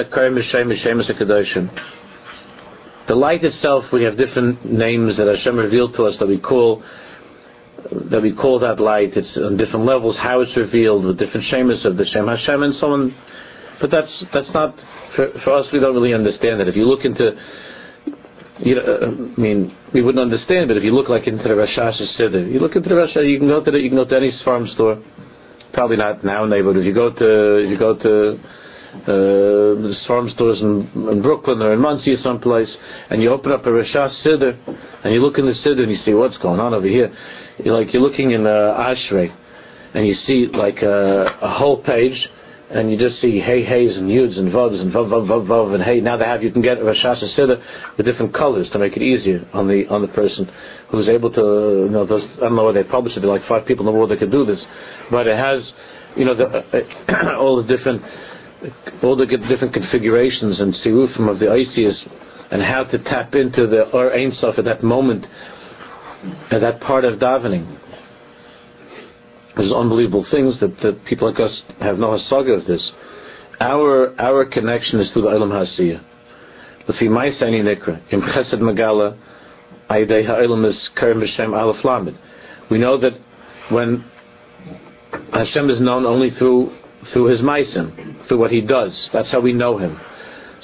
the 3.08 3.16
light 3.16 3.44
itself, 3.44 3.86
we 3.94 4.04
have 4.04 4.18
different 4.18 4.66
names 4.66 5.16
that 5.18 5.28
Hashem 5.28 5.56
revealed 5.56 5.96
to 5.96 6.04
us 6.06 6.16
that 6.20 6.28
we 6.28 6.40
call 6.40 6.84
that 8.12 8.22
we 8.22 8.34
call 8.34 8.60
that 8.60 8.82
light. 8.82 9.16
It's 9.16 9.38
on 9.38 9.56
different 9.56 9.86
levels, 9.86 10.18
how 10.22 10.42
it's 10.42 10.56
revealed 10.58 11.06
with 11.06 11.18
different 11.18 11.46
shemas 11.52 11.86
of 11.86 11.96
the 11.96 12.06
Shem 12.12 12.28
Hashem 12.28 12.64
and 12.64 12.74
so 12.82 12.92
on. 12.92 13.16
But 13.80 13.92
that's 13.92 14.12
that's 14.34 14.50
not 14.54 14.76
for, 15.16 15.30
for 15.44 15.54
us. 15.54 15.68
We 15.72 15.80
don't 15.80 15.94
really 15.94 16.14
understand 16.14 16.60
that. 16.60 16.68
If 16.68 16.76
you 16.76 16.84
look 16.84 17.06
into 17.06 17.32
you 18.60 18.76
know, 18.76 18.82
uh, 18.82 19.06
I 19.08 19.40
mean, 19.40 19.76
we 19.94 20.02
wouldn't 20.02 20.22
understand, 20.22 20.68
but 20.68 20.78
if 20.78 20.84
you 20.84 20.94
look 20.94 21.08
like 21.08 21.28
into 21.28 21.44
the 21.44 21.56
Rosh 21.56 21.78
Hashanah 21.78 22.52
you 22.52 22.60
look 22.60 22.76
into 22.76 22.90
the 22.90 22.96
Rosh 22.96 23.16
you 23.16 23.38
can 23.38 23.48
go 23.48 23.64
to 23.64 23.72
the, 23.72 23.78
you 23.78 23.90
can 23.90 23.98
go 23.98 24.06
to 24.06 24.18
any 24.18 24.32
farm 24.44 24.68
store, 24.74 25.02
probably 25.78 25.96
not 25.96 26.24
now 26.24 26.42
but 26.50 26.76
if 26.76 26.84
you 26.84 26.94
go 27.04 27.12
to 27.12 27.58
if 27.58 27.70
you 27.70 27.78
go 27.78 27.94
to 27.94 28.40
uh, 29.06 30.08
farm 30.08 30.28
stores 30.34 30.60
in, 30.60 30.90
in 31.12 31.22
Brooklyn 31.22 31.62
or 31.62 31.72
in 31.74 31.80
Monsey 31.80 32.14
or 32.14 32.22
someplace, 32.24 32.70
and 33.12 33.22
you 33.22 33.30
open 33.30 33.52
up 33.52 33.64
a 33.68 33.70
Rashash 33.70 34.26
Siddur, 34.26 34.58
and 35.04 35.14
you 35.14 35.22
look 35.22 35.38
in 35.38 35.46
the 35.46 35.54
Siddur 35.64 35.84
and 35.84 35.92
you 35.92 36.00
see 36.04 36.16
what's 36.16 36.38
going 36.40 36.60
on 36.60 36.74
over 36.74 36.88
here. 36.88 37.16
You're 37.64 37.80
like 37.80 37.94
you're 37.94 38.02
looking 38.02 38.32
in 38.32 38.48
uh, 38.48 38.50
Ashrei, 38.50 39.32
and 39.94 40.08
you 40.08 40.16
see 40.26 40.48
like 40.52 40.82
a 40.82 41.54
whole 41.60 41.84
page 41.84 42.28
and 42.70 42.92
you 42.92 42.98
just 42.98 43.22
see 43.22 43.40
hey 43.40 43.64
heys 43.64 43.98
and 43.98 44.10
yuds 44.10 44.38
and 44.38 44.52
vavs 44.52 44.80
and 44.80 44.92
vav 44.92 45.08
vav 45.08 45.28
vav 45.28 45.48
vav 45.48 45.74
and 45.74 45.84
hey 45.84 46.02
now 46.02 46.18
they 46.18 46.26
have 46.26 46.44
you 46.44 46.52
can 46.52 46.62
get 46.62 46.84
Rosh 46.84 46.98
Hashanah 47.04 47.62
with 47.96 48.06
different 48.06 48.34
colors 48.34 48.68
to 48.74 48.80
make 48.80 48.98
it 48.98 49.02
easier 49.02 49.48
on 49.54 49.68
the 49.68 49.88
on 49.88 50.02
the 50.02 50.10
person 50.10 50.50
who's 50.92 51.08
able 51.08 51.32
to 51.32 51.86
you 51.86 51.90
know 51.90 52.06
those 52.06 52.24
I 52.38 52.42
don't 52.42 52.56
know 52.56 52.66
where 52.66 52.74
they 52.74 52.84
publish 52.84 53.16
it 53.16 53.22
there 53.22 53.30
like 53.30 53.48
five 53.48 53.66
people 53.66 53.88
in 53.88 53.94
the 53.94 53.98
world 53.98 54.12
that 54.12 54.20
could 54.20 54.32
do 54.32 54.46
this. 54.46 54.60
But 55.10 55.28
it 55.28 55.38
has 55.38 55.64
you 56.18 56.26
know 56.26 56.36
the, 56.36 56.46
uh, 56.46 57.38
all 57.40 57.64
the 57.64 57.76
different 57.76 58.02
all 59.02 59.16
the 59.16 59.26
different 59.26 59.74
configurations 59.74 60.60
and 60.60 60.74
sirufim 60.86 61.32
of 61.32 61.40
the 61.40 61.46
ICS 61.46 61.96
and 62.52 62.62
how 62.62 62.84
to 62.84 62.98
tap 62.98 63.34
into 63.34 63.68
the 63.68 63.84
or 63.92 64.14
Ein 64.14 64.34
Sof 64.42 64.58
at 64.58 64.66
that 64.66 64.84
moment 64.84 65.26
at 66.52 66.60
that 66.60 66.82
part 66.82 67.06
of 67.06 67.20
davening 67.20 67.80
there's 69.58 69.72
unbelievable 69.72 70.26
things 70.30 70.60
that, 70.60 70.80
that 70.82 71.04
people 71.06 71.30
like 71.30 71.40
us 71.40 71.52
have 71.80 71.98
no 71.98 72.18
hasaga 72.18 72.62
of 72.62 72.68
this. 72.68 72.82
Our 73.60 74.20
our 74.20 74.46
connection 74.46 75.00
is 75.00 75.10
through 75.12 75.24
the 75.24 75.30
Olam 75.30 75.50
Hasiyah. 75.50 76.04
L'fi 76.88 77.08
Ma'isani 77.08 77.64
Nikra, 77.64 78.02
Im 78.12 78.22
Chesed 78.22 78.60
Megala, 78.60 79.18
Aydei 79.90 80.26
Ha'olam 80.26 80.70
is 80.70 80.76
Kerem 80.96 81.24
B'Shem 81.24 81.58
Aleph 81.58 81.84
Lamed. 81.84 82.18
We 82.70 82.78
know 82.78 83.00
that 83.00 83.14
when 83.70 84.06
Hashem 85.34 85.70
is 85.70 85.82
known 85.82 86.06
only 86.06 86.30
through 86.38 86.72
through 87.14 87.26
His 87.28 87.42
Maisim, 87.42 88.28
through 88.28 88.38
what 88.38 88.52
He 88.52 88.62
does. 88.62 88.92
That's 89.12 89.32
how 89.32 89.40
we 89.40 89.54
know 89.54 89.78
Him. 89.78 90.00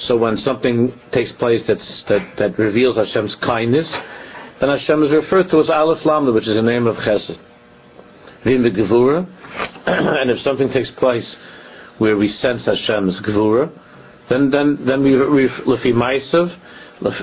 So 0.06 0.16
when 0.16 0.38
something 0.38 0.92
takes 1.12 1.32
place 1.32 1.62
that's, 1.66 2.04
that, 2.08 2.34
that 2.38 2.58
reveals 2.58 2.96
Hashem's 2.96 3.34
kindness, 3.42 3.86
then 4.60 4.68
Hashem 4.68 5.02
is 5.04 5.10
referred 5.10 5.50
to 5.50 5.60
as 5.60 5.70
Aleph 5.70 6.04
Lamed, 6.04 6.34
which 6.34 6.46
is 6.46 6.54
the 6.54 6.62
name 6.62 6.86
of 6.86 6.96
Chesed. 6.96 7.38
and 9.86 10.30
if 10.30 10.42
something 10.42 10.70
takes 10.72 10.90
place 10.98 11.24
where 11.98 12.16
we 12.16 12.28
sense 12.42 12.62
Hashem's 12.64 13.20
Gevura, 13.20 13.70
then 14.28 14.50
then 14.50 14.84
then 14.86 15.02
we 15.02 15.12
Lefi 15.12 15.92
Maisav, 15.92 16.56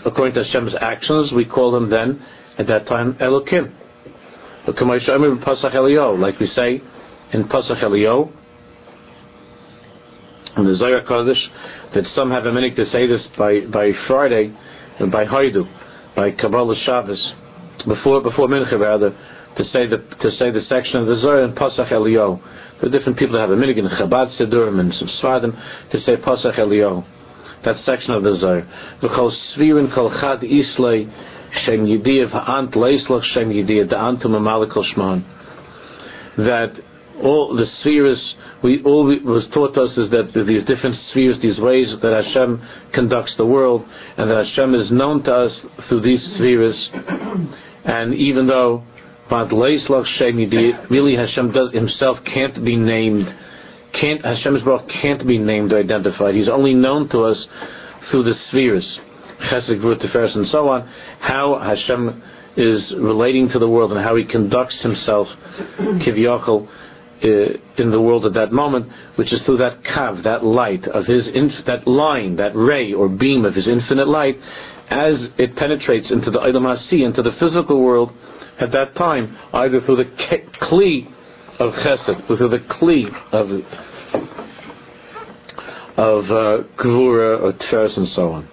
according 0.06 0.36
to 0.36 0.44
Hashem's 0.44 0.74
actions, 0.80 1.32
we 1.34 1.46
call 1.46 1.76
him 1.76 1.90
then 1.90 2.22
at 2.58 2.68
that 2.68 2.88
time 2.88 3.14
Elokim. 3.16 3.72
Like 4.68 6.40
we 6.40 6.48
say 6.48 6.82
in 7.34 7.44
Pasach 7.46 7.84
Elio, 7.84 8.32
in 10.58 10.66
the 10.66 10.76
Zohar 10.76 11.02
Kodesh, 11.02 11.42
that 11.96 12.04
some 12.16 12.30
have 12.30 12.46
a 12.46 12.54
minute 12.54 12.76
to 12.76 12.86
say 12.92 13.08
this 13.08 13.22
by, 13.38 13.62
by 13.62 13.92
Friday, 14.08 14.54
and 15.00 15.12
by 15.12 15.26
Haidu, 15.26 15.64
by 16.16 16.32
Kabbalah 16.32 16.76
Shabbos, 16.86 17.34
before 17.88 18.22
before 18.22 18.48
Mincha 18.48 18.80
rather, 18.80 19.18
to 19.58 19.64
say 19.66 19.88
the 19.88 19.98
to 19.98 20.32
say 20.38 20.52
the 20.52 20.62
section 20.70 20.98
of 20.98 21.08
the 21.08 21.18
Zohar 21.22 21.44
in 21.44 21.54
Pasach 21.54 21.92
Elio. 21.92 22.42
Are 22.82 22.90
different 22.90 23.20
people 23.20 23.34
that 23.36 23.42
have 23.42 23.52
a 23.52 23.56
minhag 23.56 23.78
in 23.78 23.86
Chabad 23.86 24.36
Sidurim 24.40 24.80
and 24.80 24.94
some 24.96 25.08
Svardim 25.22 25.92
to 25.92 26.02
say 26.02 26.16
Pasach 26.16 26.58
Elio. 26.58 27.06
that 27.64 27.76
section 27.86 28.12
of 28.12 28.24
the 28.24 28.38
Zohar. 28.40 28.68
V'chol 29.02 29.32
svirin 29.56 29.94
kol 29.94 30.10
chad 30.10 30.42
islay 30.42 31.06
shem 31.66 31.86
yidiyav 31.86 32.32
ha'ant 32.32 32.72
leislach 32.72 33.24
shem 33.34 33.50
yidiyav 33.50 33.92
da'antum 33.92 34.32
amalikol 34.32 34.84
shman. 34.96 35.24
That 36.38 36.74
all 37.22 37.56
the 37.56 37.66
spheres 37.82 38.36
we 38.64 38.82
all 38.84 39.06
we, 39.06 39.20
was 39.20 39.44
taught 39.54 39.78
us 39.78 39.92
is 39.98 40.12
that 40.12 40.34
these 40.48 40.64
different 40.66 40.96
spheres, 41.10 41.38
these 41.42 41.60
ways 41.60 41.88
that 42.02 42.24
Hashem 42.26 42.62
conducts 42.94 43.34
the 43.38 43.46
world, 43.46 43.84
and 44.18 44.30
that 44.30 44.46
Hashem 44.46 44.76
is 44.76 44.92
known 44.92 45.24
to 45.24 45.34
us 45.34 45.52
through 45.90 46.02
these 46.02 46.22
spheres. 46.36 46.76
And 47.84 48.14
even 48.14 48.46
though 48.46 48.84
really 50.90 51.16
Hashem 51.16 51.52
does 51.52 51.74
himself 51.74 52.18
can't 52.26 52.64
be 52.64 52.76
named, 52.76 53.26
can't 54.00 54.24
Hashem's 54.24 54.64
Baruch 54.64 54.90
can't 55.02 55.26
be 55.26 55.38
named 55.38 55.72
or 55.72 55.80
identified. 55.80 56.36
He's 56.36 56.50
only 56.50 56.74
known 56.74 57.10
to 57.10 57.24
us 57.24 57.38
through 58.10 58.24
the 58.24 58.34
spheres, 58.50 58.86
Chesed, 59.50 59.70
Gvur, 59.70 59.96
Tiferes, 60.04 60.36
and 60.36 60.48
so 60.52 60.68
on. 60.70 60.88
How 61.20 61.60
Hashem 61.62 62.22
is 62.58 62.82
relating 62.98 63.50
to 63.50 63.60
the 63.60 63.70
world 63.70 63.92
and 63.92 64.04
how 64.04 64.16
He 64.16 64.26
conducts 64.26 64.80
Himself, 64.82 65.28
Kivyachol 65.80 66.68
uh, 67.24 67.28
in 67.78 67.92
the 67.92 68.02
world 68.02 68.26
at 68.26 68.34
that 68.34 68.52
moment, 68.52 68.92
which 69.16 69.32
is 69.32 69.42
through 69.46 69.58
that 69.58 69.84
kav, 69.84 70.24
that 70.24 70.44
light 70.44 70.88
of 70.88 71.06
his, 71.06 71.28
inf- 71.34 71.66
that 71.68 71.88
line, 71.88 72.36
that 72.38 72.56
ray 72.56 72.94
or 72.94 73.08
beam 73.08 73.46
of 73.46 73.54
his 73.54 73.68
infinite 73.68 74.08
light, 74.08 74.38
as 74.90 75.16
it 75.38 75.56
penetrates 75.56 76.12
into 76.12 76.32
the 76.32 76.40
Ilam 76.40 76.66
Hasi, 76.66 77.04
into 77.04 77.22
the 77.22 77.32
physical 77.40 77.82
world 77.82 78.12
at 78.62 78.72
that 78.72 78.96
time, 78.96 79.38
either 79.54 79.82
through 79.86 79.98
the 79.98 80.10
kli 80.62 81.08
of 81.60 81.74
chesed, 81.74 82.28
through 82.28 82.50
the 82.50 82.60
kli 82.80 83.06
of 83.32 83.50
of 85.98 86.32
uh, 86.32 86.64
or 86.84 87.54
tferes 87.54 87.98
and 87.98 88.08
so 88.16 88.32
on. 88.32 88.50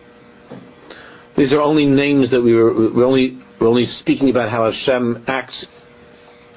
These 1.36 1.52
are 1.52 1.61
only 1.61 1.86
names 1.86 2.30
that 2.30 2.42
we 2.42 2.54
were 2.54 2.92
we're 2.92 3.04
only 3.04 3.38
we're 3.61 3.68
only 3.68 3.86
speaking 4.00 4.30
about 4.30 4.50
how 4.50 4.70
Hashem 4.70 5.24
acts 5.28 5.54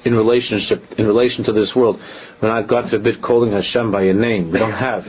in 0.06 0.16
relationship 0.16 0.84
in 0.98 1.06
relation 1.06 1.44
to 1.46 1.54
this 1.54 1.70
world. 1.76 2.00
We're 2.42 2.50
not, 2.50 2.68
God 2.68 2.90
forbid, 2.90 3.22
calling 3.22 3.52
Hashem 3.52 3.92
by 3.92 4.04
a 4.04 4.14
name. 4.14 4.52
We 4.52 4.60
don't 4.60 4.72
have. 4.72 5.04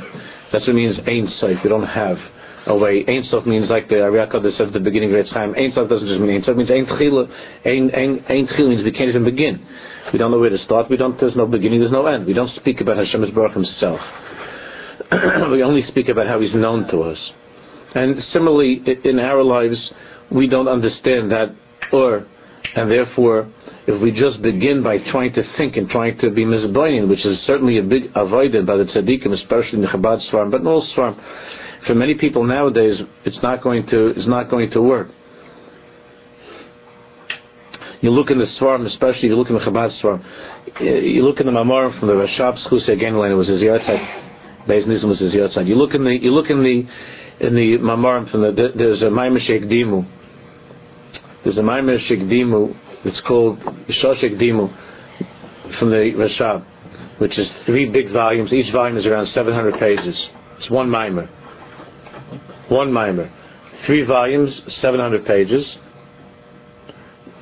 That's 0.53 0.67
what 0.67 0.71
it 0.71 0.75
means 0.75 0.99
Ein 1.07 1.29
Sof. 1.41 1.59
We 1.65 1.71
don't 1.71 1.87
have 1.87 2.19
Oh, 2.67 2.77
a 2.77 2.79
way. 2.79 3.05
Ein 3.09 3.25
Sof 3.31 3.45
means 3.45 3.69
like 3.69 3.89
the 3.89 3.97
Ariaka 3.97 4.43
that 4.43 4.53
said 4.57 4.69
at 4.69 4.73
the 4.73 4.81
beginning 4.81 5.11
of 5.11 5.17
its 5.19 5.31
time. 5.31 5.55
Ein 5.57 5.73
Sof 5.75 5.89
doesn't 5.89 6.07
just 6.07 6.21
mean 6.21 6.31
Ein 6.31 6.43
Sof. 6.43 6.51
It 6.51 6.59
means 6.59 6.71
Ein 6.71 6.87
Tchila. 6.87 7.29
Ein, 7.65 7.91
ein, 7.95 8.25
ein 8.29 8.47
Tchila 8.47 8.69
means 8.69 8.85
we 8.85 8.93
can't 8.93 9.09
even 9.09 9.25
begin. 9.25 9.67
We 10.13 10.19
don't 10.19 10.31
know 10.31 10.39
where 10.39 10.51
to 10.51 10.65
start. 10.65 10.89
We 10.89 10.97
don't. 10.97 11.19
There's 11.19 11.37
no 11.37 11.47
beginning. 11.47 11.81
There's 11.81 11.93
no 11.93 12.07
end. 12.07 12.27
We 12.27 12.35
don't 12.35 12.55
speak 12.57 12.81
about 12.81 12.99
Hashem 12.99 13.25
as 13.25 13.31
Baruch 13.31 13.55
Himself. 13.55 14.01
we 15.51 15.63
only 15.63 15.85
speak 15.89 16.09
about 16.09 16.29
how 16.29 16.41
He's 16.41 16.55
known 16.55 16.87
to 16.89 17.03
us. 17.03 17.19
And 17.95 18.17
similarly, 18.33 18.83
in 19.05 19.19
our 19.19 19.43
lives, 19.43 19.79
we 20.31 20.47
don't 20.47 20.69
understand 20.69 21.31
that, 21.31 21.55
or, 21.93 22.27
and 22.75 22.91
therefore 22.91 23.53
if 23.87 24.01
we 24.01 24.13
just 24.13 24.41
begin 24.43 24.83
by 24.83 24.99
trying 25.11 25.33
to 25.35 25.43
think 25.57 25.77
and 25.77 25.91
trying 25.91 26.17
to 26.19 26.31
be 26.31 26.45
mizbayin, 26.45 27.09
which 27.09 27.25
is 27.27 27.39
certainly 27.47 27.79
a 27.79 27.83
big 27.83 28.05
avoided 28.15 28.65
by 28.65 28.77
the 28.77 28.85
tzaddikim, 28.85 29.33
especially 29.33 29.79
in 29.79 29.83
the 29.83 29.89
Chabad 29.89 30.23
Svarim, 30.31 30.51
but 30.51 30.61
in 30.61 30.67
all 30.67 30.87
Svarim, 30.97 31.19
for 31.87 31.95
many 31.95 32.15
people 32.15 32.45
nowadays, 32.45 32.97
it's 33.25 33.39
not 33.43 33.63
going 33.63 33.87
to, 33.89 34.09
it's 34.09 34.29
not 34.29 34.51
going 34.51 34.71
to 34.71 34.83
work. 34.83 35.09
You 38.01 38.11
look 38.11 38.31
in 38.31 38.39
the 38.39 38.47
Svarim, 38.61 38.87
especially 38.87 39.29
you 39.29 39.37
look 39.37 39.49
in 39.49 39.55
the 39.55 39.61
Chabad 39.61 40.01
Svarim, 40.03 40.23
you 40.81 41.25
look 41.25 41.41
in 41.41 41.47
the 41.47 41.53
Mamar 41.53 41.99
from 41.99 42.09
the 42.09 42.15
Rashab 42.15 42.67
Schuse 42.67 42.89
again, 42.89 43.15
it 43.15 43.35
was 43.35 43.49
his 43.49 43.61
Yartzeit, 43.61 44.67
Beis 44.69 44.87
Nissan 44.87 45.09
was 45.09 45.21
his 45.21 45.33
Yartzeit. 45.33 45.67
You 45.67 45.77
look 45.77 45.95
in 45.95 46.05
the, 46.05 46.19
you 46.21 46.33
look 46.33 46.51
in 46.51 46.63
the, 46.63 47.47
in 47.47 47.55
the 47.55 47.79
Mamar 47.79 48.31
from 48.31 48.43
the, 48.43 48.73
there's 48.77 49.03
a 49.03 49.07
Maimah 49.07 49.49
Dimu. 49.49 50.09
There's 51.45 51.59
a 51.59 51.63
Maimah 51.63 51.99
Dimu 52.11 52.77
it's 53.05 53.21
called 53.27 53.59
Shoshek 53.59 54.41
Dimu 54.41 54.73
from 55.79 55.91
the 55.91 56.13
Rashab, 56.15 57.21
which 57.21 57.37
is 57.37 57.49
three 57.67 57.91
big 57.91 58.13
volumes. 58.13 58.53
Each 58.53 58.73
volume 58.73 58.97
is 58.97 59.07
around 59.07 59.27
700 59.35 59.75
pages. 59.81 60.15
It's 60.59 60.71
one 60.71 60.89
mimer. 60.89 61.29
One 62.73 62.93
mimer. 62.93 63.31
Three 63.87 64.05
volumes, 64.05 64.51
700 64.81 65.27
pages. 65.27 65.65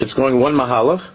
It's 0.00 0.14
going 0.14 0.40
one 0.40 0.54
mahalach 0.54 1.06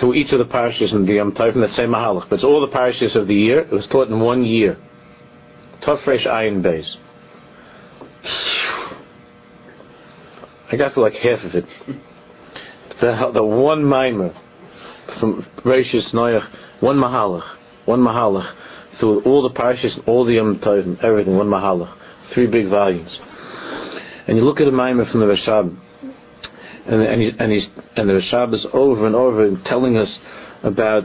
through 0.00 0.14
each 0.14 0.32
of 0.32 0.38
the 0.38 0.44
parishes 0.44 0.92
in 0.92 1.04
the 1.04 1.14
Yom 1.14 1.32
Tov, 1.32 1.54
that 1.54 1.76
same 1.76 1.90
mahalach. 1.90 2.28
But 2.30 2.36
it's 2.36 2.44
all 2.44 2.60
the 2.60 2.72
parishes 2.72 3.14
of 3.14 3.26
the 3.26 3.34
year. 3.34 3.60
It 3.60 3.72
was 3.72 3.86
taught 3.90 4.08
in 4.08 4.20
one 4.20 4.44
year. 4.44 4.76
Tof 5.86 6.02
Reish 6.04 6.26
Ayin 6.26 6.62
Beis. 6.62 6.86
I 10.70 10.76
got 10.76 10.94
to 10.94 11.00
like 11.02 11.12
half 11.14 11.44
of 11.44 11.54
it 11.54 11.66
the, 13.02 13.30
the 13.34 13.44
one 13.44 13.84
mimer 13.84 14.32
from 15.18 15.44
Rashis 15.64 16.14
Noach, 16.14 16.46
one 16.80 16.96
mahalach, 16.96 17.42
one 17.84 18.00
mahalach, 18.00 18.54
through 19.00 19.22
all 19.24 19.42
the 19.42 19.54
parashas, 19.54 20.06
all 20.06 20.24
the 20.24 20.34
Yom 20.34 20.60
Tovim, 20.60 21.02
everything, 21.02 21.36
one 21.36 21.48
mahalach, 21.48 21.92
three 22.32 22.46
big 22.46 22.68
volumes. 22.68 23.10
And 24.26 24.36
you 24.36 24.44
look 24.44 24.60
at 24.60 24.64
the 24.64 24.72
mimer 24.72 25.10
from 25.10 25.20
the 25.20 25.26
Rashab, 25.26 25.76
and, 26.86 27.02
and, 27.02 27.22
he, 27.22 27.30
and, 27.38 27.52
he's, 27.52 27.64
and 27.96 28.08
the 28.08 28.14
Rashab 28.14 28.54
is 28.54 28.66
over 28.72 29.06
and 29.06 29.14
over 29.14 29.50
telling 29.66 29.96
us 29.96 30.08
about 30.62 31.04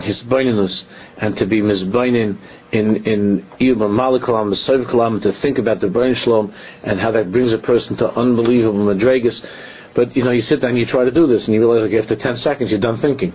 his 0.00 0.16
baininus 0.24 0.82
and 1.18 1.36
to 1.36 1.46
be 1.46 1.62
misbainin 1.62 2.38
in 2.72 2.96
in 3.06 3.46
Iyub 3.60 3.78
Malikalam, 3.78 4.50
the 4.50 4.84
Kalam, 4.84 5.22
to 5.22 5.40
think 5.40 5.58
about 5.58 5.80
the 5.80 5.88
brain 5.88 6.14
shalom 6.22 6.52
and 6.84 7.00
how 7.00 7.12
that 7.12 7.32
brings 7.32 7.52
a 7.52 7.58
person 7.58 7.96
to 7.96 8.10
unbelievable 8.10 8.80
madregas 8.80 9.40
but 9.96 10.14
you 10.14 10.22
know, 10.22 10.30
you 10.30 10.42
sit 10.42 10.60
down 10.60 10.70
and 10.70 10.78
you 10.78 10.84
try 10.86 11.04
to 11.04 11.10
do 11.10 11.26
this, 11.26 11.42
and 11.46 11.54
you 11.54 11.60
realize 11.60 11.90
like 11.90 12.02
after 12.02 12.16
ten 12.16 12.36
seconds 12.44 12.70
you're 12.70 12.78
done 12.78 13.00
thinking. 13.00 13.32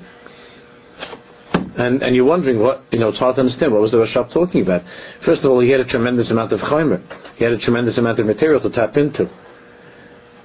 And 1.78 2.04
and 2.04 2.16
you're 2.16 2.26
wondering 2.26 2.60
what 2.60 2.84
you 2.92 3.00
know. 3.00 3.10
It's 3.10 3.20
hard 3.20 3.36
to 3.36 3.42
understand 3.42 3.72
what 3.72 3.82
was 3.82 3.92
the 3.92 3.98
Rashab 3.98 4.34
talking 4.34 4.62
about. 4.62 4.82
First 5.26 5.44
of 5.44 5.52
all, 5.52 5.62
he 5.62 5.70
had 5.70 5.80
a 5.80 5.86
tremendous 5.86 6.30
amount 6.30 6.52
of 6.52 6.60
chaymer. 6.60 7.02
He 7.38 7.44
had 7.46 7.54
a 7.54 7.60
tremendous 7.60 7.98
amount 7.98 8.20
of 8.20 8.26
material 8.26 8.60
to 8.62 8.70
tap 8.70 8.98
into. 8.98 9.30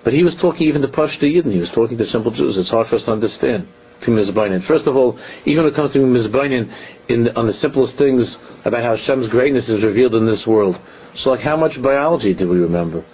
But 0.05 0.13
he 0.13 0.23
was 0.23 0.35
talking 0.41 0.69
even 0.69 0.83
to 0.83 0.89
Pashto 0.89 1.23
Yidden. 1.23 1.51
He 1.51 1.59
was 1.59 1.71
talking 1.75 1.99
to 1.99 2.09
simple 2.11 2.31
Jews. 2.31 2.55
It's 2.57 2.71
hard 2.71 2.87
for 2.89 2.97
us 2.97 3.03
to 3.07 3.11
understand. 3.11 3.67
To 4.05 4.11
Mizbainin. 4.11 4.65
First 4.69 4.87
of 4.87 4.95
all, 4.95 5.19
even 5.47 5.65
when 5.65 5.73
it 5.73 5.77
comes 5.77 5.93
to 5.95 5.99
Mizbainin, 5.99 6.71
in 7.09 7.29
on 7.35 7.47
the 7.49 7.55
simplest 7.61 7.97
things 7.99 8.25
about 8.65 8.85
how 8.85 8.97
Hashem's 8.97 9.29
greatness 9.31 9.65
is 9.69 9.83
revealed 9.83 10.15
in 10.15 10.27
this 10.27 10.47
world. 10.47 10.77
So, 11.25 11.31
like, 11.31 11.41
how 11.41 11.57
much 11.57 11.73
biology 11.83 12.35
do 12.35 12.49
we 12.49 12.59
remember? 12.59 13.05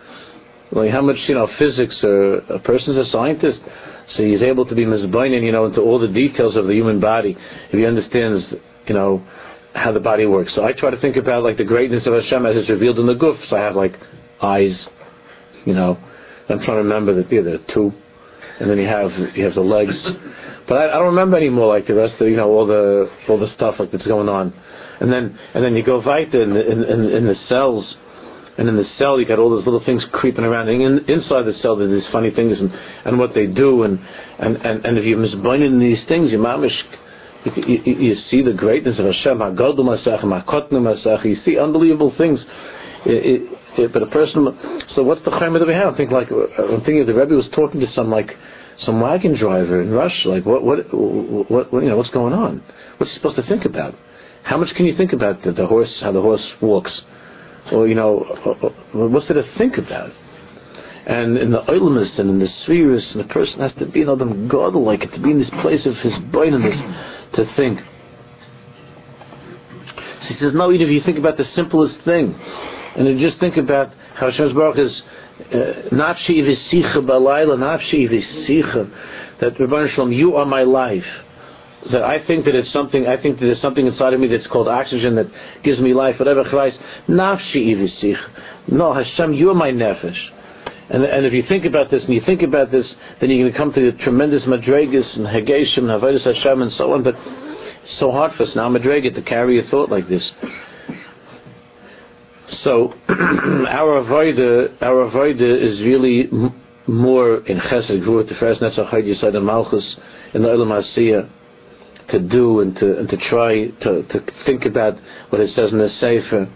Like 0.73 0.91
how 0.91 1.03
much 1.03 1.17
you 1.29 1.35
know 1.35 1.49
physics 1.59 1.97
or 2.03 2.35
a 2.35 2.59
person's 2.61 2.97
a 2.97 3.11
scientist 3.11 3.61
so 4.17 4.23
he's 4.25 4.43
able 4.43 4.67
to 4.67 4.75
be 4.75 4.85
mizbainin 4.85 5.45
you 5.45 5.53
know 5.53 5.67
into 5.67 5.81
all 5.81 5.99
the 5.99 6.09
details 6.09 6.57
of 6.57 6.67
the 6.67 6.75
human 6.75 7.01
body 7.01 7.37
if 7.71 7.73
he 7.73 7.87
understands 7.87 8.45
you 8.87 8.95
know 8.95 9.25
how 9.75 9.91
the 9.91 10.01
body 10.01 10.27
works. 10.27 10.53
So 10.55 10.65
I 10.65 10.73
try 10.73 10.91
to 10.91 11.01
think 11.01 11.17
about 11.17 11.43
like 11.43 11.57
the 11.57 11.65
greatness 11.65 12.07
of 12.07 12.13
Hashem 12.13 12.45
as 12.45 12.57
it's 12.57 12.69
revealed 12.69 12.99
in 12.99 13.07
the 13.07 13.15
guf. 13.15 13.39
So 13.49 13.57
I 13.57 13.61
have 13.61 13.75
like 13.77 13.95
eyes 14.43 14.77
you 15.65 15.75
know 15.75 15.99
I'm 16.49 16.59
trying 16.59 16.79
to 16.79 16.83
remember 16.83 17.15
that 17.15 17.33
yeah, 17.33 17.43
there 17.43 17.55
are 17.55 17.75
two. 17.75 17.93
And 18.61 18.71
then 18.71 18.79
you 18.79 18.87
have 18.87 19.11
you 19.35 19.45
have 19.45 19.55
the 19.55 19.61
legs. 19.61 19.95
But 20.69 20.75
I, 20.75 20.91
I 20.91 20.99
don't 20.99 21.15
remember 21.15 21.37
anymore 21.37 21.75
like 21.75 21.87
the 21.87 21.95
rest 21.95 22.21
of 22.21 22.29
you 22.29 22.37
know 22.37 22.51
all 22.51 22.67
the 22.67 23.11
all 23.29 23.39
the 23.39 23.53
stuff 23.57 23.77
like 23.79 23.91
that's 23.91 24.07
going 24.07 24.29
on. 24.29 24.53
And 25.01 25.11
then 25.13 25.39
and 25.55 25.65
then 25.65 25.75
you 25.75 25.85
go 25.85 26.01
weiter 26.01 26.43
in, 26.43 26.51
in, 26.51 26.85
in, 26.85 27.05
in 27.13 27.27
the 27.27 27.35
cells 27.49 27.85
and 28.59 28.69
in 28.69 28.77
the 28.77 28.85
cell 28.99 29.19
you 29.19 29.27
got 29.27 29.39
all 29.39 29.51
those 29.51 29.65
little 29.65 29.85
things 29.85 30.05
creeping 30.13 30.45
around. 30.45 30.69
And 30.69 30.83
in, 30.83 31.11
inside 31.11 31.45
the 31.45 31.55
cell, 31.63 31.77
there's 31.77 32.03
these 32.03 32.11
funny 32.13 32.31
things 32.31 32.59
and, 32.59 32.73
and 33.05 33.19
what 33.19 33.35
they 33.35 33.47
do. 33.47 33.85
And, 33.85 33.99
and, 34.39 34.57
and, 34.57 34.85
and 34.85 34.99
if 34.99 35.05
you're 35.05 35.19
misbinding 35.19 35.81
these 35.81 36.07
things, 36.09 36.31
you 36.31 36.39
mamish, 36.39 36.77
you, 37.45 37.81
you, 37.85 37.95
you, 37.95 38.17
see 38.31 38.43
the 38.43 38.53
greatness 38.53 38.99
of 38.99 39.07
Hashem, 39.07 39.39
HaGadol 39.39 39.79
Masach, 39.81 40.23
HaKotnu 40.23 40.73
Masach, 40.73 41.25
you 41.25 41.37
see 41.45 41.59
unbelievable 41.59 42.15
things. 42.19 42.41
It, 43.05 43.59
it, 43.79 43.93
but 43.93 44.03
a 44.03 44.07
person, 44.07 44.45
so 44.95 45.03
what's 45.03 45.25
the 45.25 45.31
chayma 45.31 45.59
that 45.59 45.67
we 45.67 45.75
have? 45.75 45.95
I 45.95 45.97
think 45.97 46.11
like, 46.11 46.31
I'm 46.31 46.85
thinking 46.85 47.07
the 47.07 47.15
Rebbe 47.15 47.35
was 47.35 47.49
talking 47.55 47.81
to 47.81 47.87
some 47.95 48.11
like, 48.11 48.31
some 48.85 49.01
wagon 49.01 49.37
driver 49.37 49.83
in 49.83 49.91
Russia, 49.91 50.29
like 50.29 50.45
what, 50.45 50.63
what, 50.63 50.79
what, 50.93 51.73
what, 51.73 51.83
you 51.83 51.89
know, 51.89 51.97
what's 51.97 52.11
going 52.11 52.33
on? 52.33 52.63
What's 52.99 53.13
he 53.13 53.19
supposed 53.19 53.37
to 53.37 53.43
think 53.45 53.65
about? 53.65 53.95
How 54.45 54.57
much 54.57 54.75
can 54.77 54.87
you 54.87 54.97
think 54.97 55.13
about 55.13 55.43
the, 55.43 55.53
the 55.53 55.67
horse, 55.67 55.93
how 56.01 56.13
the 56.13 56.21
horse 56.21 56.45
walks? 56.61 57.01
Or 57.71 57.87
you 57.87 57.95
know, 57.95 58.19
what's 58.93 59.29
there 59.29 59.41
to 59.41 59.59
think 59.59 59.79
about? 59.79 60.11
And 61.07 61.37
in 61.37 61.51
the 61.51 61.63
oilimus 61.63 62.19
and 62.19 62.31
in 62.31 62.39
the 62.39 62.49
spheres, 62.63 63.05
and 63.13 63.21
the 63.21 63.33
person 63.33 63.61
has 63.61 63.73
to 63.79 63.87
be 63.87 64.03
in 64.03 64.09
Adam 64.09 64.49
God 64.49 64.75
like 64.75 65.03
it, 65.03 65.13
to 65.13 65.21
be 65.21 65.31
in 65.31 65.39
this 65.39 65.51
place 65.61 65.85
of 65.85 65.97
his 65.97 66.13
blindness 66.31 66.79
to 67.35 67.45
think. 67.57 67.81
So 70.23 70.29
he 70.29 70.35
says, 70.39 70.53
no, 70.55 70.71
even 70.71 70.87
if 70.87 70.93
you 70.93 71.03
think 71.05 71.19
about 71.19 71.37
the 71.37 71.45
simplest 71.57 71.97
thing, 72.05 72.35
and 72.97 73.09
you 73.09 73.29
just 73.29 73.41
think 73.41 73.57
about 73.57 73.93
how 74.15 74.31
Hashem 74.31 74.55
Baruch 74.55 74.79
is 74.79 75.03
uh, 75.41 75.57
nafshi 75.91 76.41
v'sicha 76.41 76.99
balayla, 76.99 77.57
nafshi 77.59 78.09
v'sicha, 78.09 79.39
that 79.41 79.59
Rabbi 79.59 79.89
Shalom, 79.95 80.13
you 80.13 80.37
are 80.37 80.47
my 80.47 80.63
life. 80.63 81.03
That 81.91 82.03
I 82.03 82.25
think 82.27 82.45
that 82.45 82.55
it's 82.55 82.73
something, 82.73 83.07
I 83.07 83.21
think 83.21 83.41
that 83.41 83.47
there's 83.47 83.61
something 83.61 83.87
inside 83.87 84.15
of 84.15 84.21
me 84.21 84.29
that's 84.29 84.47
called 84.47 84.69
oxygen 84.69 85.17
that 85.17 85.27
gives 85.65 85.81
me 85.81 85.95
life, 85.95 86.19
whatever 86.19 86.45
Christ, 86.45 86.79
nafshi 87.09 87.75
ivisich. 87.75 88.19
No, 88.69 88.95
Hashem, 88.95 89.33
you 89.33 89.51
are 89.51 89.55
my 89.55 89.71
nefesh. 89.71 90.19
And, 90.91 91.05
and 91.05 91.27
if 91.27 91.33
you 91.33 91.43
think 91.49 91.65
about 91.65 91.91
this, 91.91 92.03
and 92.05 92.15
you 92.15 92.21
think 92.25 92.43
about 92.43 92.71
this, 92.71 92.87
then 93.21 93.31
you're 93.31 93.41
going 93.41 93.53
to 93.53 93.59
come 93.59 93.73
to 93.73 93.91
the 93.91 93.99
tremendous 93.99 94.43
madregas 94.43 95.17
and 95.17 95.27
hageshim 95.27 95.79
and 95.79 96.03
avodas 96.03 96.25
Hashem 96.25 96.63
and 96.63 96.73
so 96.75 96.93
on, 96.93 97.03
but 97.03 97.15
it's 97.17 97.99
so 97.99 98.13
hard 98.13 98.33
for 98.37 98.45
us 98.45 98.51
now, 98.55 98.69
madrega, 98.69 99.15
to 99.15 99.23
carry 99.23 99.59
a 99.59 99.69
thought 99.71 99.91
like 99.91 100.09
this. 100.09 100.23
So, 102.63 102.95
our 103.09 104.05
avoida, 104.05 104.81
our 104.83 105.11
avoida 105.11 105.73
is 105.73 105.81
really 105.81 106.29
more 106.87 107.39
in 107.47 107.59
chesed, 107.59 107.91
gvur, 107.91 108.31
teferes, 108.31 108.61
netzach, 108.61 108.93
yisad, 108.93 109.37
and 109.37 109.47
malchus, 109.47 109.97
in 110.35 110.43
the 110.43 110.49
Olam 110.49 110.83
Asiyah, 110.83 111.29
to 112.13 112.21
do 112.21 112.61
and 112.61 112.77
to 112.77 112.99
and 112.99 113.09
to 113.09 113.17
try 113.29 113.67
to, 113.69 114.03
to 114.05 114.25
think 114.47 114.65
about 114.65 114.95
what 115.31 115.41
it 115.41 115.51
says 115.55 115.73
in 115.73 115.79
the 115.79 115.91
Sefer 116.01 116.49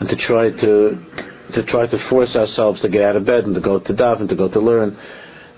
and 0.00 0.08
to 0.08 0.16
try 0.16 0.50
to 0.50 0.98
to 1.54 1.62
try 1.64 1.86
to 1.86 2.08
force 2.10 2.34
ourselves 2.36 2.80
to 2.82 2.88
get 2.88 3.02
out 3.02 3.16
of 3.16 3.24
bed 3.24 3.44
and 3.44 3.54
to 3.54 3.60
go 3.60 3.78
to 3.78 3.92
daven 3.94 4.28
to 4.28 4.36
go 4.36 4.48
to 4.48 4.60
learn 4.60 4.96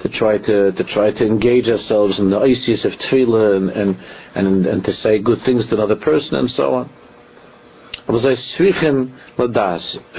to 0.03 0.09
try 0.11 0.39
to 0.39 0.73
to 0.73 0.85
try 0.95 1.11
to 1.11 1.27
engage 1.27 1.67
ourselves 1.67 2.19
in 2.19 2.31
the 2.31 2.39
isis 2.39 2.85
of 2.85 2.93
tefillah 2.93 3.57
and, 3.57 3.71
and 3.71 3.97
and 4.35 4.67
and 4.67 4.85
to 4.85 4.95
say 4.97 5.19
good 5.19 5.43
things 5.45 5.67
to 5.67 5.75
another 5.75 5.97
person 5.97 6.37
and 6.37 6.51
so 6.53 6.75
on. 6.75 6.91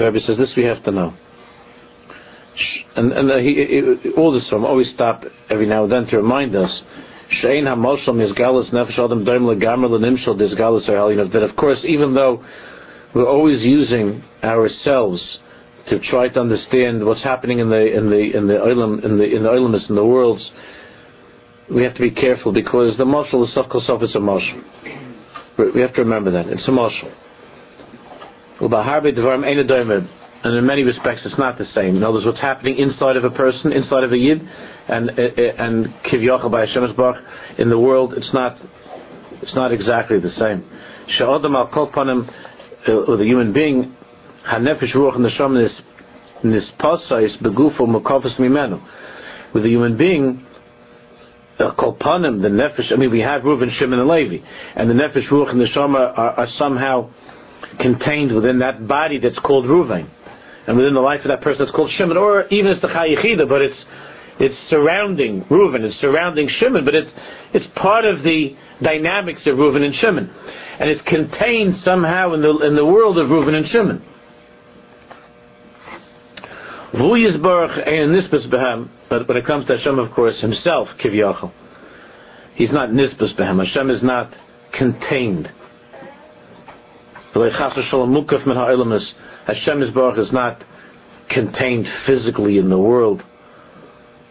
Rabbi 0.00 0.18
says 0.20 0.38
this 0.38 0.52
we 0.56 0.64
have 0.64 0.82
to 0.84 0.90
know. 0.90 1.14
And 2.96 3.12
and 3.12 3.30
he, 3.40 4.12
all 4.16 4.32
this 4.32 4.48
from 4.48 4.64
always 4.64 4.90
stop 4.90 5.24
every 5.48 5.66
now 5.66 5.84
and 5.84 5.92
then 5.92 6.06
to 6.06 6.16
remind 6.16 6.54
us 6.54 6.70
Shein 7.40 7.64
HaMoshel 7.64 8.08
Mizgalus 8.08 8.70
Nefesh 8.72 8.98
Adam 8.98 9.24
Daim 9.24 9.42
Legamer 9.42 9.88
Lenimshel 9.88 10.38
Disgalus 10.38 10.86
That 10.86 11.42
er 11.42 11.44
of 11.44 11.56
course, 11.56 11.78
even 11.84 12.14
though 12.14 12.44
we're 13.14 13.28
always 13.28 13.62
using 13.62 14.22
ourselves 14.42 15.38
to 15.88 15.98
try 16.10 16.28
to 16.28 16.40
understand 16.40 17.04
what's 17.04 17.22
happening 17.22 17.58
in 17.58 17.70
the 17.70 17.96
in 17.96 18.10
the 18.10 18.36
in 18.36 18.46
the 18.46 18.70
in 18.70 18.78
the 19.18 19.24
in 19.24 19.42
the 19.42 19.86
in 19.88 19.94
the 19.94 20.04
worlds, 20.04 20.50
we 21.70 21.82
have 21.82 21.94
to 21.94 22.02
be 22.02 22.10
careful 22.10 22.52
because 22.52 22.96
the 22.98 23.04
moshel 23.04 23.44
is 23.46 23.54
sof 23.54 23.66
sof 23.86 24.02
it's 24.02 24.14
a 24.14 24.18
moshel. 24.18 24.62
We 25.74 25.80
have 25.80 25.94
to 25.94 26.02
remember 26.02 26.30
that 26.32 26.48
it's 26.48 26.66
a 26.66 26.70
moshel. 26.70 27.12
And 30.44 30.56
in 30.56 30.66
many 30.66 30.82
respects, 30.82 31.22
it's 31.24 31.38
not 31.38 31.58
the 31.58 31.66
same. 31.74 31.96
In 31.96 32.02
other 32.02 32.14
words, 32.14 32.26
what's 32.26 32.40
happening 32.40 32.76
inside 32.78 33.16
of 33.16 33.24
a 33.24 33.30
person, 33.30 33.72
inside 33.72 34.04
of 34.04 34.12
a 34.12 34.18
yid, 34.18 34.40
and 34.88 35.10
and 35.10 35.86
kivyachal 36.10 36.50
by 36.50 36.66
Hashem's 36.66 36.96
Bach 36.96 37.16
in 37.58 37.70
the 37.70 37.78
world, 37.78 38.14
it's 38.16 38.32
not 38.32 38.58
it's 39.42 39.54
not 39.54 39.72
exactly 39.72 40.18
the 40.18 40.30
same. 40.38 40.64
Sha'adam 41.18 41.54
al 41.54 41.68
kol 41.68 41.90
panim, 41.90 42.28
uh, 42.28 43.16
the 43.16 43.24
human 43.24 43.52
being, 43.52 43.94
hanefesh 44.48 44.94
ruach 44.94 45.16
neshama 45.16 45.68
nispasais 46.44 47.40
begufo 47.42 47.80
mukafas 47.80 48.38
mimenu. 48.38 48.82
With 49.54 49.64
the 49.64 49.68
human 49.68 49.96
being, 49.96 50.46
kol 51.58 51.96
panim, 52.00 52.40
the 52.40 52.48
nefesh. 52.48 52.92
I 52.92 52.96
mean, 52.96 53.10
we 53.10 53.20
have 53.20 53.42
Reuven, 53.42 53.76
Shimon, 53.78 53.98
and 53.98 54.08
Levi, 54.08 54.44
and 54.76 54.88
the 54.88 54.94
nefesh 54.94 55.28
ruach 55.28 55.50
and 55.50 55.60
neshama 55.60 56.16
are, 56.16 56.40
are 56.40 56.48
somehow 56.58 57.10
contained 57.80 58.34
within 58.34 58.58
that 58.58 58.86
body 58.86 59.18
that's 59.18 59.38
called 59.38 59.64
Reuven 59.64 60.08
and 60.66 60.76
within 60.76 60.94
the 60.94 61.00
life 61.00 61.20
of 61.20 61.28
that 61.28 61.40
person 61.40 61.64
that's 61.64 61.74
called 61.74 61.90
Shimon, 61.96 62.16
or 62.16 62.46
even 62.48 62.70
it's 62.70 62.82
the 62.82 62.88
Chayichida, 62.88 63.48
but 63.48 63.62
it's 63.62 63.78
it's 64.40 64.54
surrounding 64.70 65.44
Reuven, 65.44 65.82
it's 65.82 66.00
surrounding 66.00 66.48
Shimon, 66.58 66.84
but 66.84 66.94
it's 66.94 67.10
it's 67.52 67.66
part 67.76 68.04
of 68.04 68.22
the 68.22 68.56
dynamics 68.82 69.42
of 69.46 69.56
Reuven 69.56 69.82
and 69.82 69.94
Shimon, 69.96 70.30
and 70.80 70.90
it's 70.90 71.02
contained 71.06 71.76
somehow 71.84 72.34
in 72.34 72.42
the 72.42 72.58
in 72.66 72.76
the 72.76 72.86
world 72.86 73.18
of 73.18 73.28
Reuven 73.28 73.54
and 73.54 73.68
Shimon. 73.68 74.02
But 79.08 79.28
when 79.28 79.36
it 79.36 79.46
comes 79.46 79.66
to 79.66 79.78
Hashem, 79.78 79.98
of 79.98 80.10
course, 80.12 80.40
himself, 80.40 80.88
Kivyachal, 81.02 81.52
he's 82.54 82.70
not 82.70 82.90
Nisbus 82.90 83.34
Behem. 83.38 83.64
Hashem 83.64 83.90
is 83.90 84.02
not 84.02 84.32
contained. 84.72 85.48
Hashem 87.34 89.82
is 89.82 89.94
Baruch 89.94 90.18
is 90.18 90.32
not 90.32 90.62
contained 91.30 91.86
physically 92.06 92.58
in 92.58 92.68
the 92.68 92.78
world. 92.78 93.22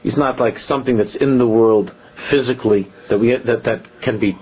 He's 0.04 0.18
not 0.18 0.40
like 0.40 0.56
something 0.68 0.98
that's 0.98 1.16
in 1.20 1.38
the 1.38 1.48
world 1.48 1.92
physically 2.30 2.92
that 3.10 3.20
we 3.20 3.32
that 3.32 3.64
that 3.64 4.02
can 4.02 4.20
be 4.20 4.38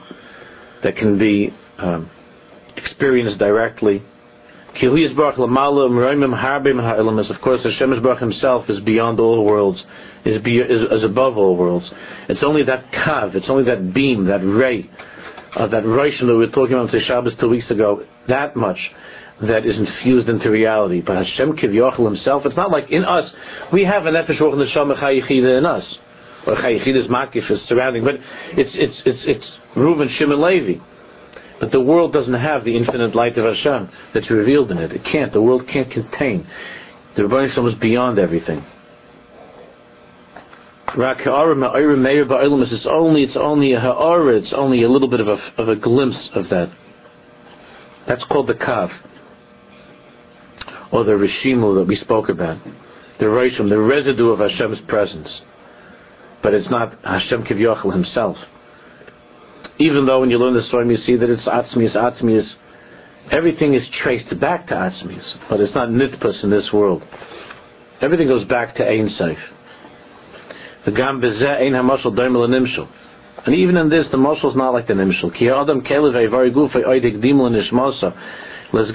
that 0.84 0.96
can 0.96 1.18
be 1.18 1.54
um, 1.78 2.10
experienced 2.76 3.40
directly. 3.40 4.04
Of 4.72 4.82
course, 7.42 7.64
Hashem 7.64 8.02
Baruch 8.04 8.20
Himself 8.20 8.70
is 8.70 8.80
beyond 8.82 9.20
all 9.20 9.44
worlds, 9.44 9.84
is, 10.24 10.42
be, 10.44 10.60
is, 10.60 10.84
is 10.92 11.04
above 11.04 11.38
all 11.38 11.58
worlds. 11.58 11.90
It's 12.30 12.44
only 12.44 12.64
that 12.64 12.92
kav, 12.92 13.34
it's 13.36 13.50
only 13.50 13.64
that 13.64 13.94
beam, 13.94 14.26
that 14.26 14.42
ray, 14.42 14.88
uh, 15.56 15.68
that 15.68 15.84
Rishon 15.84 16.28
that 16.28 16.28
we 16.28 16.38
were 16.38 16.48
talking 16.48 16.76
about 16.76 16.94
on 16.94 17.02
Shabbos 17.02 17.34
two 17.40 17.50
weeks 17.50 17.72
ago, 17.72 18.04
that 18.28 18.56
much 18.56 18.78
that 19.42 19.66
is 19.66 19.78
infused 19.78 20.28
into 20.28 20.50
reality. 20.50 21.02
But 21.02 21.18
Hashem 21.26 21.54
Kivyachal 21.54 22.06
himself, 22.06 22.44
it's 22.46 22.58
not 22.58 22.72
like 22.72 22.90
in 22.90 23.06
us, 23.06 23.32
we 23.72 23.86
have 23.86 24.06
an 24.06 24.14
Nefesh 24.14 24.40
Ruach 24.40 24.56
Neshama 24.56 25.00
Chayichida 25.00 25.58
in 25.58 25.66
us. 25.66 25.84
Or 26.46 26.56
Chayichida 26.56 27.06
is 27.06 27.10
is 27.50 27.68
surrounding, 27.68 28.04
but 28.04 28.16
it's, 28.52 28.72
it's, 28.74 29.02
it's, 29.06 29.20
it's 29.26 29.46
Reuven, 29.76 30.10
Shimon, 30.18 30.42
Levi. 30.42 30.84
But 31.60 31.72
the 31.72 31.82
world 31.82 32.14
doesn't 32.14 32.34
have 32.34 32.64
the 32.64 32.76
infinite 32.76 33.16
light 33.16 33.38
of 33.38 33.46
Hashem 33.46 33.90
that's 34.14 34.30
revealed 34.30 34.72
in 34.72 34.78
it. 34.78 34.92
It 34.92 35.04
can't. 35.06 35.32
The 35.34 35.42
world 35.42 35.68
can't 35.72 35.92
contain. 35.92 36.48
The 37.16 37.24
Rebbeinu 37.24 37.54
Shalom 37.54 37.74
is 37.74 37.80
beyond 37.80 38.20
everything. 38.20 38.66
It's 40.96 42.88
only 42.90 43.24
it's 43.24 43.36
only 43.36 43.74
a 43.74 43.80
ha'ara, 43.80 44.38
it's 44.38 44.54
only 44.56 44.84
a 44.84 44.90
little 44.90 45.08
bit 45.08 45.20
of 45.20 45.28
a, 45.28 45.38
of 45.58 45.70
a 45.70 45.76
glimpse 45.76 46.30
of 46.34 46.50
that. 46.50 46.72
That's 48.08 48.24
called 48.24 48.48
the 48.48 48.54
kav 48.54 48.90
or 50.92 51.04
the 51.04 51.12
Rishimu 51.12 51.76
that 51.80 51.86
we 51.88 51.96
spoke 51.98 52.30
about, 52.30 52.58
the 53.20 53.26
Rishim, 53.26 53.70
the 53.70 53.78
residue 53.78 54.30
of 54.30 54.40
Hashem's 54.40 54.80
presence. 54.88 55.28
But 56.42 56.54
it's 56.54 56.70
not 56.70 56.98
Hashem 57.04 57.44
Kivyachal 57.44 57.92
himself. 57.92 58.38
Even 59.78 60.06
though 60.06 60.22
when 60.22 60.30
you 60.30 60.38
learn 60.38 60.56
the 60.56 60.64
story, 60.64 60.90
you 60.90 60.98
see 61.06 61.16
that 61.18 61.30
it's 61.30 61.46
Atzmius, 61.46 61.96
Atzmius, 61.96 62.50
everything 63.32 63.74
is 63.74 63.84
traced 64.02 64.40
back 64.40 64.68
to 64.68 64.74
Atzmius, 64.74 65.36
but 65.50 65.60
it's 65.60 65.76
not 65.76 65.90
Nitpas 65.90 66.44
in 66.44 66.50
this 66.50 66.70
world. 66.74 67.04
Everything 68.02 68.28
goes 68.28 68.48
back 68.48 68.76
to 68.76 68.88
Ein 68.88 69.10
Sof. 69.18 69.38
And 73.46 73.56
even 73.56 73.78
in 73.78 73.90
this, 73.90 74.06
the 74.12 74.18
mashal 74.18 74.50
is 74.50 74.56
not 74.56 74.74
like 74.74 74.88
the 74.88 74.94
nimshal. 74.94 75.32
With 78.72 78.90
a 78.90 78.94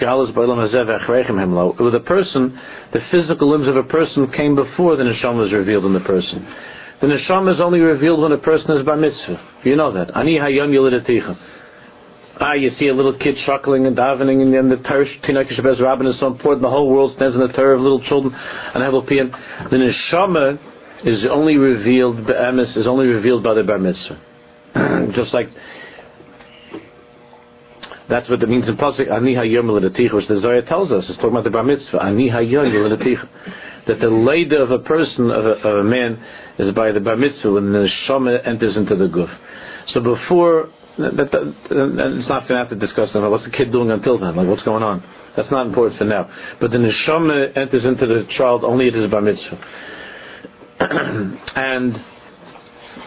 person, 2.06 2.60
the 2.92 3.00
physical 3.10 3.50
limbs 3.50 3.66
of 3.68 3.76
a 3.76 3.82
person 3.82 4.30
came 4.30 4.54
before 4.54 4.94
the 4.96 5.02
neshama 5.02 5.38
was 5.38 5.52
revealed 5.52 5.84
in 5.84 5.92
the 5.92 6.00
person. 6.00 6.46
The 7.00 7.08
neshama 7.08 7.54
is 7.54 7.60
only 7.60 7.80
revealed 7.80 8.20
when 8.22 8.30
a 8.32 8.38
person 8.38 8.70
is 8.76 8.86
bar 8.86 8.96
mitzvah. 8.96 9.40
You 9.64 9.74
know 9.74 9.92
that. 9.92 10.16
Ani 10.16 10.38
hayom. 10.38 11.36
Ah, 12.40 12.54
you 12.54 12.70
see 12.78 12.88
a 12.88 12.94
little 12.94 13.16
kid 13.18 13.36
chuckling 13.46 13.86
and 13.86 13.96
davening, 13.96 14.42
and 14.42 14.54
then 14.54 14.68
the 14.68 14.76
Torah 14.88 15.06
Tinok 15.22 15.54
Shabbos 15.54 15.80
Rabbin 15.80 16.06
is 16.06 16.18
so 16.18 16.28
important. 16.28 16.62
The 16.62 16.70
whole 16.70 16.90
world 16.90 17.12
stands 17.16 17.34
in 17.34 17.40
the 17.40 17.52
Torah 17.52 17.76
of 17.76 17.80
little 17.80 18.02
children 18.02 18.34
and 18.34 18.82
Hevelpian. 18.82 19.30
The 19.70 19.76
neshama 19.76 20.58
is 21.04 21.24
only 21.30 21.56
revealed, 21.56 22.18
is 22.20 22.86
only 22.86 23.06
revealed 23.06 23.42
by 23.42 23.54
the 23.54 23.64
bar 23.64 23.78
mitzvah. 23.78 24.20
Just 25.14 25.34
like 25.34 25.48
that's 28.08 28.28
what 28.28 28.42
it 28.42 28.48
means 28.48 28.68
in 28.68 28.76
Pasuk, 28.76 29.10
Ani 29.10 29.34
hayom 29.34 29.72
which 29.72 30.28
the 30.28 30.40
Zohar 30.40 30.60
tells 30.62 30.92
us. 30.92 31.04
It's 31.08 31.16
talking 31.16 31.30
about 31.30 31.44
the 31.44 31.50
Bar 31.50 31.64
Mitzvah. 31.64 32.02
Ani 32.02 32.28
hayom 32.28 33.28
That 33.86 34.00
the 34.00 34.10
later 34.10 34.62
of 34.62 34.70
a 34.70 34.78
person, 34.80 35.30
of 35.30 35.46
a, 35.46 35.50
of 35.50 35.78
a, 35.78 35.84
man, 35.84 36.22
is 36.58 36.74
by 36.74 36.92
the 36.92 37.00
Bar 37.00 37.16
Mitzvah 37.16 37.52
when 37.52 37.72
the 37.72 37.88
Shama 38.06 38.38
enters 38.44 38.76
into 38.76 38.94
the 38.94 39.06
Guf. 39.06 39.34
So 39.94 40.00
before, 40.00 40.68
that, 40.98 41.16
that, 41.16 41.30
that, 41.32 42.16
it's 42.18 42.28
not 42.28 42.46
going 42.46 42.58
to 42.62 42.68
have 42.68 42.68
to 42.70 42.76
discuss 42.76 43.10
that. 43.14 43.20
What's 43.20 43.44
the 43.44 43.50
kid 43.50 43.72
doing 43.72 43.90
until 43.90 44.18
then? 44.18 44.36
Like, 44.36 44.48
what's 44.48 44.62
going 44.62 44.82
on? 44.82 45.02
That's 45.34 45.50
not 45.50 45.66
important 45.66 45.98
for 45.98 46.04
now. 46.04 46.30
But 46.60 46.72
the 46.72 46.78
neshama 46.78 47.56
enters 47.56 47.84
into 47.84 48.06
the 48.06 48.26
child 48.36 48.64
only 48.64 48.88
at 48.88 48.94
his 48.94 49.10
bar 49.10 49.22
mitzvah. 49.22 49.58
and 51.56 52.04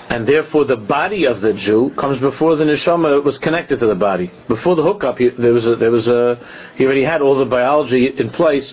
and 0.10 0.28
therefore 0.28 0.66
the 0.66 0.78
body 0.78 1.26
of 1.26 1.42
the 1.42 1.54
Jew 1.54 1.92
comes 2.00 2.20
before 2.22 2.56
the 2.56 2.64
neshama 2.64 3.18
It 3.18 3.26
was 3.26 3.38
connected 3.40 3.80
to 3.80 3.88
the 3.88 3.96
body. 3.96 4.32
Before 4.48 4.76
the 4.76 4.84
hookup, 4.84 5.18
he, 5.18 5.30
there 5.38 5.54
was 5.54 5.66
a, 5.66 5.76
there 5.76 5.92
was 5.92 6.08
a 6.08 6.40
he 6.78 6.86
already 6.86 7.04
had 7.04 7.22
all 7.22 7.38
the 7.38 7.46
biology 7.46 8.10
in 8.18 8.30
place 8.32 8.64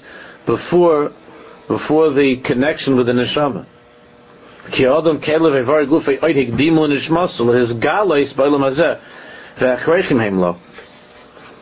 before 0.46 1.10
before 1.68 2.10
the 2.10 2.36
connection 2.44 2.96
with 2.96 3.06
the 3.06 3.12
neshama. 3.12 3.66
His 4.70 4.80
galais. 7.84 8.30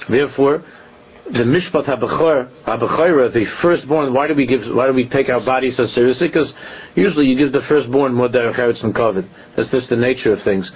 Therefore, 0.09 0.65
the 1.31 1.45
mishpat 1.45 1.87
habachor, 1.87 2.51
habachora, 2.67 3.33
the 3.33 3.45
firstborn. 3.63 4.13
Why 4.13 4.27
do 4.27 4.35
we 4.35 4.47
give? 4.47 4.61
Why 4.75 4.87
do 4.87 4.93
we 4.93 5.09
take 5.09 5.29
our 5.29 5.41
body 5.41 5.73
so 5.77 5.87
seriously? 5.95 6.29
Because 6.29 6.49
usually 6.95 7.27
you 7.27 7.39
give 7.39 7.53
the 7.53 7.63
firstborn 7.69 8.13
more 8.13 8.29
derech 8.29 8.59
eretz 8.59 8.83
and. 8.83 9.31
That's 9.57 9.71
just 9.71 9.89
the 9.89 9.97
nature 9.97 10.33
of 10.33 10.43
things. 10.43 10.69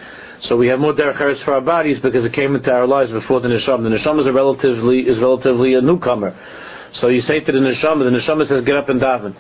So 0.48 0.56
we 0.56 0.68
have 0.68 0.78
more 0.78 0.92
derech 0.92 1.20
eretz 1.20 1.44
for 1.44 1.54
our 1.54 1.60
bodies 1.60 1.98
because 2.02 2.24
it 2.24 2.32
came 2.32 2.54
into 2.54 2.70
our 2.70 2.86
lives 2.86 3.10
before 3.10 3.40
the 3.40 3.48
neshama. 3.48 3.82
The 3.82 3.98
neshama 3.98 4.20
is 4.20 4.26
a 4.26 4.32
relatively 4.32 5.00
is 5.00 5.18
relatively 5.18 5.74
a 5.74 5.80
newcomer. 5.80 6.36
So 7.00 7.08
you 7.08 7.22
say 7.22 7.40
to 7.40 7.52
the 7.52 7.58
neshama, 7.58 8.10
the 8.10 8.16
neshama 8.16 8.48
says, 8.48 8.64
"Get 8.64 8.76
up 8.76 8.88
and 8.88 9.00
daven." 9.00 9.34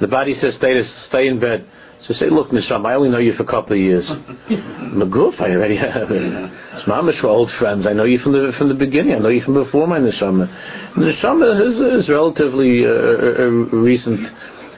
The 0.00 0.08
body 0.08 0.36
says, 0.40 0.54
"Stay 0.56 0.82
stay 1.08 1.28
in 1.28 1.38
bed." 1.38 1.64
So 2.06 2.14
say, 2.14 2.30
look, 2.30 2.48
Nisham, 2.50 2.86
I 2.86 2.94
only 2.94 3.10
know 3.10 3.18
you 3.18 3.34
for 3.34 3.42
a 3.42 3.46
couple 3.46 3.74
of 3.74 3.78
years. 3.78 4.04
Maguf, 4.94 5.38
I 5.40 5.50
already 5.50 5.76
have. 5.76 6.08
It's 6.10 6.88
mamish 6.88 7.20
for 7.20 7.28
old 7.28 7.50
friends. 7.58 7.86
I 7.86 7.92
know 7.92 8.04
you 8.04 8.18
from 8.18 8.32
the 8.32 8.52
from 8.56 8.68
the 8.68 8.74
beginning. 8.74 9.14
I 9.14 9.18
know 9.18 9.28
you 9.28 9.42
from 9.42 9.54
before 9.54 9.86
my 9.86 9.98
Nishama. 9.98 10.48
Nishama 10.96 11.60
is, 11.60 12.02
is 12.04 12.08
relatively 12.08 12.86
uh, 12.86 12.88
uh, 12.88 12.92
uh, 12.92 13.76
recent, 13.76 14.20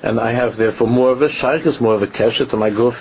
and 0.03 0.19
I 0.19 0.33
have 0.33 0.57
therefore 0.59 0.89
more 0.89 1.13
of 1.13 1.23
a 1.23 1.29
shaykhis, 1.29 1.81
more 1.81 1.95
of 1.95 2.03
a 2.03 2.09
keshet 2.09 2.51
to 2.51 2.57
my 2.57 2.71
guf. 2.71 2.95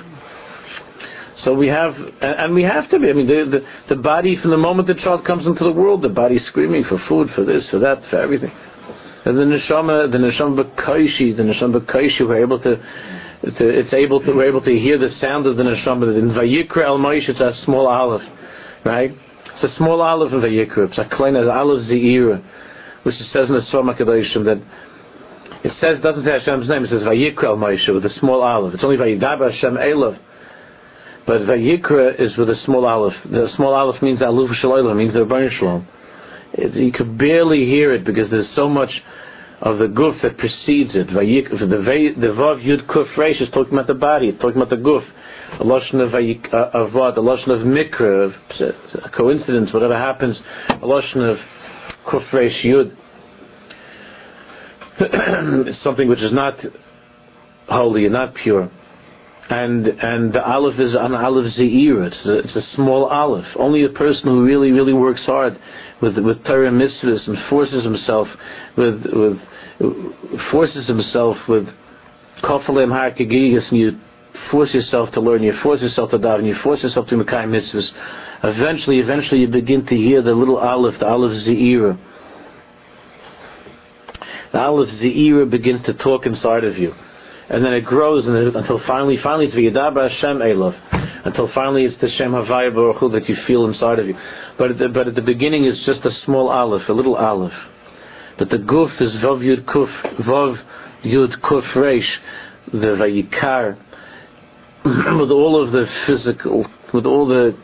So 1.43 1.55
we 1.55 1.67
have, 1.67 1.93
and 2.22 2.53
we 2.53 2.61
have 2.61 2.89
to 2.91 2.99
be. 2.99 3.09
I 3.09 3.13
mean, 3.13 3.26
the, 3.26 3.59
the, 3.89 3.95
the 3.95 4.01
body, 4.01 4.38
from 4.39 4.51
the 4.51 4.57
moment 4.57 4.88
the 4.88 4.93
child 4.95 5.26
comes 5.26 5.47
into 5.47 5.63
the 5.63 5.72
world, 5.72 6.03
the 6.03 6.09
body's 6.09 6.45
screaming 6.45 6.84
for 6.88 6.99
food, 7.09 7.30
for 7.34 7.43
this, 7.43 7.67
for 7.72 7.80
that, 7.80 7.97
for 8.11 8.22
everything. 8.22 8.51
And 9.26 9.38
the 9.38 9.43
neshama, 9.43 10.11
the 10.11 10.17
neshama 10.19 10.63
b'kaishi, 10.63 11.36
the 11.36 11.43
neshama 11.43 11.80
b'kaishi, 11.80 12.28
we're 12.28 12.41
able 12.43 12.59
to 12.59 12.76
it's, 13.43 13.57
it's 13.59 13.93
able 13.93 14.21
to, 14.21 14.33
we're 14.33 14.47
able 14.47 14.61
to 14.61 14.71
hear 14.71 14.97
the 14.97 15.09
sound 15.19 15.47
of 15.47 15.57
the 15.57 15.63
neshama. 15.63 16.15
In 16.17 16.29
Vayikra 16.29 16.85
El 16.85 16.99
Moshe, 16.99 17.27
it's 17.27 17.39
a 17.39 17.53
small 17.65 17.87
aleph, 17.87 18.21
right? 18.85 19.11
It's 19.55 19.63
a 19.63 19.75
small 19.77 20.01
aleph 20.01 20.31
in 20.31 20.41
Vayikra. 20.41 20.89
It's 20.89 20.97
a 20.97 21.09
klein 21.15 21.35
as 21.35 21.47
aleph 21.47 21.89
zeira, 21.89 22.43
which 23.03 23.15
it 23.15 23.27
says 23.33 23.47
in 23.49 23.55
the 23.55 23.63
Soma 23.71 23.95
Kedoshim 23.95 24.45
that 24.45 24.61
it 25.63 25.73
says 25.81 26.01
doesn't 26.01 26.23
say 26.23 26.31
Hashem's 26.31 26.69
name. 26.69 26.83
It 26.83 26.89
says 26.89 27.01
Vayikra 27.01 27.45
El 27.45 27.57
Moshe 27.57 27.93
with 27.93 28.05
a 28.05 28.13
small 28.19 28.41
aleph. 28.41 28.75
It's 28.75 28.83
only 28.83 28.97
Vayidaba 28.97 29.51
Hashem 29.51 29.75
Elav. 29.75 30.19
But 31.25 31.41
Vayikra 31.41 32.19
is 32.19 32.35
with 32.37 32.49
a 32.49 32.55
small 32.65 32.85
aleph. 32.85 33.13
The 33.25 33.49
small 33.55 33.73
aleph 33.73 34.01
means 34.01 34.19
Aluf 34.19 34.53
Shalayla, 34.61 34.95
means 34.95 35.13
the 35.13 35.19
Rebbeinu 35.25 35.51
Shalom. 35.57 35.87
You 36.57 36.91
could 36.91 37.17
barely 37.17 37.65
hear 37.65 37.93
it 37.93 38.03
because 38.03 38.29
there's 38.29 38.49
so 38.55 38.67
much 38.67 38.89
of 39.62 39.78
the 39.78 39.86
guf 39.86 40.20
that 40.24 40.38
precedes 40.38 40.91
it. 40.95 41.07
The, 41.07 41.14
vav 41.14 42.64
yud 42.66 42.88
kuf 42.88 43.14
reish 43.16 43.41
is 43.41 43.49
talking 43.53 43.74
about 43.74 43.88
the 43.88 43.93
body, 43.93 44.30
it's 44.30 44.39
talking 44.41 44.62
about 44.62 44.70
the 44.70 44.78
guf. 44.78 45.03
A 45.59 45.64
lashon 45.64 46.01
of 46.01 46.14
uh, 46.16 46.20
a 46.74 47.24
lashon 47.24 47.49
of 47.49 47.68
mikra, 47.68 48.34
a 49.05 49.09
coincidence, 49.09 49.72
whatever 49.74 49.97
happens, 49.97 50.38
a 50.70 50.74
lashon 50.86 51.32
of 51.32 51.38
kuf 52.07 52.28
reish 52.32 52.64
yud. 52.66 52.95
something 55.84 56.07
which 56.07 56.20
is 56.22 56.34
not 56.34 56.55
holy 57.70 58.05
and 58.05 58.14
not 58.14 58.34
pure. 58.43 58.70
And 59.51 59.85
and 59.85 60.31
the 60.31 60.41
aleph 60.41 60.79
is 60.79 60.95
an 60.95 61.13
aleph 61.13 61.53
zeir. 61.55 62.05
It's 62.05 62.25
a, 62.25 62.37
it's 62.39 62.55
a 62.55 62.61
small 62.73 63.03
aleph. 63.03 63.47
Only 63.59 63.83
a 63.83 63.89
person 63.89 64.23
who 64.27 64.45
really 64.45 64.71
really 64.71 64.93
works 64.93 65.25
hard 65.25 65.59
with 66.01 66.17
with 66.17 66.41
Torah 66.45 66.71
mitzvahs 66.71 67.27
and 67.27 67.37
forces 67.49 67.83
himself 67.83 68.29
with 68.77 69.03
with 69.11 69.39
forces 70.51 70.87
himself 70.87 71.35
with 71.49 71.67
kofalim 72.41 72.91
hakagigas 72.93 73.69
and 73.71 73.79
you 73.79 73.99
force 74.51 74.73
yourself 74.73 75.11
to 75.11 75.19
learn, 75.19 75.43
you 75.43 75.53
force 75.61 75.81
yourself 75.81 76.11
to 76.11 76.17
daven, 76.17 76.47
you 76.47 76.55
force 76.63 76.81
yourself 76.81 77.07
to 77.09 77.15
Makai 77.15 77.45
mitzvahs. 77.45 77.89
Eventually, 78.43 78.99
eventually 78.99 79.41
you 79.41 79.47
begin 79.47 79.85
to 79.85 79.95
hear 79.95 80.21
the 80.21 80.31
little 80.31 80.57
aleph, 80.57 80.97
the 80.97 81.05
aleph 81.05 81.33
zeira. 81.45 81.99
The 84.53 84.59
aleph 84.59 84.89
zeira 85.01 85.49
begins 85.49 85.85
to 85.87 85.93
talk 85.93 86.25
inside 86.25 86.63
of 86.63 86.77
you. 86.77 86.93
And 87.51 87.65
then 87.65 87.73
it 87.73 87.83
grows 87.83 88.23
until 88.25 88.79
finally, 88.87 89.17
finally 89.21 89.47
it's 89.47 89.55
v'yadaba 89.55 90.09
Hashem 90.09 90.37
Elav. 90.37 91.25
Until 91.25 91.51
finally 91.53 91.83
it's 91.83 91.99
the 91.99 92.07
Shem 92.17 92.31
Havaya 92.31 92.73
Baruch 92.73 92.95
Hu 92.99 93.09
that 93.09 93.27
you 93.27 93.35
feel 93.45 93.65
inside 93.65 93.99
of 93.99 94.07
you. 94.07 94.15
But 94.57 94.71
at 94.71 94.77
the, 94.77 94.87
but 94.87 95.09
at 95.09 95.15
the 95.15 95.21
beginning 95.21 95.65
it's 95.65 95.85
just 95.85 95.99
a 96.05 96.11
small 96.23 96.47
aleph, 96.49 96.87
a 96.87 96.93
little 96.93 97.17
aleph. 97.17 97.51
But 98.39 98.51
the 98.51 98.55
guf 98.55 99.01
is 99.01 99.11
Vav 99.21 99.41
Yud 99.41 99.65
Kuf, 99.65 100.21
Vav 100.21 100.63
Yud 101.03 101.41
Kuf 101.41 101.73
Reish, 101.73 102.07
the 102.71 102.95
Vayikar, 102.95 103.77
with 105.19 105.31
all 105.31 105.61
of 105.61 105.73
the 105.73 105.85
physical, 106.07 106.65
with 106.93 107.05
all 107.05 107.27
the 107.27 107.57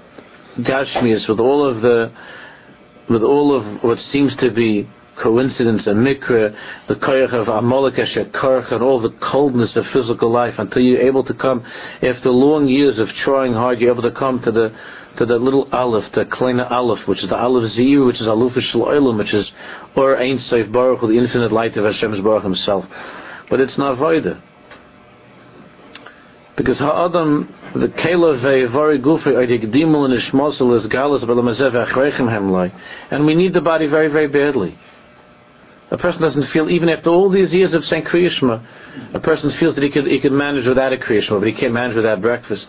Gashmias, 0.60 1.30
with 1.30 1.40
all 1.40 1.66
of 1.66 1.82
the, 1.82 2.12
with 3.10 3.24
all 3.24 3.56
of 3.58 3.84
what 3.86 4.00
seems 4.12 4.36
to 4.42 4.52
be 4.52 4.86
coincidence 5.22 5.84
and 5.86 6.06
mikra, 6.06 6.56
the 6.88 6.96
koyach 6.96 7.34
of 7.34 7.48
amalek 7.48 7.96
karch, 7.96 8.72
and 8.72 8.84
all 8.84 9.02
the 9.02 9.16
coldness 9.32 9.76
of 9.76 9.86
physical 9.94 10.32
life, 10.32 10.56
until 10.58 10.82
you're 10.82 11.02
able 11.02 11.24
to 11.24 11.34
come, 11.34 11.64
after 12.02 12.30
long 12.30 12.68
years 12.68 12.98
of 13.00 13.08
trying 13.24 13.54
hard, 13.54 13.80
you're 13.80 13.92
able 13.92 14.04
to 14.04 14.18
come 14.18 14.42
to 14.44 14.52
the 14.52 14.74
to 15.18 15.26
the 15.26 15.36
little 15.36 15.68
aleph, 15.72 16.06
the 16.14 16.26
kleina 16.26 16.70
aleph, 16.70 17.08
which 17.08 17.24
is 17.24 17.30
the 17.30 17.36
aleph 17.36 17.72
zir, 17.74 18.06
which 18.06 18.22
is 18.22 18.28
aluf 18.28 18.54
shel 18.72 19.18
which 19.18 19.34
is 19.34 19.46
or 19.96 20.18
ein 20.18 20.40
sof 20.50 20.72
baruch, 20.72 21.02
the 21.02 21.18
infinite 21.18 21.52
light 21.52 21.76
of 21.76 21.86
Hashem's 21.86 22.22
baruch 22.24 22.44
Himself. 22.44 22.86
But 23.50 23.60
it's 23.60 23.78
not 23.78 23.98
voida. 23.98 24.42
Because 26.56 26.78
ha'adam, 26.78 27.54
the 27.74 27.88
kela 27.88 28.42
ve'vari 28.42 29.00
gufi 29.00 29.28
oidigdimul 29.28 30.06
and 30.06 30.22
ishmosel 30.22 30.80
is 30.80 30.92
galus 30.92 31.24
b'lamazev 31.24 31.72
achreichem 31.72 32.28
hemlai. 32.28 32.72
And 33.12 33.26
we 33.26 33.36
need 33.36 33.54
the 33.54 33.62
body 33.62 33.88
very, 33.88 34.10
very 34.10 34.28
badly. 34.28 34.78
A 35.90 35.98
person 35.98 36.22
doesn't 36.22 36.52
feel, 36.52 36.70
even 36.70 36.90
after 36.90 37.10
all 37.10 37.30
these 37.30 37.52
years 37.52 37.74
of 37.74 37.84
saying 37.86 38.06
a 39.14 39.20
person 39.20 39.54
feels 39.60 39.76
that 39.76 39.84
he 39.84 39.90
could, 39.90 40.06
he 40.06 40.20
could 40.20 40.34
manage 40.34 40.66
without 40.66 40.92
a 40.92 40.98
Kriyashma, 40.98 41.40
but 41.40 41.48
he 41.48 41.54
can't 41.54 41.74
manage 41.74 41.96
without 41.96 42.22
breakfast. 42.22 42.68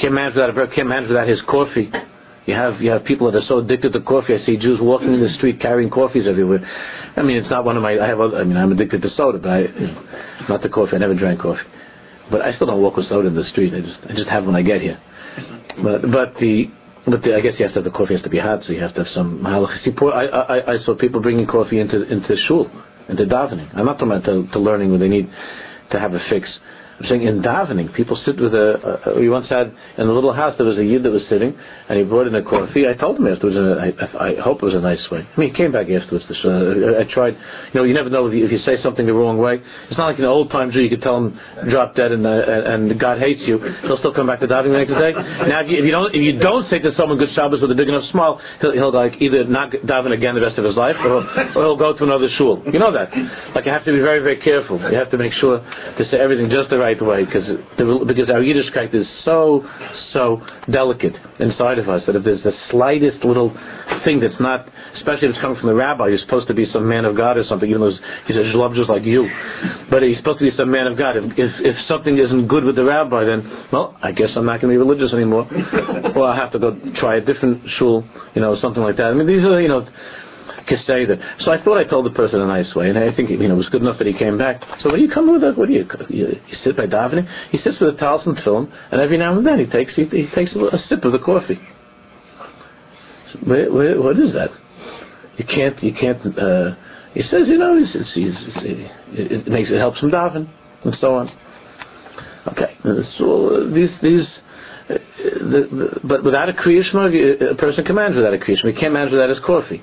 Can't 0.00 0.14
manage 0.14 0.34
without, 0.34 0.56
a, 0.56 0.74
can't 0.74 0.88
manage 0.88 1.08
without 1.08 1.28
his 1.28 1.40
coffee. 1.42 1.90
You 2.46 2.54
have 2.54 2.80
you 2.80 2.90
have 2.90 3.04
people 3.04 3.30
that 3.30 3.38
are 3.38 3.46
so 3.46 3.58
addicted 3.58 3.92
to 3.92 4.00
coffee. 4.00 4.34
I 4.34 4.44
see 4.44 4.56
Jews 4.56 4.80
walking 4.80 5.12
in 5.12 5.20
the 5.20 5.28
street 5.36 5.60
carrying 5.60 5.90
coffees 5.90 6.26
everywhere. 6.26 6.58
I 7.16 7.22
mean, 7.22 7.36
it's 7.36 7.50
not 7.50 7.64
one 7.64 7.76
of 7.76 7.82
my. 7.82 7.98
I 7.98 8.08
have. 8.08 8.18
Other, 8.18 8.38
I 8.38 8.44
mean, 8.44 8.56
I'm 8.56 8.72
addicted 8.72 9.02
to 9.02 9.10
soda, 9.14 9.38
but 9.38 9.50
I, 9.50 9.58
you 9.60 9.86
know, 9.86 10.02
not 10.48 10.62
the 10.62 10.70
coffee. 10.70 10.96
I 10.96 10.98
never 10.98 11.14
drank 11.14 11.40
coffee, 11.40 11.60
but 12.30 12.40
I 12.40 12.54
still 12.54 12.66
don't 12.66 12.80
walk 12.80 12.96
with 12.96 13.08
soda 13.08 13.28
in 13.28 13.36
the 13.36 13.44
street. 13.50 13.74
I 13.74 13.80
just 13.80 13.98
I 14.08 14.14
just 14.14 14.28
have 14.28 14.46
when 14.46 14.56
I 14.56 14.62
get 14.62 14.80
here. 14.80 14.98
But 15.82 16.10
but 16.10 16.34
the 16.40 16.70
but 17.06 17.22
the, 17.22 17.34
I 17.34 17.40
guess 17.40 17.54
you 17.58 17.64
have 17.64 17.74
to 17.74 17.82
have 17.82 17.84
the 17.84 17.96
coffee 17.96 18.14
has 18.14 18.22
to 18.22 18.28
be 18.28 18.38
hot, 18.38 18.62
so 18.64 18.72
you 18.72 18.80
have 18.80 18.94
to 18.94 19.04
have 19.04 19.12
some. 19.14 19.44
I, 19.46 19.52
I, 19.52 20.74
I 20.74 20.78
saw 20.84 20.94
people 20.94 21.20
bringing 21.20 21.46
coffee 21.46 21.80
into 21.80 22.02
into 22.02 22.36
shul, 22.46 22.70
into 23.08 23.24
davening. 23.24 23.74
I'm 23.74 23.86
not 23.86 23.98
talking 23.98 24.12
about 24.12 24.24
to, 24.24 24.46
to 24.52 24.58
learning 24.58 24.90
where 24.90 24.98
they 24.98 25.08
need 25.08 25.30
to 25.90 25.98
have 25.98 26.14
a 26.14 26.20
fix. 26.28 26.48
I'm 27.00 27.06
saying 27.08 27.22
in 27.22 27.40
davening, 27.40 27.94
people 27.94 28.20
sit 28.26 28.38
with 28.38 28.52
a, 28.52 29.08
a. 29.08 29.18
We 29.18 29.30
once 29.30 29.48
had 29.48 29.72
in 29.96 30.06
a 30.06 30.12
little 30.12 30.34
house 30.34 30.54
there 30.58 30.66
was 30.66 30.76
a 30.76 30.84
yid 30.84 31.02
that 31.04 31.10
was 31.10 31.22
sitting, 31.30 31.56
and 31.88 31.98
he 31.98 32.04
brought 32.04 32.26
in 32.26 32.34
a 32.34 32.42
coffee. 32.42 32.86
I 32.86 32.92
told 32.92 33.16
him 33.16 33.26
afterwards, 33.26 33.56
and 33.56 33.80
I, 33.80 33.88
I, 33.88 34.28
I 34.28 34.40
hope 34.40 34.62
it 34.62 34.66
was 34.66 34.74
a 34.74 34.80
nice 34.80 35.00
way. 35.10 35.24
I 35.24 35.40
mean, 35.40 35.48
he 35.48 35.56
came 35.56 35.72
back 35.72 35.88
afterwards. 35.88 36.26
To, 36.28 36.34
uh, 36.36 37.00
I 37.00 37.04
tried. 37.10 37.40
You 37.72 37.80
know, 37.80 37.84
you 37.84 37.94
never 37.94 38.10
know 38.10 38.26
if 38.26 38.34
you, 38.34 38.44
if 38.44 38.52
you 38.52 38.58
say 38.58 38.76
something 38.82 39.06
the 39.06 39.14
wrong 39.14 39.38
way. 39.38 39.56
It's 39.88 39.96
not 39.96 40.08
like 40.12 40.18
an 40.18 40.26
old 40.26 40.50
times 40.50 40.74
where 40.74 40.84
You 40.84 40.90
could 40.90 41.00
tell 41.00 41.16
him 41.16 41.40
drop 41.70 41.94
dead 41.94 42.12
and 42.12 42.26
uh, 42.26 42.28
and 42.28 43.00
God 43.00 43.18
hates 43.18 43.40
you. 43.48 43.56
He'll 43.82 43.96
still 43.96 44.12
come 44.12 44.26
back 44.26 44.40
to 44.40 44.46
davening 44.46 44.76
the 44.76 44.84
next 44.84 44.92
day. 44.92 45.12
Now, 45.48 45.64
if 45.64 45.70
you, 45.70 45.78
if 45.78 45.84
you 45.88 45.92
don't 45.92 46.14
if 46.14 46.20
you 46.20 46.38
don't 46.38 46.68
say 46.68 46.80
to 46.80 46.92
someone 46.98 47.16
good 47.16 47.32
Shabbos 47.34 47.62
with 47.62 47.70
a 47.70 47.74
big 47.74 47.88
enough 47.88 48.04
smile, 48.12 48.38
he'll, 48.60 48.72
he'll 48.72 48.92
like 48.92 49.14
either 49.20 49.44
not 49.44 49.72
daven 49.72 50.12
again 50.12 50.34
the 50.34 50.42
rest 50.42 50.58
of 50.58 50.64
his 50.66 50.76
life, 50.76 50.96
or, 51.00 51.24
or 51.56 51.62
he'll 51.64 51.80
go 51.80 51.96
to 51.96 52.04
another 52.04 52.28
shul. 52.36 52.60
You 52.70 52.78
know 52.78 52.92
that. 52.92 53.08
Like 53.54 53.64
you 53.64 53.72
have 53.72 53.86
to 53.86 53.92
be 53.92 54.00
very 54.04 54.20
very 54.20 54.36
careful. 54.36 54.76
You 54.78 54.98
have 54.98 55.10
to 55.12 55.16
make 55.16 55.32
sure 55.40 55.64
to 55.96 56.04
say 56.04 56.20
everything 56.20 56.50
just 56.50 56.68
the 56.68 56.76
right 56.76 56.89
way 56.98 57.24
because 57.24 57.46
because 57.78 58.30
our 58.30 58.40
Yiddishkeit 58.40 58.94
is 58.94 59.06
so, 59.24 59.68
so 60.12 60.40
delicate 60.70 61.14
inside 61.38 61.78
of 61.78 61.88
us 61.88 62.02
that 62.06 62.16
if 62.16 62.24
there's 62.24 62.42
the 62.42 62.52
slightest 62.70 63.24
little 63.24 63.50
thing 64.04 64.20
that's 64.20 64.38
not, 64.40 64.68
especially 64.94 65.28
if 65.28 65.34
it's 65.34 65.40
coming 65.40 65.58
from 65.58 65.68
the 65.68 65.74
rabbi, 65.74 66.08
you're 66.08 66.18
supposed 66.18 66.48
to 66.48 66.54
be 66.54 66.66
some 66.72 66.88
man 66.88 67.04
of 67.04 67.16
God 67.16 67.36
or 67.36 67.44
something, 67.44 67.68
even 67.68 67.80
though 67.80 67.92
he's 68.26 68.36
a 68.36 68.44
shlub 68.54 68.74
just 68.74 68.88
like 68.88 69.04
you. 69.04 69.28
But 69.90 70.02
he's 70.02 70.16
supposed 70.16 70.38
to 70.38 70.50
be 70.50 70.56
some 70.56 70.70
man 70.70 70.86
of 70.86 70.96
God. 70.96 71.16
If, 71.16 71.24
if, 71.36 71.52
if 71.60 71.76
something 71.86 72.16
isn't 72.16 72.48
good 72.48 72.64
with 72.64 72.76
the 72.76 72.84
rabbi, 72.84 73.24
then, 73.24 73.66
well, 73.72 73.96
I 74.02 74.12
guess 74.12 74.30
I'm 74.36 74.46
not 74.46 74.60
going 74.60 74.72
to 74.72 74.78
be 74.78 74.84
religious 74.84 75.12
anymore. 75.12 75.48
or 76.16 76.28
I'll 76.28 76.36
have 76.36 76.52
to 76.52 76.58
go 76.58 76.78
try 76.96 77.16
a 77.16 77.20
different 77.20 77.62
shul, 77.78 78.04
you 78.34 78.40
know, 78.40 78.56
something 78.56 78.82
like 78.82 78.96
that. 78.96 79.06
I 79.06 79.12
mean, 79.12 79.26
these 79.26 79.44
are, 79.44 79.60
you 79.60 79.68
know, 79.68 79.86
So 80.78 81.50
I 81.50 81.62
thought 81.62 81.78
I 81.78 81.84
told 81.84 82.06
the 82.06 82.10
person 82.10 82.40
a 82.40 82.46
nice 82.46 82.74
way, 82.74 82.88
and 82.88 82.98
I 82.98 83.14
think 83.14 83.30
you 83.30 83.36
know 83.38 83.54
it 83.54 83.58
was 83.58 83.68
good 83.68 83.82
enough 83.82 83.98
that 83.98 84.06
he 84.06 84.12
came 84.12 84.38
back. 84.38 84.62
So 84.80 84.90
do 84.90 85.00
you 85.00 85.10
come 85.10 85.30
with? 85.30 85.42
A, 85.42 85.52
what 85.52 85.68
do 85.68 85.74
you, 85.74 85.86
you 86.08 86.26
you 86.26 86.56
sit 86.64 86.76
by 86.76 86.86
davening? 86.86 87.28
He 87.50 87.58
sits 87.58 87.78
with 87.80 87.94
a 87.94 87.98
Talsum 87.98 88.36
film, 88.44 88.72
and 88.90 89.00
every 89.00 89.18
now 89.18 89.36
and 89.36 89.46
then 89.46 89.58
he 89.58 89.66
takes 89.66 89.94
he, 89.94 90.04
he 90.04 90.28
takes 90.34 90.54
a, 90.54 90.58
a 90.58 90.78
sip 90.88 91.04
of 91.04 91.12
the 91.12 91.18
coffee. 91.18 91.60
Where, 93.44 93.72
where, 93.72 94.00
what 94.00 94.18
is 94.18 94.32
that? 94.32 94.50
You 95.36 95.44
can't 95.44 95.82
you 95.82 95.94
can't. 95.94 96.38
Uh, 96.38 96.74
he 97.14 97.22
says 97.22 97.46
you 97.46 97.58
know 97.58 97.76
it's, 97.76 97.90
it, 97.94 99.32
it 99.32 99.48
makes 99.48 99.70
it 99.70 99.78
helps 99.78 100.00
him 100.00 100.10
daven 100.10 100.48
and 100.84 100.94
so 101.00 101.14
on. 101.14 101.30
Okay, 102.48 102.76
so 103.18 103.48
uh, 103.48 103.74
these 103.74 103.90
these 104.02 104.26
the, 104.88 105.68
the, 105.70 106.00
but 106.04 106.24
without 106.24 106.48
a 106.48 106.52
kriyishma, 106.52 107.52
a 107.52 107.54
person 107.54 107.84
can 107.84 107.94
manage 107.94 108.16
without 108.16 108.34
a 108.34 108.38
kriyishma. 108.38 108.72
He 108.72 108.80
can't 108.80 108.92
manage 108.92 109.12
without 109.12 109.28
his 109.28 109.38
coffee. 109.40 109.82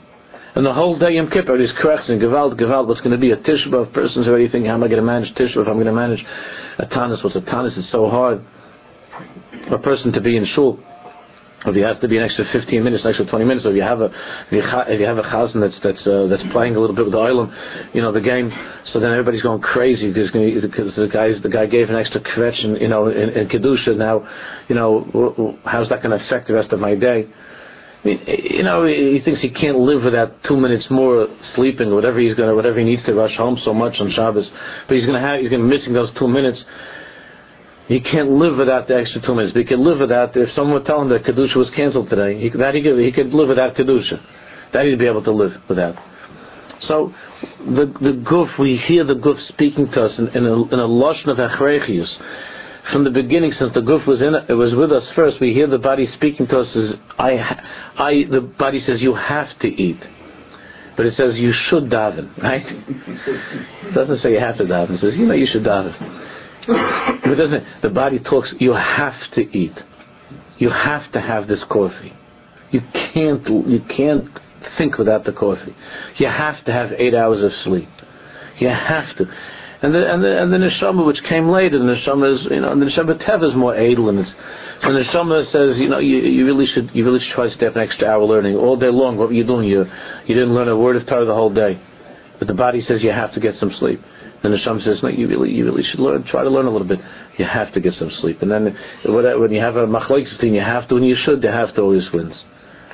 And 0.57 0.65
the 0.65 0.73
whole 0.73 0.97
day 0.97 1.11
Yom 1.11 1.29
Kippur 1.29 1.61
is 1.61 1.69
correct 1.79 2.09
and 2.09 2.19
Gewalt, 2.19 2.59
Gewalt, 2.59 2.87
what's 2.87 3.01
going 3.01 3.11
to 3.11 3.21
be 3.21 3.29
a 3.29 3.37
Tishba? 3.37 3.85
Of 3.85 3.93
Person's 3.93 4.27
already 4.27 4.47
thinking, 4.49 4.65
how 4.65 4.73
am 4.73 4.83
I 4.83 4.87
going 4.87 4.97
to 4.97 5.05
manage 5.05 5.31
Tishba? 5.35 5.61
If 5.61 5.67
I'm 5.67 5.75
going 5.75 5.85
to 5.85 5.93
manage 5.93 6.25
a 6.79 6.87
Tanis, 6.87 7.23
what's 7.23 7.35
a 7.35 7.41
Tanis? 7.41 7.77
It's 7.77 7.91
so 7.91 8.09
hard. 8.09 8.43
for 9.69 9.75
A 9.75 9.79
person 9.79 10.11
to 10.13 10.19
be 10.19 10.35
in 10.35 10.47
Shul 10.55 10.79
if 11.65 11.75
you 11.75 11.83
have 11.83 11.99
to 12.01 12.07
be 12.07 12.17
an 12.17 12.23
extra 12.23 12.45
15 12.51 12.83
minutes, 12.83 13.03
an 13.03 13.09
extra 13.09 13.25
20 13.25 13.45
minutes, 13.45 13.65
or 13.65 13.69
if 13.69 13.75
you 13.75 13.81
have 13.81 14.01
a 14.01 14.09
if 14.51 14.99
you, 14.99 15.05
have 15.05 15.17
a 15.17 15.23
chazan 15.23 15.59
that's 15.59 15.77
that's 15.83 16.07
uh, 16.07 16.27
that's 16.27 16.43
playing 16.51 16.75
a 16.75 16.79
little 16.79 16.95
bit 16.95 17.05
with 17.05 17.13
the 17.13 17.19
island, 17.19 17.51
you 17.93 18.01
know 18.01 18.11
the 18.11 18.21
game, 18.21 18.51
so 18.93 18.99
then 18.99 19.11
everybody's 19.11 19.41
going 19.41 19.61
crazy 19.61 20.07
because, 20.07 20.31
the 20.31 21.09
guys 21.11 21.35
the 21.43 21.49
guy 21.49 21.65
gave 21.65 21.89
an 21.89 21.95
extra 21.95 22.21
kvetch, 22.21 22.63
in, 22.63 22.75
you 22.77 22.87
know, 22.87 23.09
in, 23.09 23.29
in 23.29 23.49
kedusha. 23.49 23.97
Now, 23.97 24.27
you 24.69 24.75
know, 24.75 25.57
how's 25.65 25.89
that 25.89 26.01
going 26.03 26.17
to 26.17 26.25
affect 26.25 26.47
the 26.47 26.53
rest 26.53 26.71
of 26.71 26.79
my 26.79 26.95
day? 26.95 27.27
Mean, 28.07 28.23
you 28.25 28.63
know, 28.63 28.85
he 28.85 29.19
thinks 29.23 29.41
he 29.41 29.49
can't 29.49 29.79
live 29.79 30.01
without 30.01 30.41
two 30.47 30.55
minutes 30.55 30.87
more 30.89 31.27
sleeping, 31.55 31.93
whatever 31.93 32.19
he's 32.19 32.35
gonna, 32.35 32.55
whatever 32.55 32.79
he 32.79 32.85
needs 32.85 33.03
to 33.03 33.13
rush 33.13 33.35
home 33.35 33.59
so 33.65 33.73
much 33.73 33.99
on 33.99 34.11
Shabbos. 34.11 34.49
But 34.87 34.95
he's 34.95 35.05
gonna 35.05 35.19
have, 35.19 35.41
he's 35.41 35.49
gonna 35.49 35.63
be 35.63 35.77
missing 35.77 35.91
those 35.91 36.09
two 36.17 36.27
minutes. 36.27 36.63
He 37.89 37.99
can't 37.99 38.31
live 38.31 38.57
without 38.57 38.87
the 38.87 38.95
extra 38.95 39.21
two 39.21 39.35
minutes. 39.35 39.51
But 39.51 39.59
he 39.59 39.65
can 39.65 39.83
live 39.83 39.99
without, 39.99 40.37
if 40.37 40.53
someone 40.55 40.75
would 40.75 40.85
tell 40.85 41.01
him 41.01 41.09
that 41.09 41.23
Kedusha 41.23 41.57
was 41.57 41.69
canceled 41.75 42.09
today, 42.09 42.39
he, 42.39 42.49
that 42.57 42.75
he 42.75 42.81
could, 42.81 42.97
he 42.97 43.11
could 43.11 43.33
live 43.33 43.49
without 43.49 43.75
Kedusha. 43.75 44.21
That 44.71 44.85
he'd 44.85 44.99
be 44.99 45.07
able 45.07 45.23
to 45.23 45.31
live 45.31 45.51
without. 45.67 45.95
So, 46.87 47.13
the, 47.59 47.85
the 47.99 48.47
we 48.57 48.77
hear 48.87 49.03
the 49.03 49.15
guf 49.15 49.37
speaking 49.49 49.91
to 49.91 50.05
us 50.05 50.17
in, 50.17 50.27
in 50.29 50.45
a, 50.45 50.63
in 50.63 50.79
a 50.79 50.87
lashon 50.87 51.27
of 51.27 51.37
achrechius. 51.37 52.07
From 52.91 53.03
the 53.03 53.09
beginning, 53.09 53.53
since 53.59 53.73
the 53.73 53.81
guf 53.81 54.05
was 54.07 54.21
in 54.21 54.33
it, 54.33 54.49
it 54.49 54.53
was 54.53 54.73
with 54.73 54.91
us 54.91 55.03
first, 55.15 55.37
we 55.41 55.53
hear 55.53 55.67
the 55.67 55.77
body 55.77 56.07
speaking 56.15 56.47
to 56.47 56.59
us 56.59 56.67
as, 56.75 56.95
I, 57.19 57.31
I, 57.97 58.23
the 58.31 58.41
body 58.41 58.81
says, 58.85 59.01
you 59.01 59.13
have 59.13 59.47
to 59.59 59.67
eat. 59.67 59.99
But 60.95 61.05
it 61.05 61.13
says 61.15 61.35
you 61.35 61.53
should 61.69 61.91
daven, 61.91 62.35
right? 62.41 62.63
It 62.65 63.93
doesn't 63.95 64.21
say 64.23 64.31
you 64.31 64.39
have 64.39 64.57
to 64.57 64.63
daven. 64.63 64.95
It 64.95 65.01
says, 65.01 65.13
you 65.15 65.27
know, 65.27 65.35
you 65.35 65.45
should 65.45 65.63
daven. 65.63 65.93
It 66.67 67.35
doesn't. 67.35 67.81
The 67.83 67.89
body 67.89 68.19
talks. 68.19 68.49
You 68.59 68.73
have 68.73 69.13
to 69.35 69.41
eat. 69.41 69.77
You 70.57 70.69
have 70.69 71.11
to 71.11 71.21
have 71.21 71.47
this 71.47 71.59
coffee. 71.69 72.13
You 72.71 72.81
can't. 73.13 73.47
You 73.67 73.81
can't 73.95 74.27
think 74.77 74.97
without 74.97 75.23
the 75.23 75.31
coffee. 75.31 75.75
You 76.17 76.27
have 76.27 76.63
to 76.65 76.73
have 76.73 76.91
eight 76.93 77.13
hours 77.13 77.43
of 77.43 77.51
sleep. 77.63 77.89
You 78.59 78.69
have 78.69 79.15
to. 79.17 79.25
And 79.81 79.93
the 79.93 80.11
and 80.11 80.23
the 80.23 80.41
and 80.41 80.51
the 80.51 80.57
neshama 80.57 81.05
which 81.05 81.21
came 81.29 81.49
later, 81.49 81.77
the 81.77 81.85
neshama 81.85 82.33
is 82.33 82.47
you 82.49 82.61
know 82.61 82.77
the 82.77 82.85
neshama 82.85 83.21
tev 83.21 83.47
is 83.47 83.55
more 83.55 83.75
edel 83.75 84.09
and 84.09 84.19
it's 84.19 84.31
so 84.81 84.91
the 84.91 85.03
neshama 85.03 85.51
says 85.51 85.77
you 85.77 85.87
know 85.87 85.99
you, 85.99 86.17
you 86.17 86.45
really 86.45 86.65
should 86.73 86.89
you 86.93 87.05
really 87.05 87.19
should 87.19 87.35
try 87.35 87.47
to 87.47 87.55
step 87.55 87.75
an 87.75 87.81
extra 87.81 88.07
hour 88.07 88.23
learning 88.23 88.55
all 88.55 88.75
day 88.75 88.89
long. 88.89 89.17
What 89.17 89.29
were 89.29 89.33
you 89.35 89.45
doing? 89.45 89.67
You 89.67 89.85
you 90.25 90.33
didn't 90.33 90.55
learn 90.55 90.67
a 90.67 90.75
word 90.75 90.95
of 90.95 91.05
Torah 91.05 91.25
the 91.25 91.33
whole 91.33 91.53
day, 91.53 91.79
but 92.39 92.47
the 92.47 92.55
body 92.55 92.81
says 92.87 93.03
you 93.03 93.11
have 93.11 93.33
to 93.35 93.39
get 93.39 93.55
some 93.59 93.71
sleep. 93.79 94.01
And 94.43 94.53
the 94.53 94.57
Neshama 94.57 94.83
says, 94.83 94.97
no, 95.01 95.09
you 95.09 95.27
really, 95.27 95.51
you 95.51 95.65
really 95.65 95.81
should 95.83 95.99
learn, 95.99 96.23
try 96.23 96.43
to 96.43 96.49
learn 96.49 96.67
a 96.67 96.69
little 96.69 96.87
bit. 96.87 96.99
You 97.39 97.45
have 97.45 97.73
to 97.73 97.81
get 97.81 97.93
some 97.97 98.11
sleep. 98.21 98.43
And 98.43 98.51
then 98.51 98.77
when 99.03 99.51
you 99.51 99.59
have 99.59 99.75
a 99.77 99.87
machlekes 99.87 100.29
between 100.33 100.53
you 100.53 100.61
have 100.61 100.87
to 100.89 100.95
and 100.95 101.07
you 101.07 101.15
should, 101.25 101.41
you 101.41 101.49
have 101.49 101.73
to 101.73 101.81
always 101.81 102.03
wins. 102.13 102.35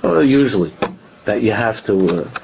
Well, 0.02 0.24
usually, 0.24 0.74
that 1.26 1.44
you 1.44 1.52
have 1.52 1.86
to. 1.88 2.24
Uh, 2.24 2.40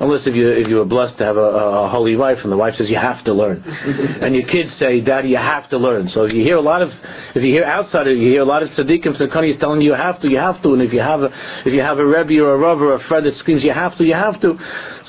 unless 0.00 0.22
if 0.26 0.34
you 0.34 0.48
if 0.48 0.68
you 0.68 0.76
were 0.76 0.84
blessed 0.84 1.18
to 1.18 1.24
have 1.24 1.36
a, 1.36 1.40
a, 1.40 1.88
holy 1.88 2.16
wife 2.16 2.38
and 2.42 2.50
the 2.50 2.56
wife 2.56 2.74
says 2.76 2.88
you 2.88 2.96
have 2.96 3.24
to 3.24 3.32
learn, 3.32 3.62
and 4.22 4.34
your 4.34 4.46
kids 4.46 4.70
say, 4.78 5.00
"Daddy, 5.00 5.30
you 5.30 5.36
have 5.36 5.68
to 5.70 5.78
learn." 5.78 6.10
So 6.14 6.24
if 6.24 6.32
you 6.32 6.42
hear 6.42 6.56
a 6.56 6.62
lot 6.62 6.82
of 6.82 6.90
if 7.34 7.42
you 7.42 7.52
hear 7.52 7.64
outside 7.64 8.06
you 8.06 8.16
hear 8.16 8.42
a 8.42 8.44
lot 8.44 8.62
of 8.62 8.70
tzaddikim 8.70 9.16
tzaddikim 9.16 9.60
telling 9.60 9.80
you 9.80 9.92
you 9.92 9.94
have 9.94 10.20
to, 10.22 10.28
you 10.28 10.38
have 10.38 10.62
to, 10.62 10.72
and 10.74 10.82
if 10.82 10.92
you 10.92 11.00
have 11.00 11.20
a 11.22 11.28
if 11.64 11.72
you 11.72 11.80
have 11.80 11.98
a 11.98 12.06
rebbe 12.06 12.42
or 12.42 12.54
a 12.54 12.58
rav 12.58 12.80
or 12.80 12.94
a 12.94 13.08
friend 13.08 13.26
that 13.26 13.36
screams 13.38 13.62
you 13.62 13.72
have 13.72 13.96
to, 13.98 14.04
you 14.04 14.14
have 14.14 14.40
to. 14.40 14.58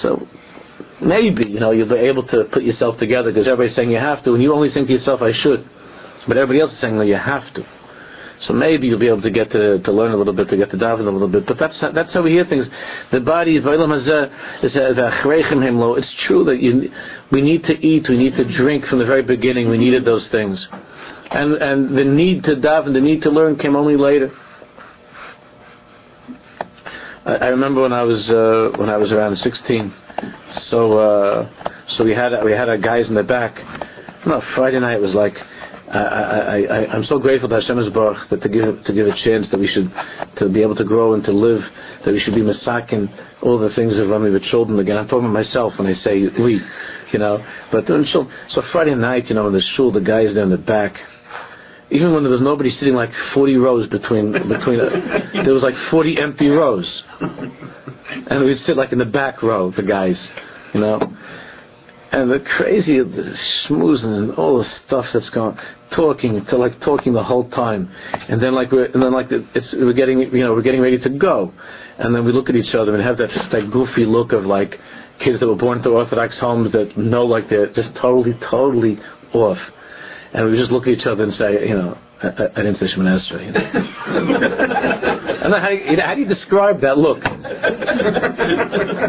So 0.01 0.27
maybe 1.01 1.45
you 1.45 1.59
know 1.59 1.71
you'll 1.71 1.89
be 1.89 1.95
able 1.95 2.23
to 2.27 2.45
put 2.51 2.63
yourself 2.63 2.99
together 2.99 3.31
because 3.31 3.47
everybody's 3.47 3.75
saying 3.75 3.91
you 3.91 3.97
have 3.97 4.23
to, 4.25 4.33
and 4.33 4.43
you 4.43 4.53
only 4.53 4.71
think 4.71 4.88
to 4.88 4.93
yourself, 4.93 5.21
"I 5.21 5.31
should," 5.43 5.67
but 6.27 6.38
everybody 6.38 6.61
else 6.61 6.71
is 6.71 6.79
saying, 6.79 6.95
"No, 6.95 7.03
you 7.03 7.15
have 7.15 7.53
to." 7.55 7.65
So 8.47 8.53
maybe 8.53 8.88
you'll 8.88 8.99
be 8.99 9.07
able 9.07 9.21
to 9.21 9.31
get 9.31 9.51
to, 9.51 9.79
to 9.79 9.91
learn 9.91 10.11
a 10.11 10.17
little 10.17 10.33
bit, 10.33 10.49
to 10.49 10.57
get 10.57 10.69
to 10.71 10.77
daven 10.77 11.07
a 11.07 11.09
little 11.09 11.27
bit. 11.27 11.47
But 11.47 11.57
that's 11.57 11.79
that's 11.93 12.13
how 12.13 12.21
we 12.21 12.31
hear 12.31 12.45
things. 12.45 12.65
The 13.11 13.21
body 13.21 13.57
is 13.57 13.63
It's 13.65 16.07
true 16.27 16.43
that 16.43 16.61
you, 16.61 16.91
we 17.31 17.41
need 17.41 17.63
to 17.63 17.73
eat, 17.73 18.07
we 18.09 18.17
need 18.17 18.36
to 18.36 18.57
drink 18.57 18.86
from 18.86 18.99
the 18.99 19.05
very 19.05 19.23
beginning. 19.23 19.69
We 19.69 19.77
needed 19.77 20.05
those 20.05 20.27
things, 20.31 20.59
and 21.31 21.55
and 21.55 21.97
the 21.97 22.03
need 22.03 22.43
to 22.43 22.55
daven, 22.55 22.93
the 22.93 23.01
need 23.01 23.21
to 23.23 23.29
learn 23.29 23.57
came 23.57 23.75
only 23.75 23.97
later. 23.97 24.31
I, 27.25 27.36
I 27.36 27.47
remember 27.47 27.81
when 27.81 27.93
I 27.93 28.03
was 28.03 28.29
uh, 28.29 28.77
when 28.77 28.89
I 28.89 28.97
was 28.97 29.11
around 29.11 29.38
sixteen. 29.38 29.93
So 30.69 30.97
uh, 30.97 31.49
so 31.97 32.03
we 32.03 32.11
had 32.11 32.31
we 32.43 32.51
had 32.51 32.69
our 32.69 32.77
guys 32.77 33.07
in 33.07 33.15
the 33.15 33.23
back. 33.23 33.57
No, 34.27 34.41
Friday 34.55 34.79
night 34.79 34.99
was 34.99 35.13
like 35.13 35.36
I, 35.98 36.86
I'm 36.93 37.06
so 37.06 37.20
grateful 37.20 37.50
to 37.50 37.56
Hashem 37.56 37.93
Baruch 37.93 38.30
that 38.30 38.41
to 38.41 38.50
give 38.50 38.84
to 38.86 38.93
give 38.93 39.08
a 39.08 39.16
chance 39.24 39.48
that 39.52 39.60
we 39.60 39.68
should 39.68 39.91
to 40.39 40.50
be 40.50 40.62
able 40.62 40.76
to 40.76 40.84
grow 40.84 41.14
and 41.14 41.24
to 41.24 41.32
live 41.32 41.62
that 42.06 42.12
we 42.12 42.20
should 42.20 42.36
be 42.36 42.41
masakin 42.41 43.08
all 43.41 43.60
the 43.60 43.74
things 43.76 43.93
of 43.98 44.10
with 44.10 44.43
children 44.52 44.80
again. 44.80 44.98
I'm 44.98 45.08
talking 45.08 45.30
about 45.30 45.46
myself 45.46 45.74
when 45.78 45.88
I 45.88 45.93
say 46.04 46.24
we, 46.39 46.62
you 47.14 47.20
know. 47.20 47.43
But 47.72 47.86
so 47.88 48.28
so 48.54 48.62
Friday 48.72 48.96
night, 48.96 49.28
you 49.28 49.36
know, 49.36 49.48
in 49.48 49.54
the 49.54 49.62
shul, 49.76 49.91
the 49.91 50.02
guys 50.02 50.34
there 50.34 50.43
in 50.43 50.50
the 50.50 50.58
back. 50.58 50.93
Even 51.91 52.14
when 52.14 52.24
there 52.24 52.32
was 52.32 52.41
nobody 52.41 52.76
sitting 52.80 52.96
like 52.96 53.12
40 53.36 53.58
rows 53.58 53.88
between 53.89 54.32
between, 54.32 54.80
uh, 54.80 55.43
there 55.46 55.54
was 55.54 55.62
like 55.62 55.76
40 55.91 56.18
empty 56.20 56.48
rows, 56.48 57.04
and 57.22 58.43
we'd 58.43 58.58
sit 58.66 58.76
like 58.76 58.91
in 58.91 58.98
the 58.98 59.06
back 59.06 59.43
row, 59.43 59.72
the 59.72 59.84
guys, 59.84 60.18
you 60.74 60.82
know 60.82 61.00
and 62.16 62.32
the 62.32 62.39
crazy 62.57 62.99
the 62.99 63.36
schmoozing 63.68 64.18
and 64.18 64.32
all 64.36 64.57
the 64.59 64.66
stuff 64.86 65.05
that's 65.13 65.30
going 65.32 65.57
talking 65.93 66.45
to 66.49 66.57
like 66.57 66.80
talking 66.80 67.11
the 67.13 67.24
whole 67.24 67.49
time. 67.49 67.91
And 68.30 68.41
then 68.41 68.55
like 68.55 68.72
we're 68.72 68.86
and 68.86 69.03
then 69.03 69.11
like 69.11 69.28
it's 69.30 69.68
we're 69.74 69.93
getting 69.93 70.20
you 70.20 70.43
know 70.43 70.53
we're 70.53 70.61
getting 70.61 70.82
ready 70.82 70.97
to 70.97 71.09
go. 71.09 71.53
And 71.99 72.16
then 72.16 72.24
we 72.26 72.32
look 72.32 72.49
at 72.49 72.55
each 72.55 72.74
other 72.74 72.95
and 72.95 73.03
have 73.03 73.18
that 73.18 73.30
that 73.51 73.70
goofy 73.72 74.05
look 74.05 74.32
of 74.32 74.45
like 74.45 74.76
kids 75.24 75.41
that 75.41 75.47
were 75.47 75.55
born 75.55 75.82
to 75.84 75.89
orthodox 75.89 76.36
homes 76.39 76.72
that 76.72 76.97
know 76.97 77.26
like 77.26 77.49
they're 77.49 77.74
just 77.74 77.89
totally 78.01 78.38
totally 78.49 78.97
off. 79.34 79.57
And 80.34 80.49
we 80.49 80.57
just 80.57 80.72
look 80.72 80.84
at 80.84 80.89
each 80.89 81.05
other 81.05 81.24
and 81.24 81.34
say 81.34 81.68
you 81.68 81.76
know 81.76 81.97
I, 82.26 82.61
didn't 82.61 82.80
say 82.80 82.88
Shemon 82.88 83.19
Esrei. 83.19 83.45
You 83.45 83.51
know? 83.51 83.59
how, 85.59 85.69
you 85.69 85.97
know, 85.97 86.05
how 86.05 86.15
do 86.15 86.21
you 86.21 86.28
describe 86.28 86.82
that 86.82 86.97
look? 86.97 87.19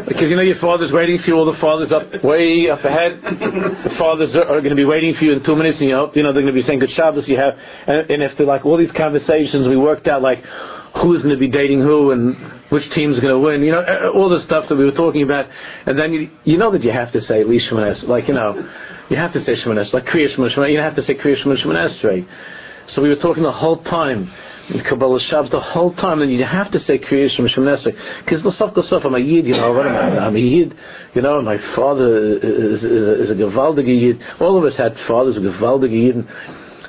because 0.07 0.31
you 0.31 0.37
know 0.37 0.43
your 0.43 0.59
father's 0.61 0.93
waiting 0.93 1.19
for 1.19 1.29
you. 1.29 1.37
All 1.37 1.45
the 1.45 1.59
fathers 1.61 1.93
up 1.93 2.25
way 2.25 2.71
up 2.71 2.85
ahead. 2.85 3.21
The 3.23 3.91
fathers 3.99 4.35
are, 4.35 4.45
are 4.45 4.61
going 4.61 4.71
to 4.71 4.77
be 4.77 4.85
waiting 4.85 5.15
for 5.19 5.25
you 5.25 5.33
in 5.33 5.45
two 5.45 5.57
minutes, 5.57 5.79
and 5.81 5.89
you 5.89 5.95
know, 5.95 6.11
you 6.15 6.23
know 6.23 6.33
they're 6.33 6.43
going 6.43 6.55
to 6.55 6.61
be 6.61 6.67
saying 6.67 6.81
good 6.81 6.91
Shabbos. 6.97 7.25
You 7.27 7.37
have, 7.37 7.55
and, 7.87 8.11
and 8.11 8.23
if 8.23 8.37
they're 8.39 8.47
like 8.47 8.65
all 8.65 8.79
these 8.79 8.93
conversations, 8.97 9.69
we 9.69 9.77
worked 9.77 10.07
out 10.07 10.23
like 10.23 10.43
who's 11.03 11.23
going 11.23 11.35
to 11.35 11.41
be 11.41 11.49
dating 11.49 11.81
who 11.81 12.13
and 12.13 12.37
which 12.71 12.85
team's 12.95 13.21
going 13.21 13.33
to 13.33 13.39
win. 13.39 13.63
You 13.63 13.73
know, 13.73 14.13
all 14.15 14.29
the 14.29 14.45
stuff 14.47 14.69
that 14.69 14.77
we 14.77 14.85
were 14.85 14.97
talking 14.97 15.23
about, 15.23 15.47
and 15.87 15.99
then 15.99 16.13
you 16.13 16.31
you 16.45 16.57
know 16.57 16.71
that 16.73 16.83
you 16.83 16.93
have 16.93 17.13
to 17.13 17.21
say 17.23 17.41
at 17.41 17.49
least 17.49 17.71
Shemon 17.71 18.09
Like 18.09 18.29
you 18.29 18.35
know, 18.35 18.55
you 19.11 19.17
have 19.17 19.33
to 19.35 19.45
say 19.45 19.55
Shemon 19.63 19.93
like 19.93 20.07
Kriya 20.07 20.37
Shemon 20.37 20.73
You 20.73 20.79
have 20.79 20.97
to 20.97 21.05
say 21.05 21.15
Kriya 21.15 21.45
Shemon 21.45 21.77
Esrei. 21.77 22.27
So 22.95 23.03
we 23.03 23.09
were 23.09 23.17
talking 23.17 23.43
the 23.43 23.53
whole 23.53 23.83
time 23.85 24.33
in 24.71 24.83
Kabbalah 24.83 25.21
Shabbos 25.31 25.51
the 25.51 25.61
whole 25.61 25.95
time, 25.95 26.23
and 26.23 26.33
you 26.33 26.45
have 26.45 26.71
to 26.73 26.81
say 26.81 26.99
creation 26.99 27.49
from 27.49 27.65
Shemoneh 27.65 28.25
because 28.25 28.45
L'sof 28.45 28.77
L'sof 28.77 29.05
I'm 29.05 29.15
a 29.15 29.19
Yid, 29.19 29.47
you 29.47 29.53
know, 29.53 29.73
what 29.73 29.87
am 29.87 29.95
I? 29.95 30.27
I'm 30.27 30.37
a 30.37 30.39
Yid, 30.39 30.75
you 31.15 31.23
know, 31.23 31.41
my 31.43 31.57
father 31.75 32.39
is, 32.39 32.83
is, 32.83 33.29
is 33.29 33.31
a 33.31 33.35
Gewaldige 33.35 33.87
Yid. 33.87 34.21
All 34.41 34.59
of 34.59 34.65
us 34.65 34.77
had 34.77 34.97
fathers, 35.07 35.37
a 35.37 35.41
Gewaldige 35.41 35.93
Yid. 35.93 36.27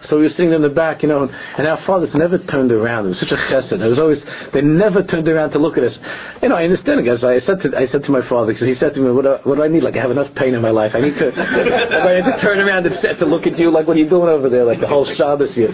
So 0.10 0.18
we 0.18 0.24
were 0.24 0.30
sitting 0.30 0.53
in 0.53 0.62
the 0.62 0.70
back, 0.70 1.03
you 1.03 1.10
know, 1.10 1.28
and 1.28 1.68
our 1.68 1.80
fathers 1.86 2.10
never 2.14 2.38
turned 2.38 2.72
around. 2.72 3.05
It 3.05 3.10
was 3.10 3.20
such 3.20 3.32
a 3.32 3.39
chesed. 3.51 3.72
It 3.72 3.89
was 3.89 3.99
always 3.99 4.20
they 4.53 4.62
never 4.62 5.03
turned 5.03 5.28
around 5.28 5.51
to 5.51 5.60
look 5.60 5.78
at 5.78 5.84
us. 5.84 5.93
You 6.41 6.49
know, 6.49 6.55
I 6.55 6.64
understand, 6.64 7.05
guys. 7.05 7.24
I 7.24 7.39
said 7.45 7.62
to 7.64 7.78
I 7.78 7.88
said 7.91 8.03
to 8.03 8.12
my 8.12 8.28
father 8.30 8.53
because 8.53 8.68
he 8.68 8.76
said 8.80 8.93
to 8.95 9.01
me, 9.01 9.12
"What 9.12 9.24
do, 9.24 9.38
what 9.43 9.55
do 9.55 9.64
I 9.64 9.68
need? 9.68 9.84
Like 9.84 9.95
I 9.95 10.01
have 10.01 10.12
enough 10.12 10.34
pain 10.36 10.53
in 10.53 10.62
my 10.62 10.72
life. 10.72 10.91
I 10.95 11.01
need 11.01 11.18
to 11.20 11.28
I 11.38 12.24
had 12.24 12.26
to 12.26 12.41
turn 12.41 12.60
around 12.60 12.86
and 12.86 12.95
to 13.20 13.26
look 13.26 13.45
at 13.47 13.58
you. 13.60 13.72
Like 13.72 13.88
what 13.88 13.97
are 13.97 13.99
you 13.99 14.10
doing 14.10 14.30
over 14.30 14.49
there? 14.49 14.66
Like 14.66 14.80
the 14.80 14.88
whole 14.88 15.05
Shabbos 15.18 15.53
here, 15.53 15.72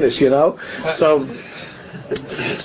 this, 0.00 0.14
you 0.20 0.30
know." 0.30 0.58
So 0.98 1.24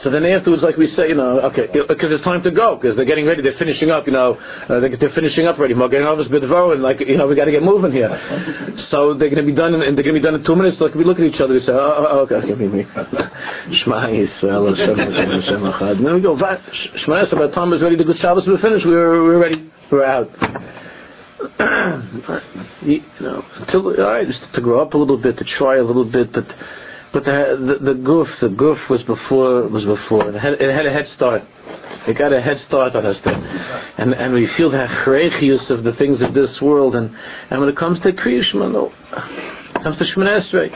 so 0.03 0.09
then 0.09 0.23
afterwards, 0.23 0.63
like 0.63 0.77
we 0.77 0.87
say, 0.95 1.09
you 1.09 1.15
know, 1.15 1.41
okay, 1.51 1.67
because 1.67 2.11
it's 2.11 2.23
time 2.23 2.41
to 2.43 2.51
go, 2.51 2.79
because 2.79 2.95
they're 2.95 3.05
getting 3.05 3.25
ready, 3.25 3.41
they're 3.41 3.57
finishing 3.59 3.91
up, 3.91 4.07
you 4.07 4.13
know, 4.13 4.39
uh, 4.69 4.79
they're, 4.79 4.95
they're 4.95 5.11
finishing 5.13 5.47
up 5.47 5.57
already. 5.59 5.73
Getting 5.73 6.07
over 6.07 6.23
and 6.73 6.81
like, 6.81 6.99
you 7.01 7.17
know, 7.17 7.27
we 7.27 7.35
got 7.35 7.45
to 7.45 7.51
get 7.51 7.61
moving 7.61 7.91
here. 7.91 8.07
So 8.89 9.13
they're 9.13 9.29
going 9.29 9.43
to 9.43 9.49
be 9.49 9.55
done, 9.55 9.73
and 9.73 9.97
they're 9.97 10.03
going 10.03 10.15
to 10.15 10.21
be 10.21 10.23
done 10.23 10.35
in 10.35 10.45
two 10.45 10.55
minutes. 10.55 10.77
Like 10.79 10.95
we 10.95 11.03
look 11.03 11.19
at 11.19 11.25
each 11.25 11.41
other, 11.41 11.53
we 11.53 11.59
say, 11.59 11.73
oh, 11.73 11.75
oh, 11.75 12.07
oh 12.09 12.19
okay, 12.19 12.35
okay, 12.35 12.55
me, 12.55 12.67
me. 12.67 12.83
Shema 13.83 14.07
Yisrael, 14.07 14.71
Hashem, 14.71 16.03
then 16.03 16.13
we 16.15 16.21
go, 16.21 16.37
Shema 16.37 17.25
Yisrael, 17.25 17.39
by 17.39 17.47
the 17.47 17.53
time 17.53 17.73
it's 17.73 17.83
ready 17.83 17.97
to 17.97 18.03
go 18.03 18.13
Shabbos, 18.19 18.43
we're 18.47 18.61
finished, 18.61 18.85
we're, 18.85 19.23
we're 19.23 19.39
ready, 19.39 19.71
we're 19.91 20.05
out. 20.05 20.29
you 22.83 23.01
know, 23.19 23.43
until, 23.59 23.87
all 23.87 24.11
right, 24.11 24.27
just 24.27 24.39
to 24.55 24.61
grow 24.61 24.81
up 24.81 24.93
a 24.93 24.97
little 24.97 25.17
bit, 25.21 25.37
to 25.37 25.45
try 25.57 25.77
a 25.77 25.83
little 25.83 26.09
bit, 26.09 26.31
but 26.31 26.45
But 27.13 27.25
the, 27.25 27.77
the 27.79 27.93
the 27.93 27.99
goof 27.99 28.27
the 28.41 28.49
goof 28.49 28.79
was 28.89 29.01
before 29.03 29.67
was 29.67 29.85
before 29.85 30.29
it 30.29 30.39
had, 30.39 30.53
it 30.53 30.73
had 30.73 30.85
a 30.87 30.91
head 30.91 31.07
start. 31.15 31.43
It 32.07 32.17
got 32.17 32.33
a 32.33 32.41
head 32.41 32.57
start 32.67 32.95
on 32.95 33.05
us 33.05 33.15
then, 33.23 33.35
and 33.35 34.13
and 34.13 34.33
we 34.33 34.49
feel 34.57 34.71
the 34.71 34.87
chrechius 35.03 35.61
of 35.69 35.83
the 35.83 35.93
things 35.93 36.21
of 36.21 36.33
this 36.33 36.49
world, 36.59 36.95
and 36.95 37.15
and 37.51 37.59
when 37.59 37.69
it 37.69 37.77
comes 37.77 37.99
to 38.01 38.11
kriyishma, 38.11 38.71
no, 38.71 38.91
it 39.75 39.83
comes 39.83 39.97
to 39.99 40.05
Esrei, 40.05 40.71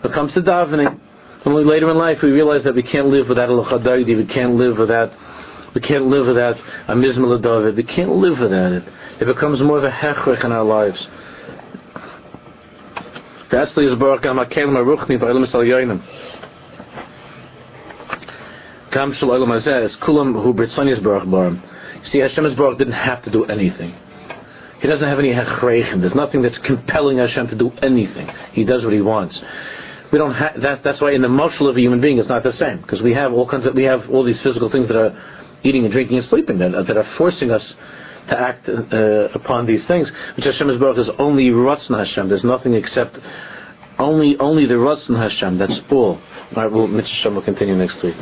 when 0.00 0.12
it 0.12 0.14
comes 0.14 0.32
to 0.32 0.40
davening, 0.40 0.98
only 1.44 1.64
later 1.64 1.90
in 1.90 1.98
life 1.98 2.18
we 2.22 2.30
realize 2.30 2.64
that 2.64 2.74
we 2.74 2.82
can't 2.82 3.08
live 3.08 3.28
without 3.28 3.50
a 3.50 3.52
lochadaydi, 3.52 4.16
we 4.16 4.26
can't 4.26 4.54
live 4.54 4.78
without 4.78 5.12
we 5.74 5.80
can't 5.80 6.06
live 6.06 6.26
without 6.26 6.56
a 6.88 6.94
David. 6.94 7.76
We 7.76 7.82
can't 7.84 8.10
live 8.10 8.38
without 8.38 8.72
it. 8.72 8.82
It 9.20 9.24
becomes 9.26 9.60
more 9.60 9.78
of 9.78 9.84
a 9.84 9.90
hechrich 9.90 10.44
in 10.44 10.52
our 10.52 10.64
lives. 10.64 10.98
Gastly 13.52 13.84
is 13.84 13.98
baruch 13.98 14.22
gam 14.22 14.36
hakelim 14.36 14.76
aruchni 14.80 15.20
ba'elim 15.20 15.46
esal 15.46 15.62
yoinim. 15.62 16.00
Gam 18.90 19.12
hazeh 19.12 19.86
is 19.86 19.94
kulam 19.96 20.42
hu 20.42 20.54
britzonius 20.54 21.02
baruch 21.04 21.24
barim. 21.24 21.60
See, 22.10 22.18
Hashem's 22.18 22.56
baruch 22.56 22.78
didn't 22.78 22.94
have 22.94 23.22
to 23.24 23.30
do 23.30 23.44
anything. 23.44 23.94
He 24.80 24.88
doesn't 24.88 25.06
have 25.06 25.18
any 25.18 25.32
hechreichim. 25.32 26.00
There's 26.00 26.14
nothing 26.14 26.40
that's 26.40 26.56
compelling 26.64 27.18
Hashem 27.18 27.48
to 27.48 27.54
do 27.54 27.70
anything. 27.82 28.26
He 28.52 28.64
does 28.64 28.84
what 28.84 28.94
he 28.94 29.02
wants. 29.02 29.38
We 30.10 30.18
don't 30.18 30.34
have 30.34 30.60
that. 30.62 30.80
That's 30.82 31.00
why 31.02 31.12
in 31.12 31.20
the 31.20 31.28
emotional 31.28 31.68
of 31.68 31.76
a 31.76 31.80
human 31.80 32.00
being, 32.00 32.18
it's 32.18 32.30
not 32.30 32.42
the 32.42 32.54
same 32.58 32.80
because 32.80 33.02
we 33.02 33.12
have 33.12 33.34
all 33.34 33.46
kinds 33.46 33.66
of 33.66 33.74
we 33.74 33.84
have 33.84 34.08
all 34.10 34.24
these 34.24 34.40
physical 34.42 34.70
things 34.70 34.88
that 34.88 34.96
are 34.96 35.14
eating 35.62 35.84
and 35.84 35.92
drinking 35.92 36.18
and 36.18 36.28
sleeping 36.28 36.58
that, 36.58 36.72
that 36.88 36.96
are 36.96 37.06
forcing 37.18 37.50
us 37.50 37.62
to 38.28 38.38
act 38.38 38.68
uh, 38.68 39.28
upon 39.34 39.66
these 39.66 39.80
things, 39.88 40.08
which 40.36 40.46
Hashem 40.46 40.70
is 40.70 40.78
brought 40.78 40.98
is 40.98 41.08
only 41.18 41.44
Ratzon 41.50 41.98
Hashem. 41.98 42.28
There's 42.28 42.44
nothing 42.44 42.74
except 42.74 43.16
only 43.98 44.36
only 44.38 44.66
the 44.66 44.74
Ratzon 44.74 45.16
Hashem. 45.16 45.58
That's 45.58 45.72
all. 45.90 46.20
All 46.56 46.62
right, 46.62 46.70
well, 46.70 46.86
Mitzvah 46.86 47.30
will 47.30 47.42
continue 47.42 47.76
next 47.76 48.02
week. 48.02 48.14